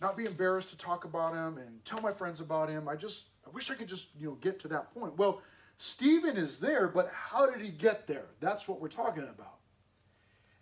not 0.00 0.16
be 0.16 0.24
embarrassed 0.24 0.70
to 0.70 0.78
talk 0.78 1.04
about 1.04 1.34
him 1.34 1.58
and 1.58 1.84
tell 1.84 2.00
my 2.00 2.12
friends 2.12 2.40
about 2.40 2.70
him. 2.70 2.88
I 2.88 2.96
just 2.96 3.24
I 3.46 3.50
wish 3.50 3.70
I 3.70 3.74
could 3.74 3.88
just, 3.88 4.08
you 4.18 4.28
know, 4.28 4.36
get 4.36 4.58
to 4.60 4.68
that 4.68 4.94
point. 4.94 5.14
Well, 5.18 5.42
Stephen 5.76 6.38
is 6.38 6.58
there, 6.58 6.88
but 6.88 7.12
how 7.12 7.44
did 7.44 7.60
he 7.60 7.70
get 7.70 8.06
there? 8.06 8.24
That's 8.40 8.66
what 8.66 8.80
we're 8.80 8.88
talking 8.88 9.24
about. 9.24 9.58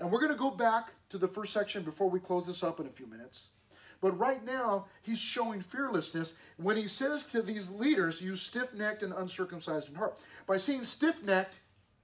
And 0.01 0.11
we're 0.11 0.19
going 0.19 0.33
to 0.33 0.39
go 0.39 0.51
back 0.51 0.89
to 1.11 1.19
the 1.19 1.29
first 1.29 1.53
section 1.53 1.85
before 1.85 2.11
we 2.11 2.19
close 2.19 2.45
this 2.45 2.65
up 2.65 2.81
in 2.81 2.87
a 2.87 2.91
few 2.91 3.07
minutes. 3.07 3.51
But 4.05 4.19
right 4.19 4.45
now, 4.45 4.85
he's 5.01 5.19
showing 5.19 5.63
fearlessness 5.63 6.35
when 6.59 6.77
he 6.77 6.89
says 6.89 7.25
to 7.29 7.41
these 7.41 7.71
leaders, 7.71 8.21
you 8.21 8.37
stiff 8.37 8.75
necked 8.75 9.03
and 9.03 9.15
uncircumcised 9.15 9.89
in 9.89 9.95
heart. 9.95 10.19
By 10.47 10.59
saying 10.59 10.85
stiff 10.85 11.25
necked, 11.25 11.61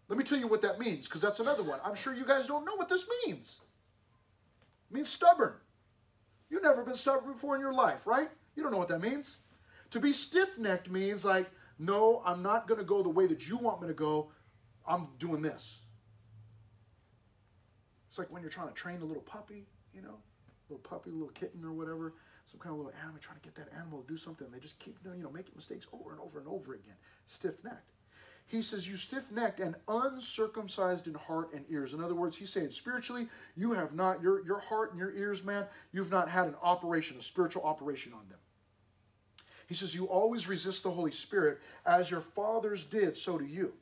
let 0.08 0.16
me 0.16 0.24
tell 0.24 0.38
you 0.38 0.46
what 0.46 0.62
that 0.62 0.78
means, 0.78 1.04
because 1.04 1.20
that's 1.20 1.40
another 1.40 1.62
one. 1.62 1.78
I'm 1.84 1.94
sure 1.94 2.14
you 2.14 2.24
guys 2.24 2.46
don't 2.46 2.64
know 2.64 2.74
what 2.74 2.88
this 2.88 3.04
means. 3.26 3.60
It 4.90 4.94
means 4.94 5.10
stubborn. 5.10 5.52
You've 6.48 6.62
never 6.62 6.82
been 6.84 6.96
stubborn 6.96 7.34
before 7.34 7.54
in 7.56 7.60
your 7.60 7.74
life, 7.74 8.06
right? 8.06 8.30
You 8.56 8.62
don't 8.62 8.72
know 8.72 8.78
what 8.78 8.88
that 8.88 9.02
means. 9.02 9.40
To 9.90 10.00
be 10.00 10.14
stiff 10.14 10.56
necked 10.56 10.88
means 10.88 11.22
like, 11.22 11.50
no, 11.78 12.22
I'm 12.24 12.42
not 12.42 12.66
going 12.66 12.80
to 12.80 12.86
go 12.86 13.02
the 13.02 13.10
way 13.10 13.26
that 13.26 13.46
you 13.46 13.58
want 13.58 13.82
me 13.82 13.88
to 13.88 13.94
go. 13.94 14.32
I'm 14.88 15.08
doing 15.18 15.42
this. 15.42 15.80
It's 18.08 18.18
like 18.18 18.32
when 18.32 18.40
you're 18.40 18.50
trying 18.50 18.68
to 18.68 18.74
train 18.74 19.02
a 19.02 19.04
little 19.04 19.22
puppy, 19.22 19.66
you 19.94 20.00
know, 20.00 20.16
little 20.70 20.78
puppy, 20.78 21.10
little 21.10 21.28
kitten 21.28 21.64
or 21.64 21.72
whatever, 21.72 22.14
some 22.46 22.60
kind 22.60 22.72
of 22.72 22.78
little 22.78 22.92
animal, 23.00 23.20
trying 23.20 23.38
to 23.38 23.42
get 23.42 23.54
that 23.56 23.68
animal 23.76 24.02
to 24.02 24.08
do 24.08 24.16
something. 24.16 24.46
They 24.50 24.58
just 24.58 24.78
keep, 24.78 24.96
you 25.04 25.22
know, 25.22 25.30
making 25.30 25.52
mistakes 25.56 25.86
over 25.92 26.12
and 26.12 26.20
over 26.20 26.38
and 26.38 26.48
over 26.48 26.74
again. 26.74 26.94
Stiff 27.26 27.62
necked. 27.64 27.92
He 28.46 28.62
says, 28.62 28.88
You 28.88 28.96
stiff 28.96 29.30
necked 29.30 29.60
and 29.60 29.76
uncircumcised 29.86 31.06
in 31.06 31.14
heart 31.14 31.54
and 31.54 31.64
ears. 31.70 31.94
In 31.94 32.02
other 32.02 32.16
words, 32.16 32.36
he's 32.36 32.50
saying 32.50 32.70
spiritually, 32.70 33.28
you 33.56 33.72
have 33.72 33.94
not, 33.94 34.20
your, 34.20 34.44
your 34.44 34.58
heart 34.58 34.90
and 34.90 34.98
your 34.98 35.14
ears, 35.14 35.44
man, 35.44 35.66
you've 35.92 36.10
not 36.10 36.28
had 36.28 36.48
an 36.48 36.56
operation, 36.62 37.16
a 37.16 37.22
spiritual 37.22 37.62
operation 37.62 38.12
on 38.12 38.28
them. 38.28 38.38
He 39.68 39.76
says, 39.76 39.94
You 39.94 40.06
always 40.06 40.48
resist 40.48 40.82
the 40.82 40.90
Holy 40.90 41.12
Spirit 41.12 41.60
as 41.86 42.10
your 42.10 42.20
fathers 42.20 42.84
did, 42.84 43.16
so 43.16 43.38
do 43.38 43.44
you. 43.44 43.72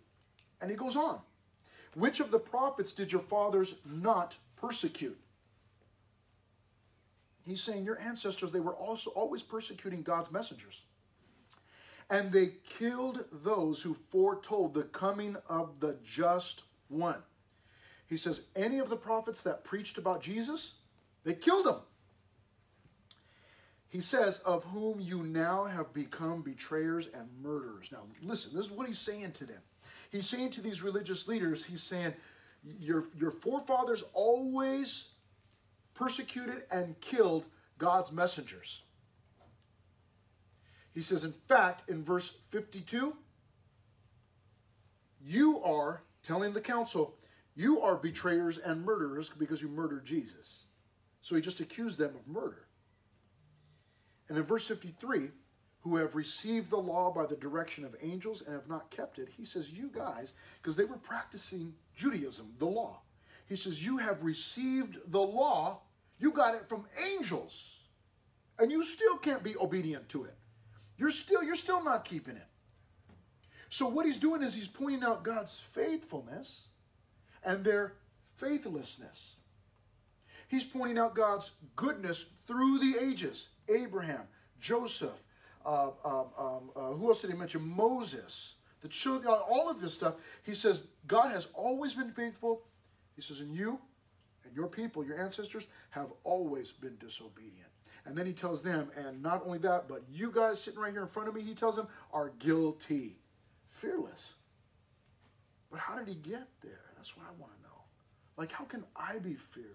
And 0.61 0.71
he 0.71 0.77
goes 0.77 0.97
on. 0.97 1.21
Which 1.95 2.21
of 2.21 2.31
the 2.31 2.39
prophets 2.39 2.93
did 2.93 3.11
your 3.11 3.23
fathers 3.23 3.75
not 3.87 4.37
persecute? 4.57 5.19
He's 7.49 7.63
saying 7.63 7.85
your 7.85 7.99
ancestors, 7.99 8.53
they 8.53 8.61
were 8.61 8.75
also 8.75 9.11
always 9.11 9.43
persecuting 9.43 10.03
God's 10.03 10.31
messengers. 10.31 10.83
And 12.11 12.31
they 12.31 12.53
killed 12.69 13.25
those 13.33 13.83
who 13.83 13.97
foretold 14.11 14.75
the 14.75 14.83
coming 14.83 15.37
of 15.49 15.81
the 15.81 15.97
just 16.05 16.65
one. 16.89 17.23
He 18.07 18.17
says, 18.17 18.43
any 18.55 18.79
of 18.79 18.89
the 18.89 18.97
prophets 18.97 19.43
that 19.43 19.65
preached 19.65 19.99
about 19.99 20.23
Jesus, 20.23 20.75
they 21.25 21.35
killed 21.35 21.67
them. 21.67 21.81
He 23.89 24.01
says, 24.01 24.41
of 24.41 24.65
whom 24.65 25.01
you 25.01 25.23
now 25.23 25.65
have 25.65 25.95
become 25.95 26.43
betrayers 26.43 27.09
and 27.15 27.29
murderers. 27.43 27.89
Now, 27.91 28.03
listen, 28.23 28.55
this 28.55 28.67
is 28.67 28.73
what 28.73 28.87
he's 28.87 28.99
saying 28.99 29.33
to 29.33 29.47
them. 29.47 29.61
He's 30.11 30.27
saying 30.27 30.51
to 30.53 30.61
these 30.61 30.83
religious 30.83 31.29
leaders, 31.29 31.65
he's 31.65 31.83
saying, 31.83 32.13
your, 32.81 33.05
your 33.19 33.31
forefathers 33.31 34.05
always 34.13 35.11
persecuted 35.99 36.63
and 36.71 36.99
killed 37.01 37.45
God's 37.77 38.13
messengers. 38.13 38.83
He 40.95 41.03
says, 41.03 41.25
in 41.25 41.33
fact, 41.33 41.89
in 41.89 42.05
verse 42.05 42.37
52, 42.51 43.17
you 45.21 45.63
are 45.65 46.03
telling 46.23 46.53
the 46.53 46.61
council, 46.61 47.17
you 47.57 47.81
are 47.81 47.97
betrayers 47.97 48.59
and 48.59 48.85
murderers 48.85 49.31
because 49.37 49.61
you 49.61 49.69
murdered 49.69 50.07
Jesus. 50.07 50.67
So 51.21 51.35
he 51.35 51.43
just 51.43 51.59
accused 51.61 51.99
them 51.99 52.15
of 52.15 52.33
murder. 52.33 52.69
And 54.29 54.39
in 54.39 54.45
verse 54.45 54.69
53, 54.69 55.31
who 55.81 55.97
have 55.97 56.15
received 56.15 56.71
the 56.71 56.77
law 56.77 57.13
by 57.13 57.27
the 57.27 57.37
direction 57.37 57.85
of 57.85 57.97
angels 58.01 58.43
and 58.43 58.55
have 58.55 58.69
not 58.69 58.91
kept 58.91 59.19
it, 59.19 59.29
he 59.37 59.45
says, 59.45 59.73
You 59.73 59.91
guys, 59.93 60.33
because 60.63 60.77
they 60.77 60.85
were 60.85 60.97
practicing 60.97 61.75
Judaism, 61.97 62.53
the 62.59 62.67
law. 62.67 63.01
He 63.49 63.57
says, 63.57 63.85
You 63.85 63.97
have 63.97 64.23
received 64.23 64.99
the 65.07 65.21
law, 65.21 65.81
you 66.19 66.33
got 66.33 66.55
it 66.55 66.69
from 66.69 66.87
angels, 67.13 67.79
and 68.59 68.71
you 68.71 68.83
still 68.83 69.17
can't 69.19 69.43
be 69.43 69.57
obedient 69.57 70.09
to 70.11 70.25
it. 70.25 70.35
You're 70.97 71.11
still, 71.11 71.43
you're 71.43 71.57
still 71.57 71.83
not 71.83 72.05
keeping 72.05 72.37
it. 72.37 72.47
So 73.71 73.87
what 73.87 74.07
he's 74.07 74.19
doing 74.19 74.43
is 74.43 74.55
he's 74.55 74.69
pointing 74.69 75.05
out 75.05 75.23
God's 75.23 75.59
faithfulness 75.59 76.67
and 77.45 77.65
their 77.65 77.95
faithlessness. 78.37 79.37
He's 80.49 80.65
pointing 80.65 80.99
out 80.99 81.15
God's 81.15 81.53
goodness 81.77 82.25
through 82.47 82.79
the 82.79 82.97
ages. 83.01 83.49
Abraham, 83.69 84.23
Joseph, 84.61 85.23
uh, 85.65 85.91
um, 86.05 86.27
um, 86.39 86.71
uh, 86.75 86.93
who 86.93 87.09
else 87.09 87.21
did 87.21 87.31
he 87.31 87.37
mention? 87.37 87.61
Moses, 87.61 88.55
the 88.81 88.89
children, 88.89 89.29
all 89.29 89.69
of 89.69 89.81
this 89.81 89.93
stuff. 89.93 90.15
He 90.43 90.55
says, 90.55 90.85
God 91.07 91.31
has 91.31 91.49
always 91.53 91.95
been 91.95 92.11
faithful. 92.11 92.63
He 93.15 93.23
says, 93.23 93.41
and 93.41 93.55
you 93.55 93.79
and 94.49 94.57
your 94.57 94.67
people, 94.67 95.05
your 95.05 95.23
ancestors, 95.23 95.69
have 95.91 96.09
always 96.25 96.73
been 96.73 96.97
disobedient. 96.99 97.69
And 98.05 98.17
then 98.17 98.27
he 98.27 98.33
tells 98.33 98.63
them, 98.63 98.91
and 98.97 99.23
not 99.23 99.43
only 99.45 99.59
that, 99.59 99.87
but 99.89 100.03
you 100.11 100.33
guys 100.33 100.61
sitting 100.61 100.81
right 100.81 100.93
here 100.93 101.03
in 101.03 101.09
front 101.09 101.29
of 101.29 101.35
me, 101.35 101.43
he 101.43 101.55
tells 101.55 101.77
them, 101.77 101.89
are 102.13 102.33
guilty. 102.39 103.17
Fearless. 103.67 104.33
But 105.71 105.81
how 105.81 105.97
did 105.97 106.09
he 106.09 106.15
get 106.15 106.49
there? 106.63 106.81
That's 106.97 107.17
what 107.17 107.27
I 107.27 107.33
want 107.39 107.53
to 107.55 107.63
know. 107.63 107.69
Like, 108.37 108.51
how 108.51 108.65
can 108.65 108.85
I 108.97 109.19
be 109.19 109.35
fearless? 109.35 109.75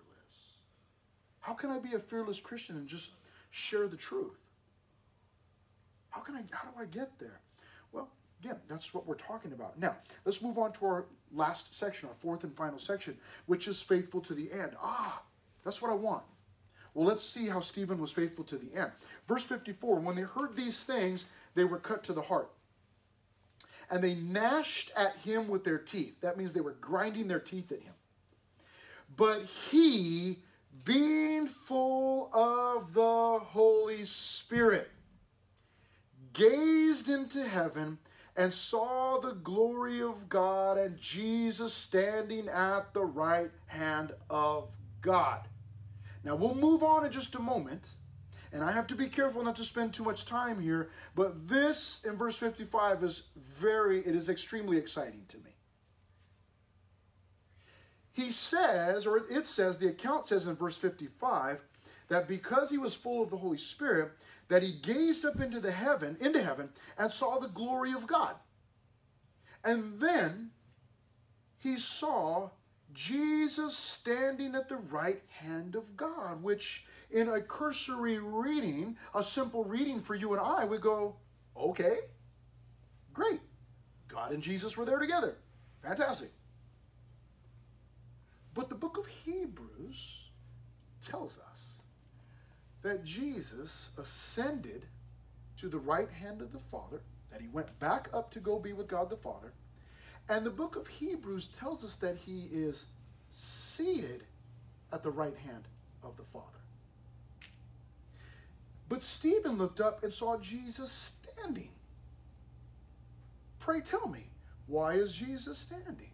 How 1.41 1.53
can 1.53 1.69
I 1.69 1.77
be 1.77 1.93
a 1.93 1.99
fearless 1.99 2.39
Christian 2.39 2.75
and 2.75 2.87
just 2.87 3.11
share 3.51 3.87
the 3.87 3.97
truth? 3.97 4.39
How 6.09 6.21
can 6.21 6.35
I, 6.35 6.43
how 6.51 6.69
do 6.69 6.79
I 6.79 6.85
get 6.85 7.19
there? 7.19 7.39
Well, 7.91 8.09
again, 8.43 8.57
that's 8.67 8.93
what 8.93 9.07
we're 9.07 9.15
talking 9.15 9.53
about. 9.53 9.79
Now, 9.79 9.95
let's 10.25 10.41
move 10.41 10.57
on 10.57 10.73
to 10.73 10.85
our 10.85 11.05
last 11.33 11.77
section, 11.77 12.09
our 12.09 12.15
fourth 12.15 12.43
and 12.43 12.55
final 12.55 12.79
section, 12.79 13.17
which 13.45 13.67
is 13.67 13.81
faithful 13.81 14.21
to 14.21 14.33
the 14.33 14.51
end. 14.51 14.71
Ah, 14.81 15.21
that's 15.63 15.81
what 15.81 15.91
I 15.91 15.95
want. 15.95 16.23
Well, 16.93 17.07
let's 17.07 17.23
see 17.23 17.47
how 17.47 17.59
Stephen 17.59 17.99
was 17.99 18.11
faithful 18.11 18.43
to 18.45 18.57
the 18.57 18.77
end. 18.77 18.91
Verse 19.27 19.43
54 19.43 19.95
When 19.99 20.15
they 20.15 20.23
heard 20.23 20.55
these 20.55 20.83
things, 20.83 21.25
they 21.55 21.63
were 21.63 21.79
cut 21.79 22.03
to 22.05 22.13
the 22.13 22.21
heart. 22.21 22.49
And 23.89 24.03
they 24.03 24.15
gnashed 24.15 24.91
at 24.95 25.15
him 25.17 25.47
with 25.47 25.63
their 25.63 25.77
teeth. 25.77 26.19
That 26.21 26.37
means 26.37 26.53
they 26.53 26.61
were 26.61 26.71
grinding 26.73 27.27
their 27.27 27.39
teeth 27.39 27.71
at 27.71 27.81
him. 27.81 27.93
But 29.15 29.43
he, 29.71 30.39
being 30.83 31.47
full 31.47 32.29
of 32.33 32.93
the 32.93 33.39
Holy 33.39 34.05
Spirit, 34.05 34.89
gazed 36.33 37.09
into 37.09 37.47
heaven 37.47 37.99
and 38.35 38.53
saw 38.53 39.19
the 39.19 39.33
glory 39.33 40.01
of 40.01 40.27
God 40.27 40.77
and 40.77 40.99
Jesus 40.99 41.73
standing 41.73 42.47
at 42.47 42.93
the 42.93 43.05
right 43.05 43.51
hand 43.67 44.13
of 44.29 44.69
God. 45.01 45.41
Now 46.23 46.35
we'll 46.35 46.55
move 46.55 46.83
on 46.83 47.05
in 47.05 47.11
just 47.11 47.35
a 47.35 47.39
moment, 47.39 47.89
and 48.51 48.63
I 48.63 48.71
have 48.71 48.87
to 48.87 48.95
be 48.95 49.07
careful 49.07 49.43
not 49.43 49.55
to 49.57 49.63
spend 49.63 49.93
too 49.93 50.03
much 50.03 50.25
time 50.25 50.59
here, 50.59 50.89
but 51.15 51.47
this 51.47 52.03
in 52.05 52.15
verse 52.15 52.35
55 52.35 53.03
is 53.03 53.23
very, 53.35 53.99
it 53.99 54.15
is 54.15 54.29
extremely 54.29 54.77
exciting 54.77 55.25
to 55.29 55.37
me. 55.37 55.55
He 58.11 58.29
says, 58.29 59.07
or 59.07 59.17
it 59.17 59.47
says, 59.47 59.77
the 59.77 59.89
account 59.89 60.27
says 60.27 60.45
in 60.45 60.55
verse 60.55 60.77
55, 60.77 61.63
that 62.09 62.27
because 62.27 62.69
he 62.69 62.77
was 62.77 62.93
full 62.93 63.23
of 63.23 63.31
the 63.31 63.37
Holy 63.37 63.57
Spirit, 63.57 64.11
that 64.53 64.61
he 64.61 64.71
gazed 64.71 65.25
up 65.25 65.39
into 65.41 65.59
the 65.59 65.71
heaven, 65.71 66.15
into 66.21 66.39
heaven, 66.39 66.69
and 66.99 67.11
saw 67.11 67.39
the 67.39 67.47
glory 67.47 67.91
of 67.91 68.05
God. 68.05 68.35
And 69.63 69.99
then 69.99 70.51
he 71.57 71.75
saw 71.79 72.51
Jesus 72.93 73.75
standing 73.75 74.53
at 74.53 74.69
the 74.69 74.75
right 74.75 75.23
hand 75.29 75.73
of 75.73 75.97
God, 75.97 76.43
which 76.43 76.85
in 77.09 77.29
a 77.29 77.41
cursory 77.41 78.19
reading, 78.19 78.95
a 79.15 79.23
simple 79.23 79.63
reading 79.63 79.99
for 79.99 80.13
you 80.13 80.33
and 80.33 80.39
I, 80.39 80.65
we 80.65 80.77
go, 80.77 81.15
okay, 81.57 81.95
great. 83.11 83.41
God 84.07 84.33
and 84.33 84.43
Jesus 84.43 84.77
were 84.77 84.85
there 84.85 84.99
together. 84.99 85.35
Fantastic. 85.81 86.31
But 88.53 88.69
the 88.69 88.75
book 88.75 88.99
of 88.99 89.07
Hebrews 89.07 90.29
tells 91.03 91.39
us 91.39 91.52
that 92.83 93.03
Jesus 93.03 93.89
ascended 93.97 94.85
to 95.57 95.69
the 95.69 95.79
right 95.79 96.09
hand 96.09 96.41
of 96.41 96.51
the 96.51 96.59
Father, 96.59 97.01
that 97.31 97.41
he 97.41 97.47
went 97.47 97.79
back 97.79 98.09
up 98.13 98.29
to 98.31 98.39
go 98.39 98.59
be 98.59 98.73
with 98.73 98.87
God 98.87 99.09
the 99.09 99.17
Father. 99.17 99.53
And 100.29 100.45
the 100.45 100.51
book 100.51 100.75
of 100.75 100.87
Hebrews 100.87 101.47
tells 101.47 101.83
us 101.83 101.95
that 101.95 102.15
he 102.15 102.47
is 102.51 102.85
seated 103.31 104.23
at 104.91 105.03
the 105.03 105.11
right 105.11 105.35
hand 105.37 105.63
of 106.03 106.15
the 106.17 106.23
Father. 106.23 106.45
But 108.89 109.01
Stephen 109.01 109.57
looked 109.57 109.81
up 109.81 110.03
and 110.03 110.13
saw 110.13 110.37
Jesus 110.37 111.13
standing. 111.35 111.69
Pray 113.59 113.81
tell 113.81 114.07
me, 114.07 114.27
why 114.67 114.93
is 114.93 115.13
Jesus 115.13 115.57
standing? 115.57 116.11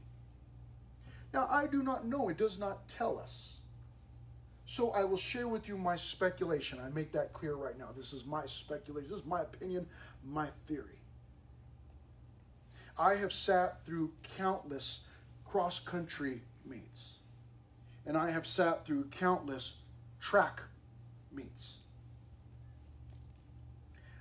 Now, 1.33 1.47
I 1.49 1.67
do 1.67 1.83
not 1.83 2.07
know. 2.07 2.29
It 2.29 2.37
does 2.37 2.57
not 2.57 2.87
tell 2.87 3.19
us. 3.19 3.58
So 4.69 4.91
I 4.91 5.03
will 5.03 5.17
share 5.17 5.47
with 5.47 5.67
you 5.67 5.79
my 5.79 5.95
speculation. 5.95 6.79
I 6.79 6.89
make 6.89 7.11
that 7.13 7.33
clear 7.33 7.55
right 7.55 7.75
now. 7.75 7.87
This 7.97 8.13
is 8.13 8.27
my 8.27 8.45
speculation. 8.45 9.09
This 9.09 9.21
is 9.21 9.25
my 9.25 9.41
opinion, 9.41 9.87
my 10.23 10.49
theory. 10.67 10.99
I 12.95 13.15
have 13.15 13.33
sat 13.33 13.83
through 13.83 14.11
countless 14.37 14.99
cross 15.43 15.79
country 15.79 16.43
meets, 16.63 17.15
and 18.05 18.15
I 18.15 18.29
have 18.29 18.45
sat 18.45 18.85
through 18.85 19.05
countless 19.05 19.73
track 20.19 20.61
meets. 21.31 21.77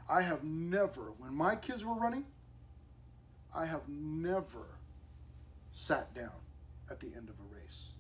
I 0.09 0.22
have 0.22 0.44
never, 0.44 1.12
when 1.18 1.34
my 1.34 1.57
kids 1.57 1.84
were 1.84 1.92
running, 1.92 2.24
I 3.55 3.66
have 3.66 3.86
never 3.86 4.64
sat 5.72 6.14
down 6.14 6.40
at 6.90 7.01
the 7.01 7.09
end 7.14 7.28
of 7.28 7.34
a 7.38 7.55
race. 7.55 7.90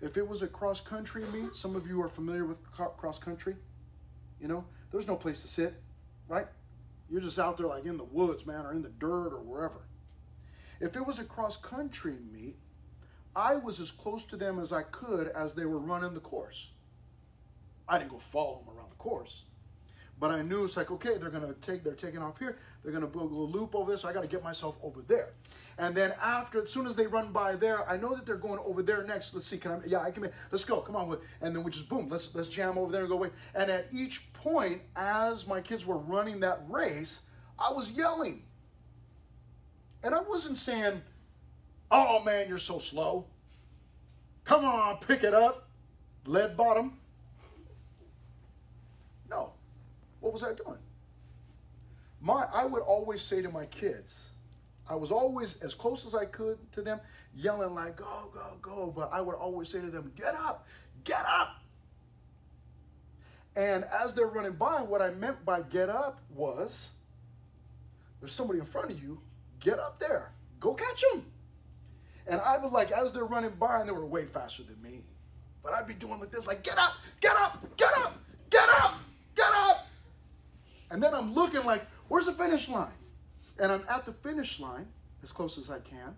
If 0.00 0.16
it 0.16 0.28
was 0.28 0.42
a 0.42 0.48
cross 0.48 0.80
country 0.80 1.24
meet, 1.32 1.54
some 1.54 1.74
of 1.74 1.86
you 1.86 2.02
are 2.02 2.08
familiar 2.08 2.44
with 2.44 2.58
cross 2.72 3.18
country, 3.18 3.56
you 4.40 4.48
know, 4.48 4.64
there's 4.90 5.06
no 5.06 5.16
place 5.16 5.40
to 5.42 5.48
sit, 5.48 5.74
right? 6.28 6.46
You're 7.08 7.22
just 7.22 7.38
out 7.38 7.56
there 7.56 7.66
like 7.66 7.86
in 7.86 7.96
the 7.96 8.04
woods, 8.04 8.46
man, 8.46 8.66
or 8.66 8.72
in 8.72 8.82
the 8.82 8.90
dirt 8.90 9.32
or 9.32 9.40
wherever. 9.40 9.86
If 10.80 10.96
it 10.96 11.06
was 11.06 11.18
a 11.18 11.24
cross 11.24 11.56
country 11.56 12.16
meet, 12.30 12.56
I 13.34 13.56
was 13.56 13.80
as 13.80 13.90
close 13.90 14.24
to 14.26 14.36
them 14.36 14.58
as 14.58 14.72
I 14.72 14.82
could 14.82 15.28
as 15.28 15.54
they 15.54 15.64
were 15.64 15.78
running 15.78 16.14
the 16.14 16.20
course. 16.20 16.70
I 17.88 17.98
didn't 17.98 18.10
go 18.10 18.18
follow 18.18 18.62
them 18.64 18.76
around 18.76 18.90
the 18.90 18.96
course. 18.96 19.44
But 20.18 20.30
I 20.30 20.40
knew 20.40 20.64
it's 20.64 20.76
like, 20.76 20.90
okay, 20.90 21.18
they're 21.18 21.30
gonna 21.30 21.52
take, 21.60 21.84
they're 21.84 21.92
taking 21.92 22.22
off 22.22 22.38
here, 22.38 22.58
they're 22.82 22.92
gonna 22.92 23.06
build 23.06 23.32
a 23.32 23.34
loop 23.34 23.74
over 23.74 23.92
this, 23.92 24.00
so 24.00 24.08
I 24.08 24.14
gotta 24.14 24.26
get 24.26 24.42
myself 24.42 24.76
over 24.82 25.02
there. 25.06 25.34
And 25.78 25.94
then 25.94 26.14
after, 26.22 26.62
as 26.62 26.70
soon 26.70 26.86
as 26.86 26.96
they 26.96 27.06
run 27.06 27.32
by 27.32 27.54
there, 27.54 27.86
I 27.88 27.98
know 27.98 28.14
that 28.14 28.24
they're 28.24 28.36
going 28.36 28.58
over 28.64 28.82
there 28.82 29.04
next. 29.04 29.34
Let's 29.34 29.46
see, 29.46 29.58
can 29.58 29.72
I, 29.72 29.80
yeah, 29.84 30.00
I 30.00 30.10
can, 30.10 30.30
let's 30.50 30.64
go, 30.64 30.80
come 30.80 30.96
on. 30.96 31.18
And 31.42 31.54
then 31.54 31.62
we 31.62 31.70
just, 31.70 31.88
boom, 31.88 32.08
let's, 32.08 32.34
let's 32.34 32.48
jam 32.48 32.78
over 32.78 32.90
there 32.90 33.02
and 33.02 33.10
go 33.10 33.16
away. 33.16 33.30
And 33.54 33.70
at 33.70 33.88
each 33.92 34.32
point, 34.32 34.80
as 34.96 35.46
my 35.46 35.60
kids 35.60 35.84
were 35.84 35.98
running 35.98 36.40
that 36.40 36.62
race, 36.68 37.20
I 37.58 37.72
was 37.72 37.90
yelling. 37.90 38.42
And 40.02 40.14
I 40.14 40.20
wasn't 40.20 40.56
saying, 40.56 41.02
oh 41.90 42.22
man, 42.22 42.48
you're 42.48 42.58
so 42.58 42.78
slow. 42.78 43.26
Come 44.44 44.64
on, 44.64 44.98
pick 44.98 45.24
it 45.24 45.34
up. 45.34 45.68
Lead 46.24 46.56
bottom. 46.56 46.98
No. 49.28 49.52
What 50.26 50.32
was 50.32 50.42
I 50.42 50.54
doing? 50.54 50.78
My, 52.20 52.48
I 52.52 52.64
would 52.64 52.82
always 52.82 53.22
say 53.22 53.42
to 53.42 53.48
my 53.48 53.64
kids, 53.66 54.30
I 54.90 54.96
was 54.96 55.12
always 55.12 55.62
as 55.62 55.72
close 55.72 56.04
as 56.04 56.16
I 56.16 56.24
could 56.24 56.58
to 56.72 56.82
them, 56.82 56.98
yelling 57.36 57.76
like, 57.76 57.94
go, 57.94 58.28
go, 58.34 58.56
go. 58.60 58.92
But 58.94 59.10
I 59.12 59.20
would 59.20 59.36
always 59.36 59.68
say 59.68 59.80
to 59.80 59.86
them, 59.86 60.10
get 60.16 60.34
up, 60.34 60.66
get 61.04 61.24
up. 61.28 61.62
And 63.54 63.84
as 63.84 64.14
they're 64.14 64.26
running 64.26 64.54
by, 64.54 64.82
what 64.82 65.00
I 65.00 65.10
meant 65.10 65.44
by 65.44 65.62
get 65.62 65.88
up 65.88 66.20
was 66.34 66.88
there's 68.18 68.32
somebody 68.32 68.58
in 68.58 68.64
front 68.66 68.90
of 68.90 69.00
you, 69.00 69.20
get 69.60 69.78
up 69.78 70.00
there, 70.00 70.32
go 70.58 70.74
catch 70.74 71.04
them. 71.12 71.24
And 72.26 72.40
I 72.40 72.58
was 72.58 72.72
like, 72.72 72.90
as 72.90 73.12
they're 73.12 73.24
running 73.24 73.52
by, 73.60 73.78
and 73.78 73.88
they 73.88 73.92
were 73.92 74.04
way 74.04 74.24
faster 74.24 74.64
than 74.64 74.82
me, 74.82 75.04
but 75.62 75.72
I'd 75.72 75.86
be 75.86 75.94
doing 75.94 76.18
like 76.18 76.32
this, 76.32 76.48
like, 76.48 76.64
get 76.64 76.78
up, 76.78 76.94
get 77.20 77.36
up, 77.36 77.64
get 77.76 77.96
up, 77.98 78.18
get 78.50 78.68
up, 78.68 78.94
get 79.36 79.52
up. 79.54 79.86
And 80.90 81.02
then 81.02 81.14
I'm 81.14 81.34
looking 81.34 81.64
like, 81.64 81.86
where's 82.08 82.26
the 82.26 82.32
finish 82.32 82.68
line? 82.68 82.92
And 83.58 83.72
I'm 83.72 83.84
at 83.88 84.06
the 84.06 84.12
finish 84.12 84.60
line 84.60 84.86
as 85.22 85.32
close 85.32 85.58
as 85.58 85.70
I 85.70 85.80
can. 85.80 86.14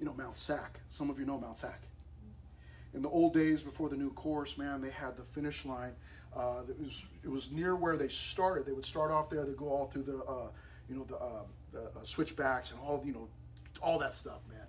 You 0.00 0.06
know, 0.06 0.14
Mount 0.14 0.38
SAC. 0.38 0.80
Some 0.88 1.10
of 1.10 1.18
you 1.18 1.26
know 1.26 1.38
Mount 1.38 1.58
SAC. 1.58 1.80
In 2.94 3.02
the 3.02 3.08
old 3.08 3.34
days 3.34 3.62
before 3.62 3.88
the 3.88 3.96
new 3.96 4.10
course, 4.12 4.56
man, 4.56 4.80
they 4.80 4.90
had 4.90 5.16
the 5.16 5.22
finish 5.22 5.64
line. 5.64 5.92
Uh, 6.34 6.62
it 6.68 6.78
was 6.78 7.04
it 7.24 7.30
was 7.30 7.50
near 7.50 7.76
where 7.76 7.96
they 7.96 8.08
started. 8.08 8.66
They 8.66 8.72
would 8.72 8.86
start 8.86 9.10
off 9.10 9.28
there. 9.30 9.44
They'd 9.44 9.56
go 9.56 9.68
all 9.68 9.86
through 9.86 10.04
the 10.04 10.22
uh, 10.24 10.48
you 10.88 10.96
know 10.96 11.04
the, 11.04 11.16
uh, 11.16 11.42
the 11.72 11.82
uh, 11.82 12.04
switchbacks 12.04 12.70
and 12.70 12.80
all 12.80 13.02
you 13.04 13.12
know 13.12 13.28
all 13.82 13.98
that 13.98 14.14
stuff, 14.14 14.40
man. 14.48 14.66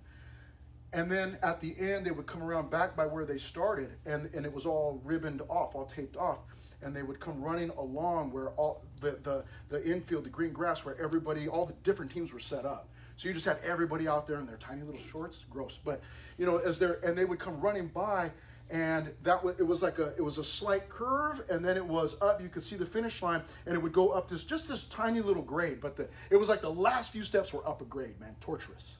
And 0.92 1.12
then 1.12 1.38
at 1.44 1.62
the 1.62 1.76
end, 1.80 2.06
they 2.06 2.12
would 2.12 2.26
come 2.26 2.42
around 2.42 2.72
back 2.72 2.96
by 2.96 3.06
where 3.06 3.24
they 3.24 3.38
started, 3.38 3.92
and, 4.06 4.30
and 4.34 4.46
it 4.46 4.52
was 4.52 4.66
all 4.66 5.00
ribboned 5.04 5.42
off, 5.48 5.76
all 5.76 5.86
taped 5.86 6.18
off 6.18 6.40
and 6.82 6.96
they 6.96 7.04
would 7.04 7.20
come 7.20 7.42
running 7.42 7.70
along 7.72 8.32
where 8.32 8.50
all 8.52 8.84
the, 9.02 9.18
the, 9.24 9.44
the 9.70 9.86
infield, 9.86 10.24
the 10.24 10.30
green 10.30 10.54
grass, 10.54 10.86
where 10.86 11.00
everybody, 11.00 11.48
all 11.48 11.66
the 11.66 11.74
different 11.84 12.12
teams 12.12 12.34
were 12.34 12.40
set 12.40 12.66
up. 12.66 12.88
So 13.18 13.28
you 13.28 13.34
just 13.34 13.46
had 13.46 13.60
everybody 13.66 14.08
out 14.08 14.28
there 14.28 14.40
in 14.40 14.46
their 14.46 14.58
tiny 14.58 14.82
little 14.82 15.02
shorts, 15.12 15.40
gross. 15.50 15.78
But 15.84 16.02
you 16.38 16.46
know, 16.46 16.58
as 16.58 16.80
they're 16.80 17.00
and 17.04 17.18
they 17.18 17.26
would 17.26 17.38
come 17.38 17.60
running 17.60 17.88
by, 17.88 18.32
and 18.70 19.12
that 19.24 19.44
was 19.44 19.60
it 19.60 19.64
was 19.64 19.82
like 19.82 20.00
a 20.00 20.14
it 20.16 20.22
was 20.22 20.38
a 20.38 20.44
slight 20.44 20.88
curve, 20.88 21.42
and 21.50 21.64
then 21.64 21.76
it 21.76 21.86
was 21.86 22.16
up. 22.22 22.42
You 22.42 22.48
could 22.48 22.64
see 22.64 22.78
the 22.78 22.86
finish 22.86 23.22
line, 23.22 23.42
and 23.66 23.76
it 23.76 23.78
would 23.78 23.92
go 23.92 24.12
up 24.12 24.30
this 24.30 24.46
just 24.46 24.70
this 24.70 24.86
tiny 24.86 25.20
little 25.20 25.44
grade. 25.44 25.82
But 25.82 25.98
the 25.98 26.08
it 26.30 26.38
was 26.38 26.48
like 26.48 26.62
the 26.62 26.72
last 26.72 27.12
few 27.12 27.26
steps 27.26 27.52
were 27.52 27.68
up 27.68 27.82
a 27.82 27.86
grade, 27.86 28.18
man, 28.22 28.38
torturous. 28.40 28.94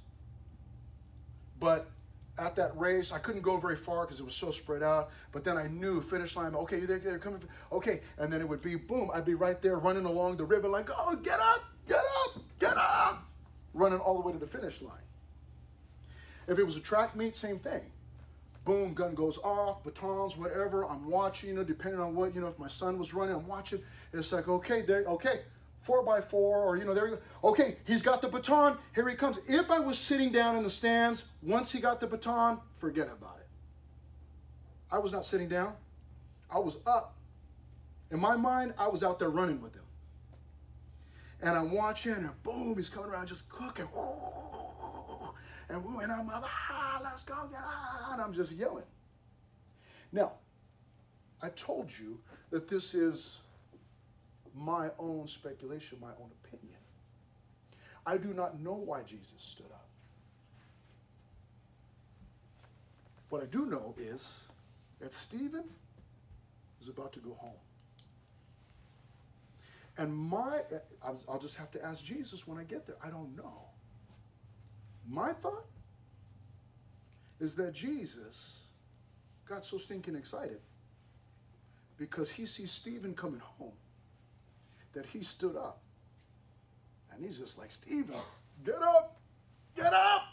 But 1.58 1.90
at 2.40 2.56
that 2.56 2.78
race. 2.78 3.12
I 3.12 3.20
couldn't 3.20 3.42
go 3.42 3.58
very 3.58 3.76
far 3.76 4.06
because 4.06 4.20
it 4.20 4.26
was 4.26 4.36
so 4.36 4.52
spread 4.52 4.84
out. 4.84 5.12
But 5.32 5.44
then 5.44 5.58
I 5.58 5.68
knew 5.68 6.02
finish 6.02 6.36
line. 6.36 6.56
Okay, 6.56 6.80
they're, 6.82 7.00
they're 7.00 7.20
coming. 7.20 7.42
Okay, 7.72 8.02
and 8.18 8.32
then 8.32 8.42
it 8.42 8.48
would 8.48 8.62
be 8.62 8.76
boom. 8.76 9.10
I'd 9.14 9.26
be 9.26 9.36
right 9.36 9.62
there 9.62 9.78
running 9.78 10.06
along 10.06 10.38
the 10.38 10.46
ribbon 10.46 10.72
like, 10.72 10.90
oh, 10.96 11.16
get 11.16 11.40
up, 11.40 11.64
get 11.88 11.98
up, 11.98 12.42
get 12.60 12.78
up, 12.78 13.24
running 13.74 14.00
all 14.00 14.16
the 14.16 14.22
way 14.22 14.34
to 14.34 14.40
the 14.40 14.48
finish 14.48 14.82
line. 14.82 14.98
If 16.48 16.58
it 16.58 16.64
was 16.64 16.78
a 16.78 16.82
track 16.82 17.16
meet, 17.16 17.36
same 17.36 17.60
thing. 17.60 17.82
Boom, 18.66 18.94
gun 18.94 19.16
goes 19.16 19.38
off, 19.40 19.84
batons, 19.84 20.36
whatever. 20.36 20.86
I'm 20.86 21.10
watching, 21.10 21.50
you 21.50 21.56
know, 21.56 21.64
depending 21.64 22.00
on 22.00 22.16
what, 22.16 22.36
you 22.36 22.42
know, 22.42 22.48
if 22.48 22.60
my 22.60 22.68
son 22.68 22.98
was 22.98 23.14
running, 23.14 23.36
I'm 23.36 23.48
watching. 23.48 23.82
It's 24.14 24.32
like, 24.32 24.48
okay, 24.48 24.82
there, 24.82 25.04
okay, 25.06 25.42
four 25.82 26.04
by 26.04 26.22
four, 26.22 26.64
or 26.64 26.78
you 26.78 26.86
know, 26.86 26.94
there 26.94 27.08
you 27.08 27.16
go. 27.16 27.50
Okay, 27.50 27.78
he's 27.86 28.02
got 28.02 28.22
the 28.22 28.28
baton. 28.28 28.78
Here 28.94 29.08
he 29.08 29.16
comes. 29.16 29.40
If 29.48 29.72
I 29.72 29.80
was 29.80 29.98
sitting 29.98 30.32
down 30.32 30.56
in 30.58 30.64
the 30.64 30.70
stands, 30.70 31.24
once 31.42 31.72
he 31.72 31.80
got 31.80 32.00
the 32.00 32.08
baton, 32.08 32.60
forget 32.78 33.08
about 33.08 33.38
it. 33.40 33.48
I 34.92 35.00
was 35.00 35.12
not 35.12 35.26
sitting 35.26 35.48
down. 35.48 35.74
I 36.50 36.60
was 36.60 36.78
up. 36.86 37.16
In 38.12 38.20
my 38.20 38.36
mind, 38.36 38.74
I 38.78 38.88
was 38.88 39.04
out 39.04 39.20
there 39.20 39.30
running 39.30 39.62
with 39.62 39.76
him. 39.76 39.84
And 41.42 41.52
I'm 41.52 41.72
watching, 41.72 42.14
and 42.14 42.44
boom, 42.44 42.76
he's 42.76 42.90
coming 42.90 43.12
around 43.12 43.28
just 43.28 43.48
cooking. 43.48 43.88
And, 45.70 45.86
and 45.86 46.12
I'm 46.12 46.28
like, 46.28 46.44
ah, 46.44 47.00
let's 47.04 47.24
go, 47.24 47.36
yeah, 47.52 48.14
and 48.14 48.22
I'm 48.22 48.34
just 48.34 48.54
yelling. 48.54 48.84
Now, 50.12 50.34
I 51.42 51.50
told 51.50 51.92
you 51.98 52.20
that 52.50 52.68
this 52.68 52.96
is 52.96 53.40
my 54.60 54.90
own 55.00 55.28
speculation, 55.28 55.98
my 56.02 56.12
own 56.20 56.30
opinion. 56.44 56.78
I 58.06 58.18
do 58.18 58.34
not 58.34 58.60
know 58.60 58.74
why 58.74 59.02
Jesus 59.04 59.34
stood 59.38 59.72
up. 59.72 59.86
What 63.30 63.42
I 63.44 63.46
do 63.46 63.66
know 63.66 63.96
is 63.98 64.42
that 65.00 65.14
Stephen 65.14 65.64
is 66.82 66.90
about 66.90 67.14
to 67.14 67.20
go 67.20 67.34
home. 67.34 67.52
And 69.98 70.16
my, 70.16 70.62
I'll 71.04 71.40
just 71.40 71.58
have 71.58 71.72
to 71.72 71.86
ask 71.86 72.04
Jesus 72.04 72.48
when 72.48 72.58
I 72.58 72.64
get 72.64 72.88
there. 72.88 72.96
I 73.04 73.10
don't 73.10 73.36
know. 73.36 73.66
My 75.08 75.34
thought 75.34 75.66
is 77.40 77.56
that 77.56 77.74
Jesus 77.74 78.60
got 79.46 79.66
so 79.66 79.78
stinking 79.78 80.16
excited 80.16 80.60
because 81.98 82.32
he 82.32 82.46
sees 82.46 82.72
Stephen 82.72 83.14
coming 83.14 83.42
home 83.42 83.74
that 84.94 85.06
he 85.06 85.24
stood 85.24 85.56
up. 85.56 85.82
And 87.12 87.26
he's 87.26 87.38
just 87.38 87.58
like, 87.58 87.72
Stephen, 87.72 88.16
get 88.64 88.82
up, 88.82 89.20
get 89.76 89.94
up. 89.94 90.24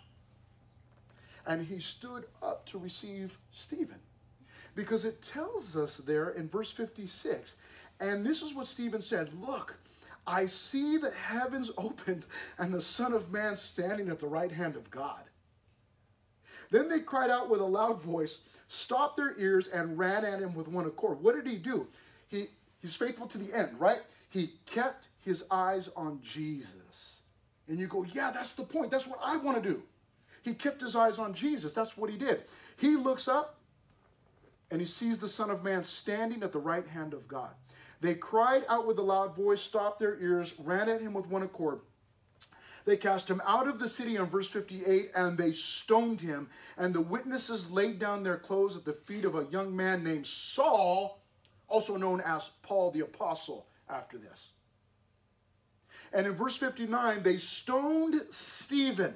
And 1.47 1.65
he 1.65 1.79
stood 1.79 2.25
up 2.43 2.67
to 2.67 2.79
receive 2.79 3.39
Stephen. 3.51 3.99
Because 4.75 5.05
it 5.05 5.23
tells 5.23 5.77
us 5.77 5.97
there 5.99 6.31
in 6.31 6.49
verse 6.49 6.71
56, 6.71 7.57
and 8.01 8.27
this 8.27 8.43
is 8.43 8.55
what 8.55 8.67
Stephen 8.67 9.01
said 9.01 9.31
Look, 9.41 9.77
I 10.27 10.47
see 10.47 10.97
the 10.97 11.13
heavens 11.13 11.71
opened 11.79 12.27
and 12.59 12.75
the 12.75 12.81
Son 12.83 13.13
of 13.13 13.33
Man 13.33 13.57
standing 13.57 14.09
at 14.09 14.21
the 14.21 14.27
right 14.27 14.53
hand 14.53 14.77
of 14.77 14.91
God. 14.91 15.23
Then 16.71 16.89
they 16.89 17.01
cried 17.01 17.31
out 17.31 17.49
with 17.49 17.61
a 17.61 17.65
loud 17.65 18.03
voice, 18.03 18.41
stopped 18.69 19.17
their 19.17 19.39
ears, 19.39 19.69
and 19.69 19.97
ran 19.97 20.25
at 20.25 20.41
him 20.41 20.55
with 20.55 20.69
one 20.69 20.87
accord. 20.87 21.23
What 21.23 21.37
did 21.37 21.47
he 21.47 21.57
do? 21.57 21.87
He, 22.29 22.47
he's 22.81 22.97
faithful 22.97 23.29
to 23.29 23.39
the 23.39 23.55
end, 23.55 23.79
right? 23.79 24.01
He 24.37 24.53
kept 24.67 25.09
his 25.21 25.45
eyes 25.51 25.89
on 25.97 26.21
Jesus. 26.23 27.21
And 27.69 27.79
you 27.79 27.87
go, 27.87 28.05
yeah, 28.05 28.31
that's 28.31 28.53
the 28.53 28.65
point. 28.65 28.91
That's 28.91 29.09
what 29.09 29.19
I 29.25 29.39
want 29.39 29.63
to 29.63 29.67
do. 29.67 29.83
He 30.43 30.53
kept 30.53 30.83
his 30.83 30.95
eyes 30.95 31.19
on 31.19 31.33
Jesus. 31.33 31.73
That's 31.73 31.97
what 31.97 32.11
he 32.11 32.19
did. 32.19 32.43
He 32.77 32.97
looks 32.97 33.29
up 33.29 33.59
and 34.71 34.79
he 34.79 34.87
sees 34.87 35.19
the 35.19 35.27
Son 35.27 35.49
of 35.49 35.65
Man 35.65 35.83
standing 35.85 36.43
at 36.43 36.53
the 36.53 36.59
right 36.59 36.87
hand 36.87 37.15
of 37.15 37.27
God. 37.27 37.49
They 38.03 38.15
cried 38.15 38.65
out 38.69 38.87
with 38.87 38.99
a 38.99 39.03
loud 39.03 39.35
voice, 39.35 39.63
stopped 39.63 40.01
their 40.01 40.21
ears, 40.21 40.55
ran 40.59 40.91
at 40.91 41.01
him 41.01 41.15
with 41.15 41.29
one 41.29 41.43
accord. 41.43 41.81
They 42.85 42.99
cast 42.99 43.31
him 43.31 43.41
out 43.47 43.67
of 43.67 43.79
the 43.79 43.89
city 43.89 44.19
on 44.19 44.29
verse 44.29 44.49
58 44.49 45.13
and 45.17 45.39
they 45.39 45.53
stoned 45.53 46.21
him. 46.21 46.51
And 46.77 46.93
the 46.93 47.01
witnesses 47.01 47.71
laid 47.71 47.99
down 47.99 48.23
their 48.23 48.37
clothes 48.37 48.77
at 48.77 48.85
the 48.85 48.93
feet 48.93 49.25
of 49.25 49.35
a 49.35 49.47
young 49.51 49.75
man 49.75 50.05
named 50.05 50.27
Saul, 50.27 51.23
also 51.69 51.97
known 51.97 52.21
as 52.21 52.51
Paul 52.61 52.91
the 52.91 53.01
Apostle, 53.01 53.67
after 53.89 54.19
this. 54.19 54.51
And 56.13 56.27
in 56.27 56.35
verse 56.35 56.57
59, 56.57 57.23
they 57.23 57.37
stoned 57.39 58.17
Stephen 58.31 59.15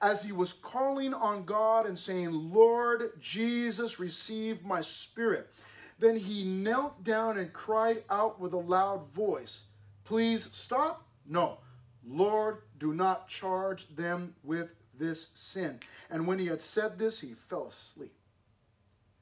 as 0.00 0.22
he 0.22 0.32
was 0.32 0.52
calling 0.52 1.14
on 1.14 1.44
God 1.44 1.86
and 1.86 1.98
saying, 1.98 2.30
Lord 2.52 3.12
Jesus, 3.20 4.00
receive 4.00 4.64
my 4.64 4.80
spirit. 4.80 5.50
Then 5.98 6.16
he 6.16 6.44
knelt 6.44 7.04
down 7.04 7.38
and 7.38 7.52
cried 7.52 8.02
out 8.10 8.40
with 8.40 8.52
a 8.52 8.58
loud 8.58 9.08
voice, 9.12 9.64
Please 10.04 10.50
stop? 10.52 11.06
No. 11.26 11.58
Lord, 12.06 12.58
do 12.78 12.92
not 12.92 13.28
charge 13.28 13.88
them 13.96 14.34
with 14.42 14.68
this 14.98 15.28
sin. 15.34 15.80
And 16.10 16.26
when 16.26 16.38
he 16.38 16.46
had 16.46 16.60
said 16.60 16.98
this, 16.98 17.20
he 17.20 17.32
fell 17.32 17.68
asleep. 17.68 18.12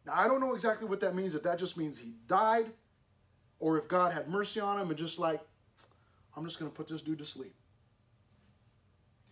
Now, 0.05 0.15
I 0.17 0.27
don't 0.27 0.41
know 0.41 0.55
exactly 0.55 0.89
what 0.89 1.01
that 1.01 1.15
means, 1.15 1.35
if 1.35 1.45
that 1.45 1.61
just 1.61 1.77
means 1.77 1.99
he 1.99 2.15
died, 2.27 2.73
or 3.63 3.79
if 3.79 3.87
God 3.87 4.13
had 4.13 4.29
mercy 4.29 4.59
on 4.59 4.77
him 4.77 4.91
and 4.91 4.99
just 4.99 5.21
like, 5.21 5.41
I'm 6.37 6.45
just 6.45 6.59
going 6.59 6.69
to 6.69 6.77
put 6.77 6.89
this 6.89 7.01
dude 7.01 7.19
to 7.19 7.25
sleep. 7.25 7.55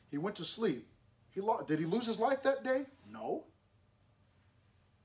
He 0.09 0.19
went 0.19 0.37
to 0.37 0.45
sleep. 0.45 0.87
He 1.33 1.41
lost, 1.41 1.67
did 1.67 1.81
he 1.81 1.85
lose 1.85 2.07
his 2.07 2.21
life 2.21 2.45
that 2.45 2.63
day? 2.63 2.85
No. 3.11 3.43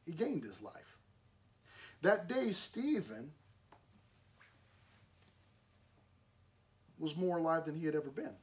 He 0.06 0.12
gained 0.12 0.44
his 0.44 0.62
life. 0.62 1.00
That 2.04 2.30
day, 2.30 2.52
Stephen 2.52 3.32
was 7.00 7.18
more 7.18 7.40
alive 7.40 7.66
than 7.66 7.74
he 7.74 7.88
had 7.88 7.96
ever 7.96 8.12
been. 8.12 8.36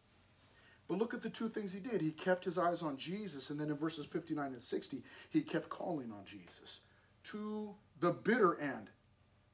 But 0.89 0.99
look 0.99 1.15
at 1.15 1.23
the 1.23 1.31
two 1.31 1.49
things 1.49 1.73
he 1.73 1.79
did. 1.79 2.01
He 2.01 2.11
kept 2.11 2.45
his 2.45 2.59
eyes 2.59 2.83
on 2.83 2.97
Jesus, 2.97 3.51
and 3.51 3.61
then 3.61 3.71
in 3.71 3.77
verses 3.77 4.05
59 4.05 4.47
and 4.53 4.61
60, 4.61 5.01
he 5.31 5.43
kept 5.43 5.69
calling 5.69 6.11
on 6.11 6.25
Jesus 6.25 6.81
to 7.31 7.73
the 8.01 8.11
bitter 8.11 8.59
end. 8.59 8.91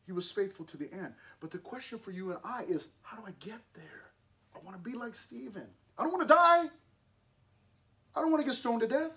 He 0.09 0.12
was 0.12 0.30
faithful 0.32 0.64
to 0.64 0.78
the 0.78 0.90
end. 0.90 1.12
But 1.38 1.50
the 1.50 1.59
question 1.59 1.98
for 1.98 2.12
you 2.12 2.30
and 2.30 2.40
I 2.42 2.62
is 2.66 2.88
how 3.02 3.18
do 3.18 3.24
I 3.26 3.32
get 3.40 3.61
there? 3.74 4.06
I 4.56 4.59
want 4.64 4.82
to 4.82 4.90
be 4.90 4.96
like 4.96 5.14
Stephen. 5.14 5.66
I 5.98 6.02
don't 6.02 6.11
want 6.11 6.26
to 6.26 6.34
die. 6.34 6.64
I 8.16 8.20
don't 8.22 8.30
want 8.30 8.42
to 8.42 8.46
get 8.46 8.56
stoned 8.56 8.80
to 8.80 8.86
death. 8.86 9.12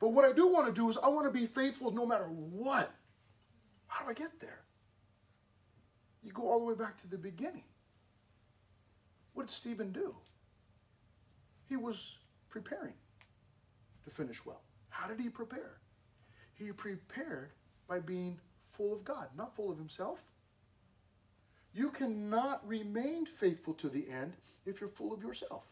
But 0.00 0.14
what 0.14 0.24
I 0.24 0.32
do 0.32 0.48
want 0.48 0.66
to 0.68 0.72
do 0.72 0.88
is 0.88 0.96
I 0.96 1.08
want 1.08 1.26
to 1.26 1.30
be 1.30 1.44
faithful 1.44 1.90
no 1.90 2.06
matter 2.06 2.24
what. 2.24 2.90
How 3.86 4.02
do 4.02 4.10
I 4.10 4.14
get 4.14 4.40
there? 4.40 4.60
You 6.22 6.32
go 6.32 6.48
all 6.48 6.60
the 6.60 6.64
way 6.64 6.74
back 6.74 6.96
to 7.02 7.06
the 7.06 7.18
beginning. 7.18 7.64
What 9.34 9.48
did 9.48 9.52
Stephen 9.52 9.92
do? 9.92 10.14
He 11.68 11.76
was 11.76 12.16
preparing 12.48 12.94
to 14.04 14.10
finish 14.10 14.42
well. 14.46 14.62
How 14.88 15.06
did 15.06 15.20
he 15.20 15.28
prepare? 15.28 15.76
He 16.54 16.72
prepared 16.72 17.50
by 17.86 17.98
being 17.98 18.38
full 18.80 18.94
of 18.94 19.04
God, 19.04 19.28
not 19.36 19.54
full 19.54 19.70
of 19.70 19.76
himself. 19.76 20.22
You 21.74 21.90
cannot 21.90 22.66
remain 22.66 23.26
faithful 23.26 23.74
to 23.74 23.90
the 23.90 24.08
end 24.08 24.32
if 24.64 24.80
you're 24.80 24.88
full 24.88 25.12
of 25.12 25.22
yourself. 25.22 25.66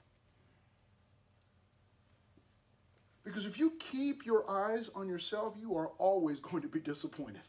Because 3.25 3.47
if 3.47 3.59
you 3.59 3.73
keep 3.79 4.27
your 4.27 4.49
eyes 4.51 4.91
on 4.95 5.09
yourself, 5.09 5.55
you 5.59 5.75
are 5.79 5.89
always 5.97 6.39
going 6.51 6.63
to 6.63 6.69
be 6.69 6.81
disappointed. 6.81 7.41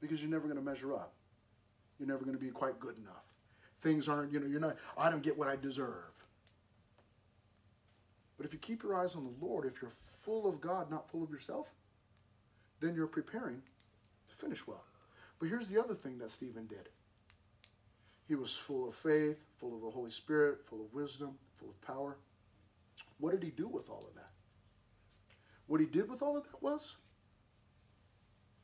Because 0.00 0.20
you're 0.20 0.30
never 0.30 0.44
going 0.44 0.56
to 0.56 0.64
measure 0.64 0.94
up. 0.94 1.12
You're 1.98 2.08
never 2.08 2.24
going 2.24 2.36
to 2.36 2.44
be 2.44 2.50
quite 2.50 2.78
good 2.78 2.94
enough. 2.96 3.24
Things 3.80 4.08
aren't, 4.08 4.32
you 4.32 4.38
know, 4.38 4.46
you're 4.46 4.60
not, 4.60 4.76
I 4.96 5.10
don't 5.10 5.22
get 5.22 5.36
what 5.36 5.48
I 5.48 5.56
deserve. 5.56 6.12
But 8.36 8.46
if 8.46 8.52
you 8.52 8.60
keep 8.60 8.84
your 8.84 8.94
eyes 8.94 9.16
on 9.16 9.24
the 9.24 9.44
Lord, 9.44 9.66
if 9.66 9.82
you're 9.82 9.90
full 9.90 10.48
of 10.48 10.60
God, 10.60 10.92
not 10.92 11.10
full 11.10 11.24
of 11.24 11.30
yourself, 11.30 11.72
then 12.82 12.94
you're 12.94 13.06
preparing 13.06 13.62
to 14.28 14.34
finish 14.34 14.66
well. 14.66 14.84
But 15.38 15.48
here's 15.48 15.68
the 15.68 15.82
other 15.82 15.94
thing 15.94 16.18
that 16.18 16.30
Stephen 16.30 16.66
did. 16.66 16.88
He 18.28 18.34
was 18.34 18.54
full 18.54 18.88
of 18.88 18.94
faith, 18.94 19.44
full 19.56 19.74
of 19.74 19.82
the 19.82 19.90
Holy 19.90 20.10
Spirit, 20.10 20.64
full 20.64 20.80
of 20.80 20.92
wisdom, 20.92 21.38
full 21.56 21.70
of 21.70 21.80
power. 21.80 22.18
What 23.18 23.32
did 23.32 23.42
he 23.42 23.50
do 23.50 23.68
with 23.68 23.88
all 23.88 24.04
of 24.06 24.14
that? 24.14 24.30
What 25.66 25.80
he 25.80 25.86
did 25.86 26.08
with 26.08 26.22
all 26.22 26.36
of 26.36 26.44
that 26.44 26.62
was 26.62 26.96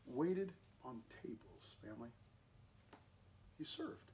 waited 0.07 0.53
on 0.85 1.01
tables, 1.23 1.77
family. 1.85 2.11
He 3.57 3.65
served. 3.65 4.13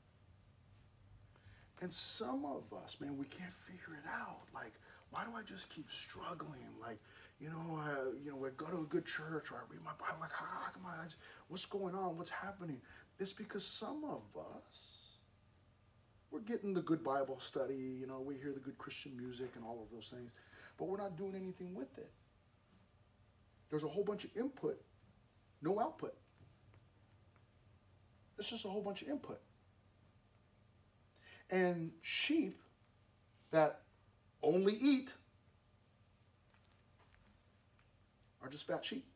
And 1.80 1.92
some 1.92 2.44
of 2.44 2.76
us, 2.84 2.96
man, 3.00 3.18
we 3.18 3.26
can't 3.26 3.52
figure 3.52 3.94
it 3.94 4.09
out. 4.09 4.42
Like, 4.55 4.72
why 5.11 5.24
do 5.24 5.30
I 5.36 5.42
just 5.42 5.68
keep 5.68 5.90
struggling? 5.90 6.66
Like, 6.80 6.98
you 7.41 7.49
know, 7.49 7.78
uh, 7.78 8.11
you 8.22 8.30
know, 8.30 8.45
I 8.45 8.51
go 8.57 8.66
to 8.66 8.82
a 8.82 8.87
good 8.87 9.07
church 9.07 9.51
or 9.51 9.57
I 9.57 9.61
read 9.70 9.82
my 9.85 9.93
Bible. 9.99 10.20
Like, 10.20 10.32
how 10.32 10.70
come 10.72 10.87
I? 10.87 11.05
What's 11.49 11.66
going 11.66 11.95
on? 11.95 12.16
What's 12.16 12.30
happening? 12.30 12.80
It's 13.18 13.32
because 13.32 13.66
some 13.66 14.05
of 14.05 14.22
us, 14.41 15.18
we're 16.30 16.41
getting 16.41 16.74
the 16.74 16.82
good 16.82 17.03
Bible 17.03 17.39
study. 17.41 17.97
You 18.01 18.07
know, 18.07 18.20
we 18.20 18.37
hear 18.37 18.53
the 18.53 18.61
good 18.61 18.78
Christian 18.78 19.16
music 19.16 19.51
and 19.57 19.64
all 19.64 19.82
of 19.82 19.95
those 19.95 20.09
things, 20.09 20.30
but 20.78 20.87
we're 20.87 20.99
not 20.99 21.16
doing 21.16 21.35
anything 21.35 21.74
with 21.74 21.97
it. 21.99 22.11
There's 23.70 23.85
a 23.85 23.89
whole 23.89 24.05
bunch 24.05 24.24
of 24.24 24.30
input, 24.37 24.80
no 25.62 25.80
output. 25.80 26.14
It's 28.39 28.51
just 28.51 28.64
a 28.64 28.68
whole 28.68 28.82
bunch 28.82 29.03
of 29.03 29.09
input. 29.09 29.41
And 31.51 31.93
sheep 32.03 32.61
that 33.51 33.80
only 34.43 34.74
eat 34.74 35.12
are 38.45 38.49
just 38.49 38.66
fat 38.66 38.84
sheep. 38.84 39.07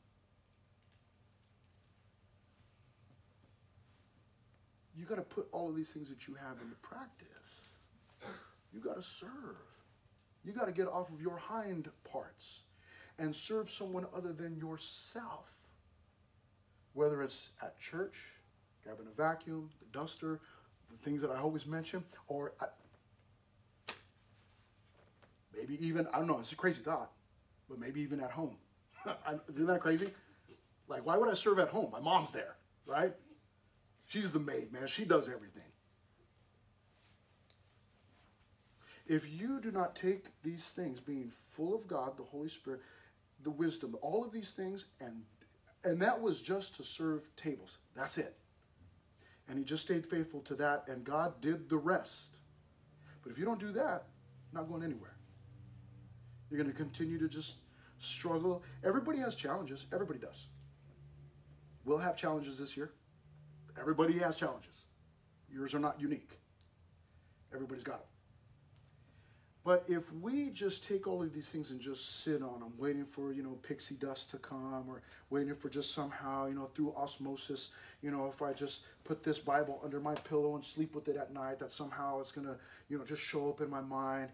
You 4.96 5.04
got 5.04 5.16
to 5.16 5.22
put 5.22 5.46
all 5.52 5.68
of 5.68 5.76
these 5.76 5.90
things 5.90 6.08
that 6.08 6.26
you 6.26 6.34
have 6.34 6.56
into 6.60 6.74
practice. 6.82 7.68
You 8.72 8.80
got 8.80 8.96
to 8.96 9.02
serve. 9.02 9.30
You 10.44 10.52
got 10.52 10.64
to 10.64 10.72
get 10.72 10.88
off 10.88 11.10
of 11.10 11.20
your 11.20 11.36
hind 11.36 11.88
parts 12.10 12.60
and 13.18 13.34
serve 13.34 13.70
someone 13.70 14.06
other 14.16 14.32
than 14.32 14.56
yourself. 14.56 15.46
Whether 16.94 17.22
it's 17.22 17.50
at 17.62 17.78
church, 17.78 18.16
grabbing 18.82 19.06
a 19.06 19.14
vacuum, 19.14 19.70
the 19.78 19.98
duster, 19.98 20.40
the 20.90 20.96
things 21.04 21.20
that 21.22 21.30
I 21.30 21.38
always 21.38 21.66
mention, 21.66 22.02
or 22.26 22.52
maybe 25.56 25.86
even, 25.86 26.08
I 26.12 26.18
don't 26.18 26.26
know, 26.26 26.38
it's 26.38 26.52
a 26.52 26.56
crazy 26.56 26.82
thought, 26.82 27.12
but 27.68 27.78
maybe 27.78 28.00
even 28.00 28.20
at 28.20 28.30
home. 28.30 28.56
Isn't 29.54 29.66
that 29.66 29.80
crazy? 29.80 30.10
Like, 30.88 31.04
why 31.04 31.16
would 31.16 31.28
I 31.28 31.34
serve 31.34 31.58
at 31.58 31.68
home? 31.68 31.90
My 31.92 32.00
mom's 32.00 32.32
there, 32.32 32.56
right? 32.86 33.12
She's 34.06 34.30
the 34.32 34.40
maid, 34.40 34.72
man. 34.72 34.86
She 34.86 35.04
does 35.04 35.28
everything. 35.28 35.62
If 39.06 39.30
you 39.30 39.60
do 39.60 39.70
not 39.70 39.96
take 39.96 40.26
these 40.42 40.64
things, 40.64 41.00
being 41.00 41.30
full 41.30 41.74
of 41.74 41.86
God, 41.86 42.16
the 42.16 42.24
Holy 42.24 42.48
Spirit, 42.48 42.80
the 43.42 43.50
wisdom, 43.50 43.96
all 44.02 44.24
of 44.24 44.32
these 44.32 44.50
things, 44.50 44.86
and 45.00 45.22
and 45.84 46.00
that 46.02 46.20
was 46.20 46.42
just 46.42 46.74
to 46.76 46.84
serve 46.84 47.28
tables. 47.36 47.78
That's 47.94 48.18
it. 48.18 48.36
And 49.48 49.58
he 49.58 49.64
just 49.64 49.84
stayed 49.84 50.04
faithful 50.04 50.40
to 50.40 50.54
that, 50.56 50.84
and 50.88 51.04
God 51.04 51.40
did 51.40 51.68
the 51.68 51.76
rest. 51.76 52.38
But 53.22 53.30
if 53.30 53.38
you 53.38 53.44
don't 53.44 53.60
do 53.60 53.72
that, 53.72 54.04
not 54.52 54.68
going 54.68 54.82
anywhere. 54.82 55.14
You're 56.50 56.60
going 56.60 56.70
to 56.70 56.76
continue 56.76 57.18
to 57.18 57.28
just 57.28 57.56
struggle. 57.98 58.62
Everybody 58.84 59.18
has 59.18 59.34
challenges. 59.34 59.86
Everybody 59.92 60.18
does. 60.18 60.46
We'll 61.84 61.98
have 61.98 62.16
challenges 62.16 62.58
this 62.58 62.76
year. 62.76 62.92
Everybody 63.80 64.18
has 64.18 64.36
challenges. 64.36 64.86
Yours 65.50 65.74
are 65.74 65.78
not 65.78 66.00
unique. 66.00 66.38
Everybody's 67.52 67.84
got 67.84 68.00
them. 68.00 68.08
But 69.64 69.84
if 69.86 70.10
we 70.14 70.48
just 70.48 70.82
take 70.88 71.06
all 71.06 71.22
of 71.22 71.34
these 71.34 71.50
things 71.50 71.72
and 71.72 71.80
just 71.80 72.22
sit 72.22 72.42
on 72.42 72.60
them, 72.60 72.72
waiting 72.78 73.04
for, 73.04 73.32
you 73.32 73.42
know, 73.42 73.58
pixie 73.62 73.96
dust 73.96 74.30
to 74.30 74.38
come 74.38 74.84
or 74.88 75.02
waiting 75.28 75.54
for 75.54 75.68
just 75.68 75.92
somehow, 75.92 76.46
you 76.46 76.54
know, 76.54 76.70
through 76.74 76.94
osmosis, 76.96 77.68
you 78.00 78.10
know, 78.10 78.26
if 78.28 78.40
I 78.40 78.54
just 78.54 78.84
put 79.04 79.22
this 79.22 79.38
Bible 79.38 79.80
under 79.84 80.00
my 80.00 80.14
pillow 80.14 80.54
and 80.54 80.64
sleep 80.64 80.94
with 80.94 81.08
it 81.08 81.16
at 81.16 81.34
night, 81.34 81.58
that 81.58 81.70
somehow 81.70 82.20
it's 82.20 82.32
going 82.32 82.46
to, 82.46 82.56
you 82.88 82.96
know, 82.96 83.04
just 83.04 83.20
show 83.20 83.50
up 83.50 83.60
in 83.60 83.68
my 83.68 83.82
mind, 83.82 84.30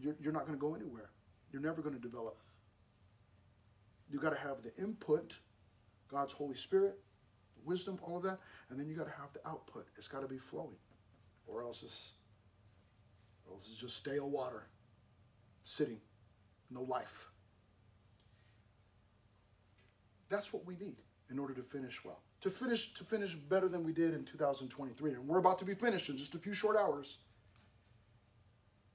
you're, 0.00 0.32
not 0.32 0.46
going 0.46 0.56
to 0.56 0.60
go 0.60 0.74
anywhere. 0.74 1.08
You're 1.52 1.62
never 1.62 1.82
going 1.82 1.94
to 1.94 2.00
develop. 2.00 2.38
You 4.10 4.18
got 4.18 4.30
to 4.30 4.38
have 4.38 4.62
the 4.62 4.74
input, 4.76 5.36
God's 6.08 6.32
Holy 6.32 6.56
Spirit, 6.56 6.98
wisdom, 7.64 7.98
all 8.02 8.16
of 8.16 8.22
that, 8.24 8.40
and 8.70 8.78
then 8.78 8.88
you 8.88 8.94
got 8.94 9.06
to 9.06 9.12
have 9.12 9.32
the 9.32 9.46
output. 9.48 9.86
It's 9.96 10.08
got 10.08 10.20
to 10.20 10.28
be 10.28 10.38
flowing, 10.38 10.76
or 11.46 11.62
else 11.62 11.82
it's, 11.82 12.10
or 13.46 13.54
else 13.54 13.68
it's 13.70 13.80
just 13.80 13.96
stale 13.96 14.28
water, 14.28 14.66
sitting, 15.64 16.00
no 16.70 16.82
life. 16.82 17.28
That's 20.28 20.52
what 20.52 20.66
we 20.66 20.76
need 20.76 20.96
in 21.30 21.38
order 21.38 21.54
to 21.54 21.62
finish 21.62 22.04
well. 22.04 22.20
To 22.40 22.50
finish 22.50 22.94
to 22.94 23.04
finish 23.04 23.34
better 23.34 23.68
than 23.68 23.84
we 23.84 23.92
did 23.92 24.14
in 24.14 24.24
2023. 24.24 25.12
And 25.12 25.28
we're 25.28 25.38
about 25.38 25.58
to 25.60 25.64
be 25.64 25.74
finished 25.74 26.08
in 26.08 26.16
just 26.16 26.34
a 26.34 26.38
few 26.38 26.54
short 26.54 26.76
hours. 26.76 27.18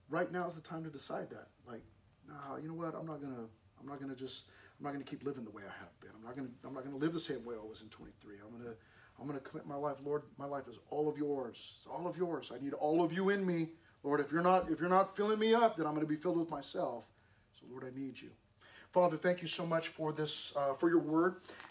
Right 0.10 0.32
now 0.32 0.47
is 0.47 0.55
the 0.55 0.62
time 0.62 0.84
to 0.84 0.89
decide 0.89 1.30
that. 1.30 1.47
Like, 1.68 1.82
nah, 2.28 2.57
you 2.57 2.67
know 2.67 2.73
what? 2.73 2.95
I'm 2.95 3.05
not 3.05 3.21
gonna 3.21 3.45
I'm 3.80 3.88
not 3.88 3.99
gonna 3.99 4.15
just 4.15 4.45
I'm 4.80 4.84
not 4.86 4.93
gonna 4.93 5.05
keep 5.05 5.23
living 5.23 5.43
the 5.43 5.51
way 5.51 5.63
I 5.67 5.80
have 5.80 5.99
been. 5.99 6.11
I'm 6.15 6.23
not 6.23 6.36
gonna 6.36 6.49
I'm 6.65 6.73
not 6.73 6.84
gonna 6.84 6.97
live 6.97 7.13
the 7.13 7.19
same 7.19 7.43
way 7.45 7.55
I 7.55 7.65
was 7.65 7.82
in 7.82 7.89
23. 7.89 8.36
I'm 8.45 8.57
gonna 8.57 8.75
I'm 9.19 9.28
gonna 9.28 9.39
commit 9.39 9.65
my 9.65 9.75
life, 9.75 9.97
Lord. 10.03 10.23
My 10.38 10.45
life 10.45 10.67
is 10.67 10.78
all 10.89 11.09
of 11.09 11.17
yours. 11.17 11.75
It's 11.78 11.88
all 11.88 12.07
of 12.07 12.17
yours. 12.17 12.51
I 12.53 12.63
need 12.63 12.73
all 12.73 13.03
of 13.03 13.11
you 13.11 13.30
in 13.30 13.45
me. 13.45 13.69
Lord, 14.03 14.19
if 14.19 14.32
you're 14.32 14.43
not 14.43 14.69
if 14.71 14.80
you're 14.80 14.89
not 14.89 15.15
filling 15.15 15.39
me 15.39 15.53
up, 15.53 15.78
then 15.78 15.86
I'm 15.86 15.93
gonna 15.93 16.05
be 16.05 16.15
filled 16.15 16.38
with 16.38 16.51
myself. 16.51 17.07
So 17.59 17.65
Lord, 17.69 17.84
I 17.86 17.97
need 17.97 18.19
you. 18.21 18.30
Father, 18.91 19.17
thank 19.17 19.41
you 19.41 19.47
so 19.47 19.65
much 19.65 19.89
for 19.89 20.13
this, 20.13 20.53
uh, 20.55 20.73
for 20.73 20.89
your 20.89 20.99
word. 20.99 21.36